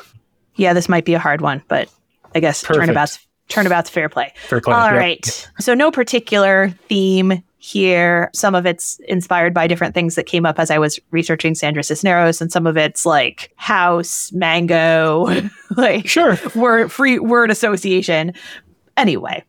[0.56, 1.88] Yeah, this might be a hard one, but
[2.34, 2.80] I guess Perfect.
[2.86, 3.18] turnabout's
[3.48, 4.32] turnabout's fair play.
[4.48, 4.74] Fair play.
[4.74, 4.98] All Yep.
[4.98, 5.48] right.
[5.60, 8.28] So no particular theme here.
[8.34, 11.82] Some of it's inspired by different things that came up as I was researching Sandra
[11.82, 15.28] Cisneros, and some of it's like house, mango,
[15.76, 16.38] like Sure.
[16.54, 18.34] word free word association.
[18.98, 19.42] Anyway,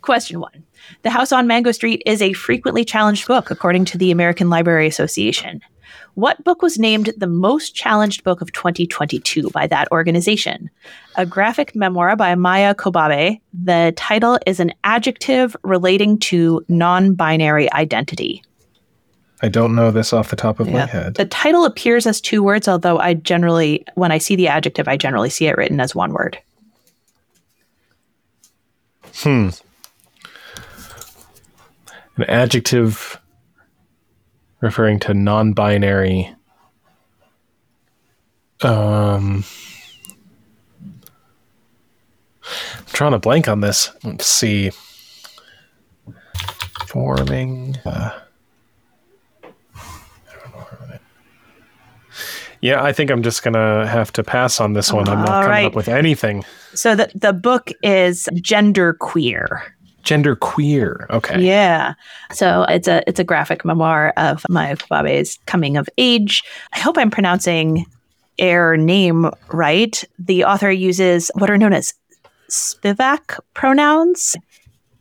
[0.00, 0.64] question one.
[1.02, 4.86] The House on Mango Street is a frequently challenged book, according to the American Library
[4.86, 5.60] Association.
[6.16, 10.70] What book was named the most challenged book of 2022 by that organization?
[11.16, 13.38] A graphic memoir by Maia Kobabe.
[13.52, 18.42] The title is an adjective relating to non binary identity.
[19.42, 21.16] I don't know this off the top of my head.
[21.16, 24.96] The title appears as two words, although I generally, when I see the adjective, I
[24.96, 26.38] generally see it written as one word.
[29.16, 29.50] Hmm.
[32.16, 33.20] An adjective
[34.66, 36.34] referring to non-binary.
[38.62, 39.44] Um,
[42.42, 43.90] I'm drawing a blank on this.
[44.04, 44.72] Let's see.
[46.88, 47.76] Forming.
[47.84, 48.18] Uh,
[52.60, 55.08] yeah, I think I'm just gonna have to pass on this one.
[55.08, 55.66] I'm not All coming right.
[55.66, 56.44] up with anything.
[56.74, 59.75] So the, the book is gender queer.
[60.06, 61.06] Gender queer.
[61.10, 61.42] Okay.
[61.42, 61.94] Yeah.
[62.32, 66.44] So it's a it's a graphic memoir of Maia Kobabe's coming of age.
[66.72, 67.84] I hope I'm pronouncing
[68.38, 70.04] air name right.
[70.18, 71.92] The author uses what are known as
[72.48, 74.36] Spivak pronouns.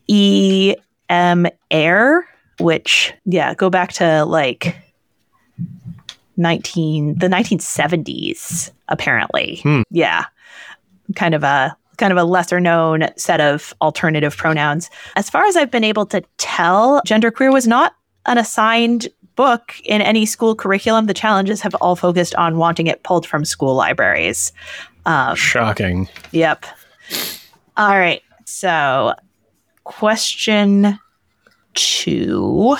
[0.07, 0.76] E
[1.10, 2.27] M air,
[2.60, 4.76] which yeah, go back to like
[6.38, 9.60] 19 the 1970s apparently.
[9.61, 9.82] Hmm.
[9.91, 10.26] Yeah.
[11.15, 14.90] Kind of a kind of a lesser known set of alternative pronouns.
[15.16, 17.96] As far as I've been able to tell, genderqueer was not
[18.26, 21.06] an assigned book in any school curriculum.
[21.06, 24.52] The challenges have all focused on wanting it pulled from school libraries.
[25.06, 26.10] Um, Shocking.
[26.32, 26.66] Yep.
[27.78, 28.22] All right.
[28.46, 29.14] So,
[29.84, 31.00] question
[31.74, 32.76] two.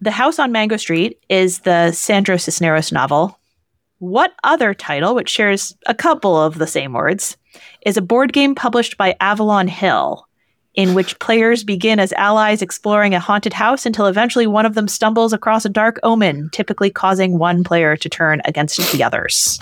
[0.00, 3.38] The House on Mango Street is the Sandro Cisneros novel.
[3.98, 7.36] What other title, which shares a couple of the same words,
[7.84, 10.26] is a board game published by Avalon Hill,
[10.74, 14.88] in which players begin as allies exploring a haunted house until eventually one of them
[14.88, 19.58] stumbles across a dark omen, typically causing one player to turn against the others?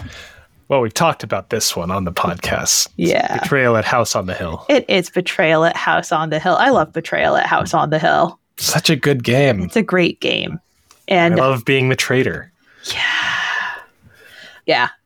[0.67, 2.89] Well, we've talked about this one on the podcast.
[2.97, 3.39] Yeah.
[3.39, 4.65] Betrayal at House on the Hill.
[4.69, 6.57] It is Betrayal at House on the Hill.
[6.57, 8.41] I love Betrayal at House on the Hill.
[8.57, 9.61] Such a good game.
[9.61, 10.59] It's a great game.
[11.07, 12.51] And I love being the traitor.
[12.93, 13.41] yeah,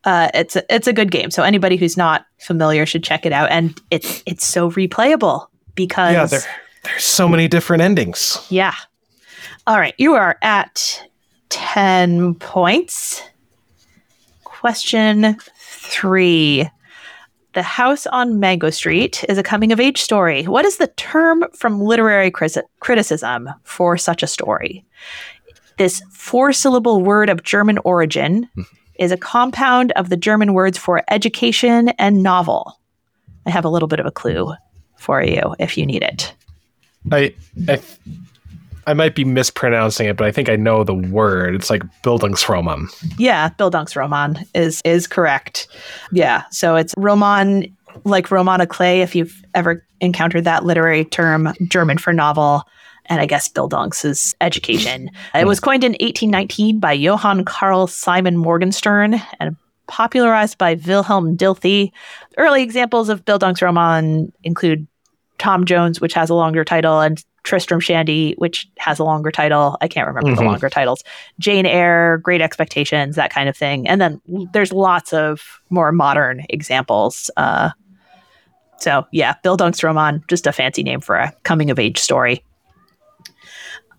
[0.05, 1.31] uh, it's a, it's a good game.
[1.31, 3.51] So anybody who's not familiar should check it out.
[3.51, 6.41] And it's it's so replayable because Yeah, there,
[6.85, 8.45] there's so many different endings.
[8.51, 8.75] yeah.
[9.67, 11.03] All right, you are at
[11.51, 13.23] 10 points.
[14.45, 16.69] Question three.
[17.55, 20.45] The House on Mango Street is a coming of age story.
[20.45, 24.85] What is the term from literary criticism for such a story?
[25.77, 28.49] This four syllable word of German origin
[28.99, 32.79] is a compound of the German words for education and novel.
[33.47, 34.53] I have a little bit of a clue
[34.97, 36.35] for you if you need it.
[37.11, 37.35] I,
[37.69, 37.81] I,
[38.87, 41.55] I might be mispronouncing it, but I think I know the word.
[41.55, 42.89] It's like Bildungsroman.
[43.19, 45.69] Yeah, Bildungsroman is is correct.
[46.11, 47.65] Yeah, so it's Roman,
[48.05, 49.03] like roman à clef.
[49.03, 52.65] If you've ever encountered that literary term, German for novel
[53.09, 55.11] and I guess Bildungs is education.
[55.35, 59.57] It was coined in 1819 by Johann Carl Simon Morgenstern and
[59.87, 61.93] popularized by Wilhelm Dilthey.
[62.37, 64.87] Early examples of Bildungsroman include
[65.39, 69.77] Tom Jones, which has a longer title, and Tristram Shandy, which has a longer title.
[69.81, 70.45] I can't remember mm-hmm.
[70.45, 71.03] the longer titles.
[71.39, 73.89] Jane Eyre, Great Expectations, that kind of thing.
[73.89, 74.21] And then
[74.53, 77.31] there's lots of more modern examples.
[77.37, 77.71] Uh,
[78.79, 82.45] so yeah, Bildungsroman, just a fancy name for a coming of age story.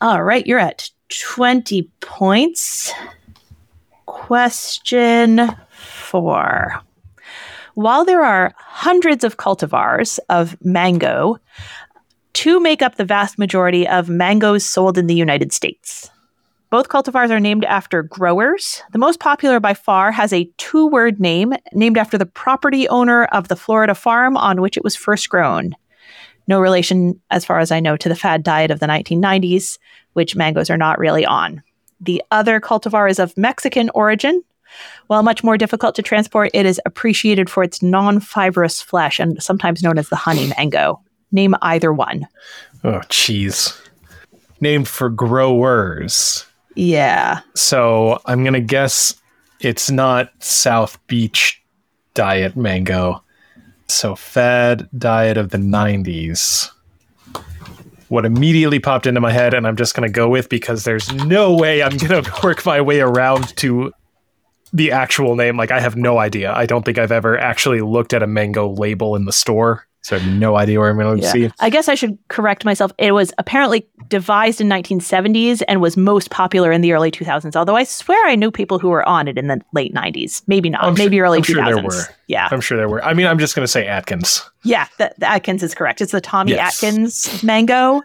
[0.02, 2.94] All right, you're at 20 points.
[4.06, 6.82] Question four.
[7.74, 11.38] While there are hundreds of cultivars of mango,
[12.32, 16.10] two make up the vast majority of mangoes sold in the United States.
[16.70, 18.82] Both cultivars are named after growers.
[18.92, 23.26] The most popular by far has a two word name named after the property owner
[23.26, 25.76] of the Florida farm on which it was first grown.
[26.50, 29.78] No relation, as far as I know, to the fad diet of the 1990s,
[30.14, 31.64] which mangoes are not really on.
[32.02, 34.44] The other cultivar is of Mexican origin.
[35.08, 39.42] While much more difficult to transport, it is appreciated for its non fibrous flesh and
[39.42, 41.02] sometimes known as the honey mango.
[41.32, 42.28] Name either one.
[42.84, 43.80] Oh, jeez.
[44.60, 46.46] Named for growers.
[46.76, 47.42] Yeah.
[47.56, 49.14] So I'm going to guess
[49.60, 51.62] it's not South Beach
[52.16, 53.24] diet mango.
[53.90, 56.70] So, fad diet of the 90s.
[58.08, 61.12] What immediately popped into my head, and I'm just going to go with because there's
[61.12, 63.92] no way I'm going to work my way around to
[64.72, 65.58] the actual name.
[65.58, 66.54] Like, I have no idea.
[66.54, 69.88] I don't think I've ever actually looked at a mango label in the store.
[70.02, 71.32] So I have no idea where I'm going to yeah.
[71.32, 71.52] see.
[71.60, 72.92] I guess I should correct myself.
[72.98, 77.56] It was apparently devised in 1970s and was most popular in the early 2000s.
[77.56, 80.42] Although I swear I knew people who were on it in the late 90s.
[80.48, 80.84] Maybe not.
[80.84, 81.46] I'm maybe sure, early I'm 2000s.
[81.54, 82.16] Sure there were.
[82.28, 83.04] Yeah, I'm sure there were.
[83.04, 84.42] I mean, I'm just going to say Atkins.
[84.64, 86.02] Yeah, the, the, Atkins is correct.
[86.02, 86.82] It's the Tommy yes.
[86.82, 88.02] Atkins mango.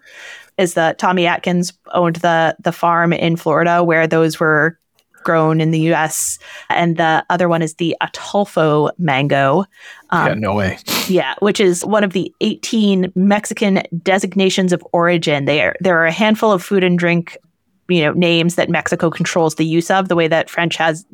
[0.57, 4.79] Is the Tommy Atkins owned the the farm in Florida where those were
[5.25, 6.39] grown in the US.
[6.71, 9.65] And the other one is the Ataulfo mango.
[10.11, 10.79] Um, yeah, no way.
[11.09, 15.47] Yeah, which is one of the 18 Mexican designations of origin.
[15.47, 17.37] There, there are a handful of food and drink
[17.89, 21.05] you know names that Mexico controls the use of the way that French has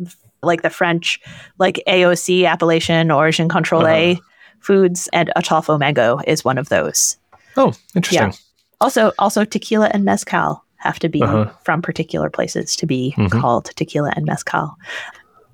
[0.43, 1.21] like the French
[1.59, 4.21] like AOC appellation origin control uh-huh.
[4.61, 7.17] foods and Ataulfo mango is one of those.
[7.57, 8.29] Oh, interesting.
[8.29, 8.37] Yeah.
[8.81, 11.51] Also also tequila and mezcal have to be uh-huh.
[11.63, 13.39] from particular places to be mm-hmm.
[13.39, 14.77] called tequila and mezcal.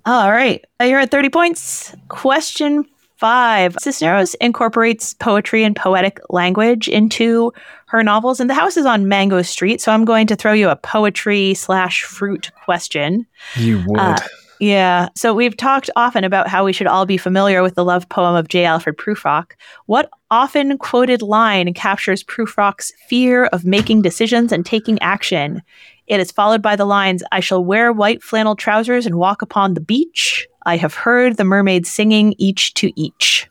[0.04, 0.64] All right.
[0.80, 1.94] You're at 30 points.
[2.08, 2.84] Question
[3.16, 3.76] five.
[3.80, 7.52] Cisneros incorporates poetry and poetic language into
[7.86, 9.80] her novels, and the house is on Mango Street.
[9.80, 13.26] So I'm going to throw you a poetry slash fruit question.
[13.56, 13.98] You would.
[13.98, 14.18] Uh,
[14.58, 15.08] yeah.
[15.14, 18.34] So we've talked often about how we should all be familiar with the love poem
[18.34, 18.64] of J.
[18.64, 19.52] Alfred Prufrock.
[19.86, 25.62] What often quoted line captures Prufrock's fear of making decisions and taking action?
[26.06, 29.74] It is followed by the lines I shall wear white flannel trousers and walk upon
[29.74, 30.46] the beach.
[30.64, 33.48] I have heard the mermaids singing each to each.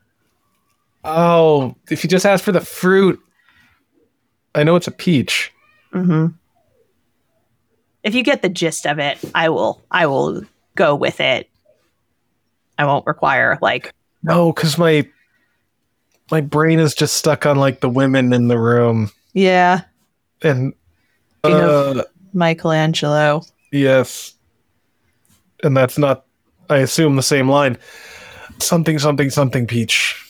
[1.03, 3.19] Oh, if you just ask for the fruit,
[4.55, 5.51] I know it's a peach.
[5.93, 6.27] Mm-hmm.
[8.03, 9.83] If you get the gist of it, I will.
[9.91, 10.43] I will
[10.75, 11.49] go with it.
[12.77, 13.93] I won't require like
[14.23, 15.07] no, because my
[16.31, 19.11] my brain is just stuck on like the women in the room.
[19.33, 19.81] Yeah,
[20.41, 20.73] and
[21.43, 22.03] uh,
[22.33, 23.43] Michelangelo.
[23.71, 24.35] Yes,
[25.63, 26.25] and that's not.
[26.69, 27.77] I assume the same line.
[28.59, 29.67] Something, something, something.
[29.67, 30.21] Peach.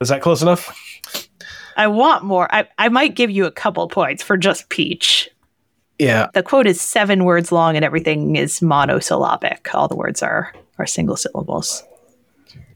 [0.00, 0.76] Is that close enough?
[1.76, 2.52] I want more.
[2.54, 5.30] I, I might give you a couple points for just Peach.
[5.98, 6.28] Yeah.
[6.34, 9.72] The quote is seven words long and everything is monosyllabic.
[9.74, 11.84] All the words are are single syllables.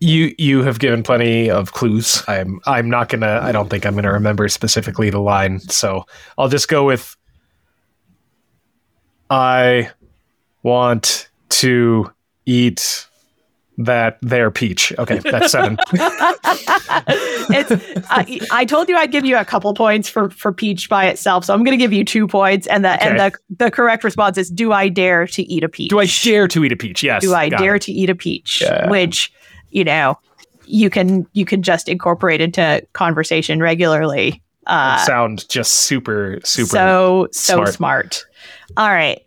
[0.01, 2.23] You you have given plenty of clues.
[2.29, 6.05] I'm I'm not gonna I don't think I'm gonna remember specifically the line, so
[6.37, 7.17] I'll just go with
[9.31, 9.91] I
[10.63, 12.13] want to
[12.47, 13.08] eat
[13.79, 14.93] that they're peach.
[14.99, 15.79] Okay, that's seven.
[17.51, 17.71] it's
[18.11, 21.45] I, I told you I'd give you a couple points for for peach by itself,
[21.45, 24.37] so I'm going to give you two points, and the and the the correct response
[24.37, 25.91] is do I dare to eat a peach?
[25.91, 27.03] Do I dare to eat a peach?
[27.03, 27.23] Yes.
[27.23, 27.83] do I dare it.
[27.83, 28.61] to eat a peach?
[28.61, 28.91] Yeah.
[28.91, 29.33] Which
[29.71, 30.19] you know
[30.65, 34.43] you can you can just incorporate into conversation regularly.
[34.67, 37.75] Uh, sound just super super so so smart.
[37.75, 38.27] smart.
[38.77, 39.23] All right.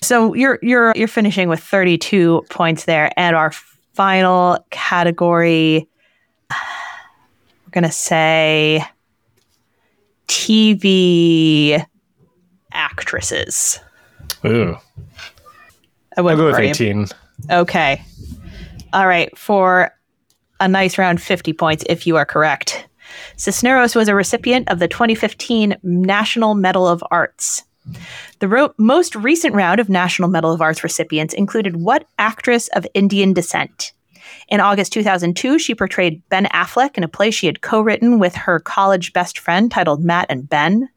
[0.00, 3.52] So you're you're you're finishing with 32 points there and our
[3.94, 5.88] final category
[7.68, 8.82] we're going to say
[10.26, 11.84] TV
[12.72, 13.78] actresses.
[14.44, 14.74] Ooh.
[16.16, 16.70] I I'll go with for you.
[16.70, 17.08] 18.
[17.50, 18.02] Okay.
[18.94, 19.36] All right.
[19.36, 19.92] For
[20.60, 22.88] a nice round 50 points, if you are correct.
[23.36, 27.64] Cisneros was a recipient of the 2015 National Medal of Arts.
[28.40, 32.86] The ro- most recent round of National Medal of Arts recipients included what actress of
[32.94, 33.92] Indian descent?
[34.48, 38.34] In August 2002, she portrayed Ben Affleck in a play she had co written with
[38.34, 40.88] her college best friend titled Matt and Ben.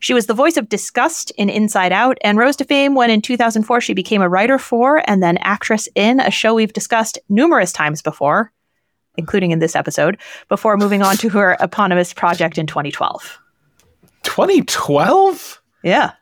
[0.00, 3.22] She was the voice of Disgust in Inside Out and rose to fame when in
[3.22, 7.72] 2004 she became a writer for and then actress in a show we've discussed numerous
[7.72, 8.52] times before,
[9.16, 10.18] including in this episode,
[10.48, 13.38] before moving on to her eponymous project in 2012.
[14.22, 15.62] 2012?
[15.82, 16.12] Yeah,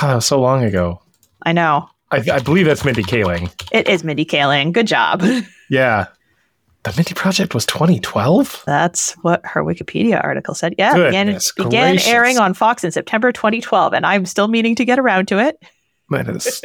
[0.00, 1.00] God, so long ago.
[1.42, 1.88] I know.
[2.10, 3.50] I, I believe that's Mindy Kaling.
[3.72, 4.72] It is Mindy Kaling.
[4.72, 5.22] Good job.
[5.70, 6.08] Yeah.
[6.82, 8.64] The Mindy Project was 2012?
[8.66, 10.74] That's what her Wikipedia article said.
[10.76, 12.08] Yeah, began, Goodness began gracious.
[12.08, 15.56] airing on Fox in September 2012, and I'm still meaning to get around to it.
[16.10, 16.60] That is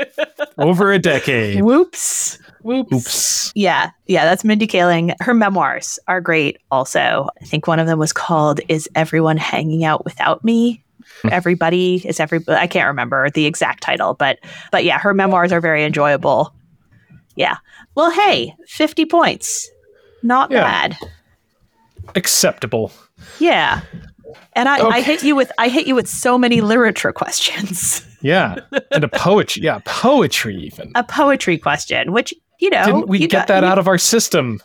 [0.57, 1.61] over a decade.
[1.61, 2.37] Whoops.
[2.63, 2.91] Whoops.
[2.93, 3.51] Oops.
[3.55, 5.13] Yeah, yeah, that's Mindy Kaling.
[5.21, 7.29] Her memoirs are great also.
[7.41, 10.83] I think one of them was called Is Everyone Hanging Out Without Me?
[11.19, 11.29] Mm-hmm.
[11.31, 14.39] Everybody is every I can't remember the exact title, but
[14.71, 16.53] but yeah, her memoirs are very enjoyable.
[17.35, 17.57] Yeah.
[17.95, 19.69] Well, hey, 50 points.
[20.23, 20.63] Not Yeah.
[20.63, 20.97] bad.
[22.15, 22.91] Acceptable.
[23.39, 23.81] Yeah.
[24.53, 28.03] And I, I hit you with I hit you with so many literature questions.
[28.23, 28.55] Yeah.
[28.91, 29.61] And a poetry.
[29.61, 30.91] Yeah, poetry even.
[30.95, 33.99] A poetry question, which you know Didn't we get got- that you- out of our
[33.99, 34.59] system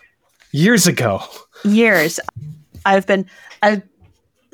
[0.53, 1.23] years ago?
[1.63, 2.19] years.
[2.87, 3.27] I've been
[3.63, 3.83] I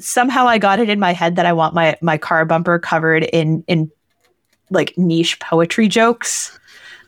[0.01, 3.25] somehow I got it in my head that I want my my car bumper covered
[3.25, 3.91] in in
[4.71, 6.59] like niche poetry jokes.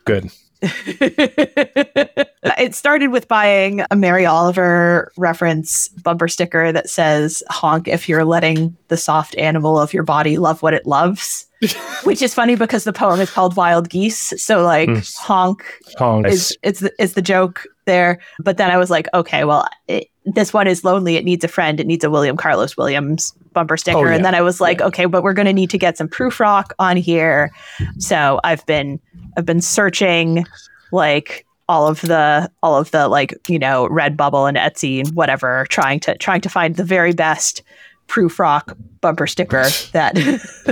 [0.05, 0.31] Good.
[0.63, 8.27] it started with buying a Mary Oliver reference bumper sticker that says honk if you're
[8.27, 11.47] letting the soft animal of your body love what it loves.
[12.05, 14.35] Which is funny because the poem is called Wild Geese.
[14.43, 15.17] So like Mm.
[15.17, 15.65] honk
[15.99, 18.21] Oh, is it's the, is the joke there.
[18.39, 21.17] But then I was like, okay, well, it, this one is lonely.
[21.17, 21.81] It needs a friend.
[21.81, 23.99] It needs a William Carlos Williams bumper sticker.
[23.99, 24.15] Oh, yeah.
[24.15, 26.73] And then I was like, okay, but we're going to need to get some Prufrock
[26.79, 27.51] on here.
[27.99, 29.01] So I've been
[29.37, 30.47] I've been searching
[30.93, 35.67] like all of the all of the like you know Redbubble and Etsy and whatever,
[35.71, 37.63] trying to trying to find the very best
[38.09, 39.63] Prufrock bumper sticker
[39.93, 40.15] that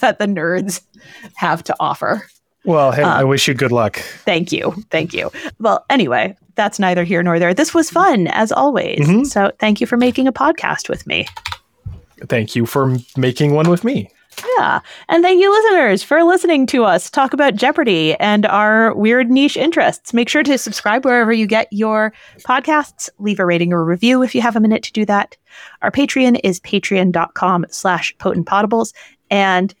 [0.00, 0.82] that the nerds
[1.36, 2.26] have to offer.
[2.64, 3.96] Well, hey, I Um, wish you good luck.
[4.24, 4.74] Thank you.
[4.90, 5.30] Thank you.
[5.58, 7.54] Well, anyway, that's neither here nor there.
[7.54, 9.00] This was fun as always.
[9.00, 9.26] Mhm.
[9.26, 11.26] So thank you for making a podcast with me.
[12.28, 14.10] Thank you for making one with me.
[14.58, 14.80] Yeah.
[15.08, 19.56] And thank you, listeners, for listening to us talk about Jeopardy and our weird niche
[19.56, 20.14] interests.
[20.14, 22.12] Make sure to subscribe wherever you get your
[22.46, 23.08] podcasts.
[23.18, 25.36] Leave a rating or review if you have a minute to do that.
[25.82, 28.92] Our Patreon is patreon.com slash potentpotables.
[29.30, 29.74] And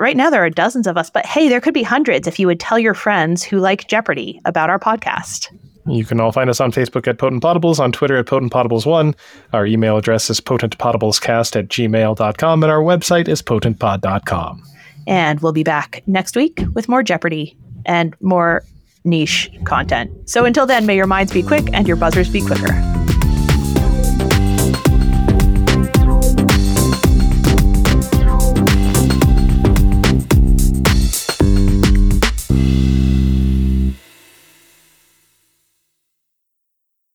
[0.00, 2.46] right now there are dozens of us, but hey, there could be hundreds if you
[2.46, 5.48] would tell your friends who like Jeopardy about our podcast.
[5.86, 9.14] You can all find us on Facebook at Potent Potables, on Twitter at Potent Potables1.
[9.52, 14.62] Our email address is potentpotablescast at gmail.com, and our website is potentpod.com.
[15.06, 17.56] And we'll be back next week with more Jeopardy
[17.86, 18.62] and more
[19.04, 20.28] niche content.
[20.28, 22.99] So until then, may your minds be quick and your buzzers be quicker.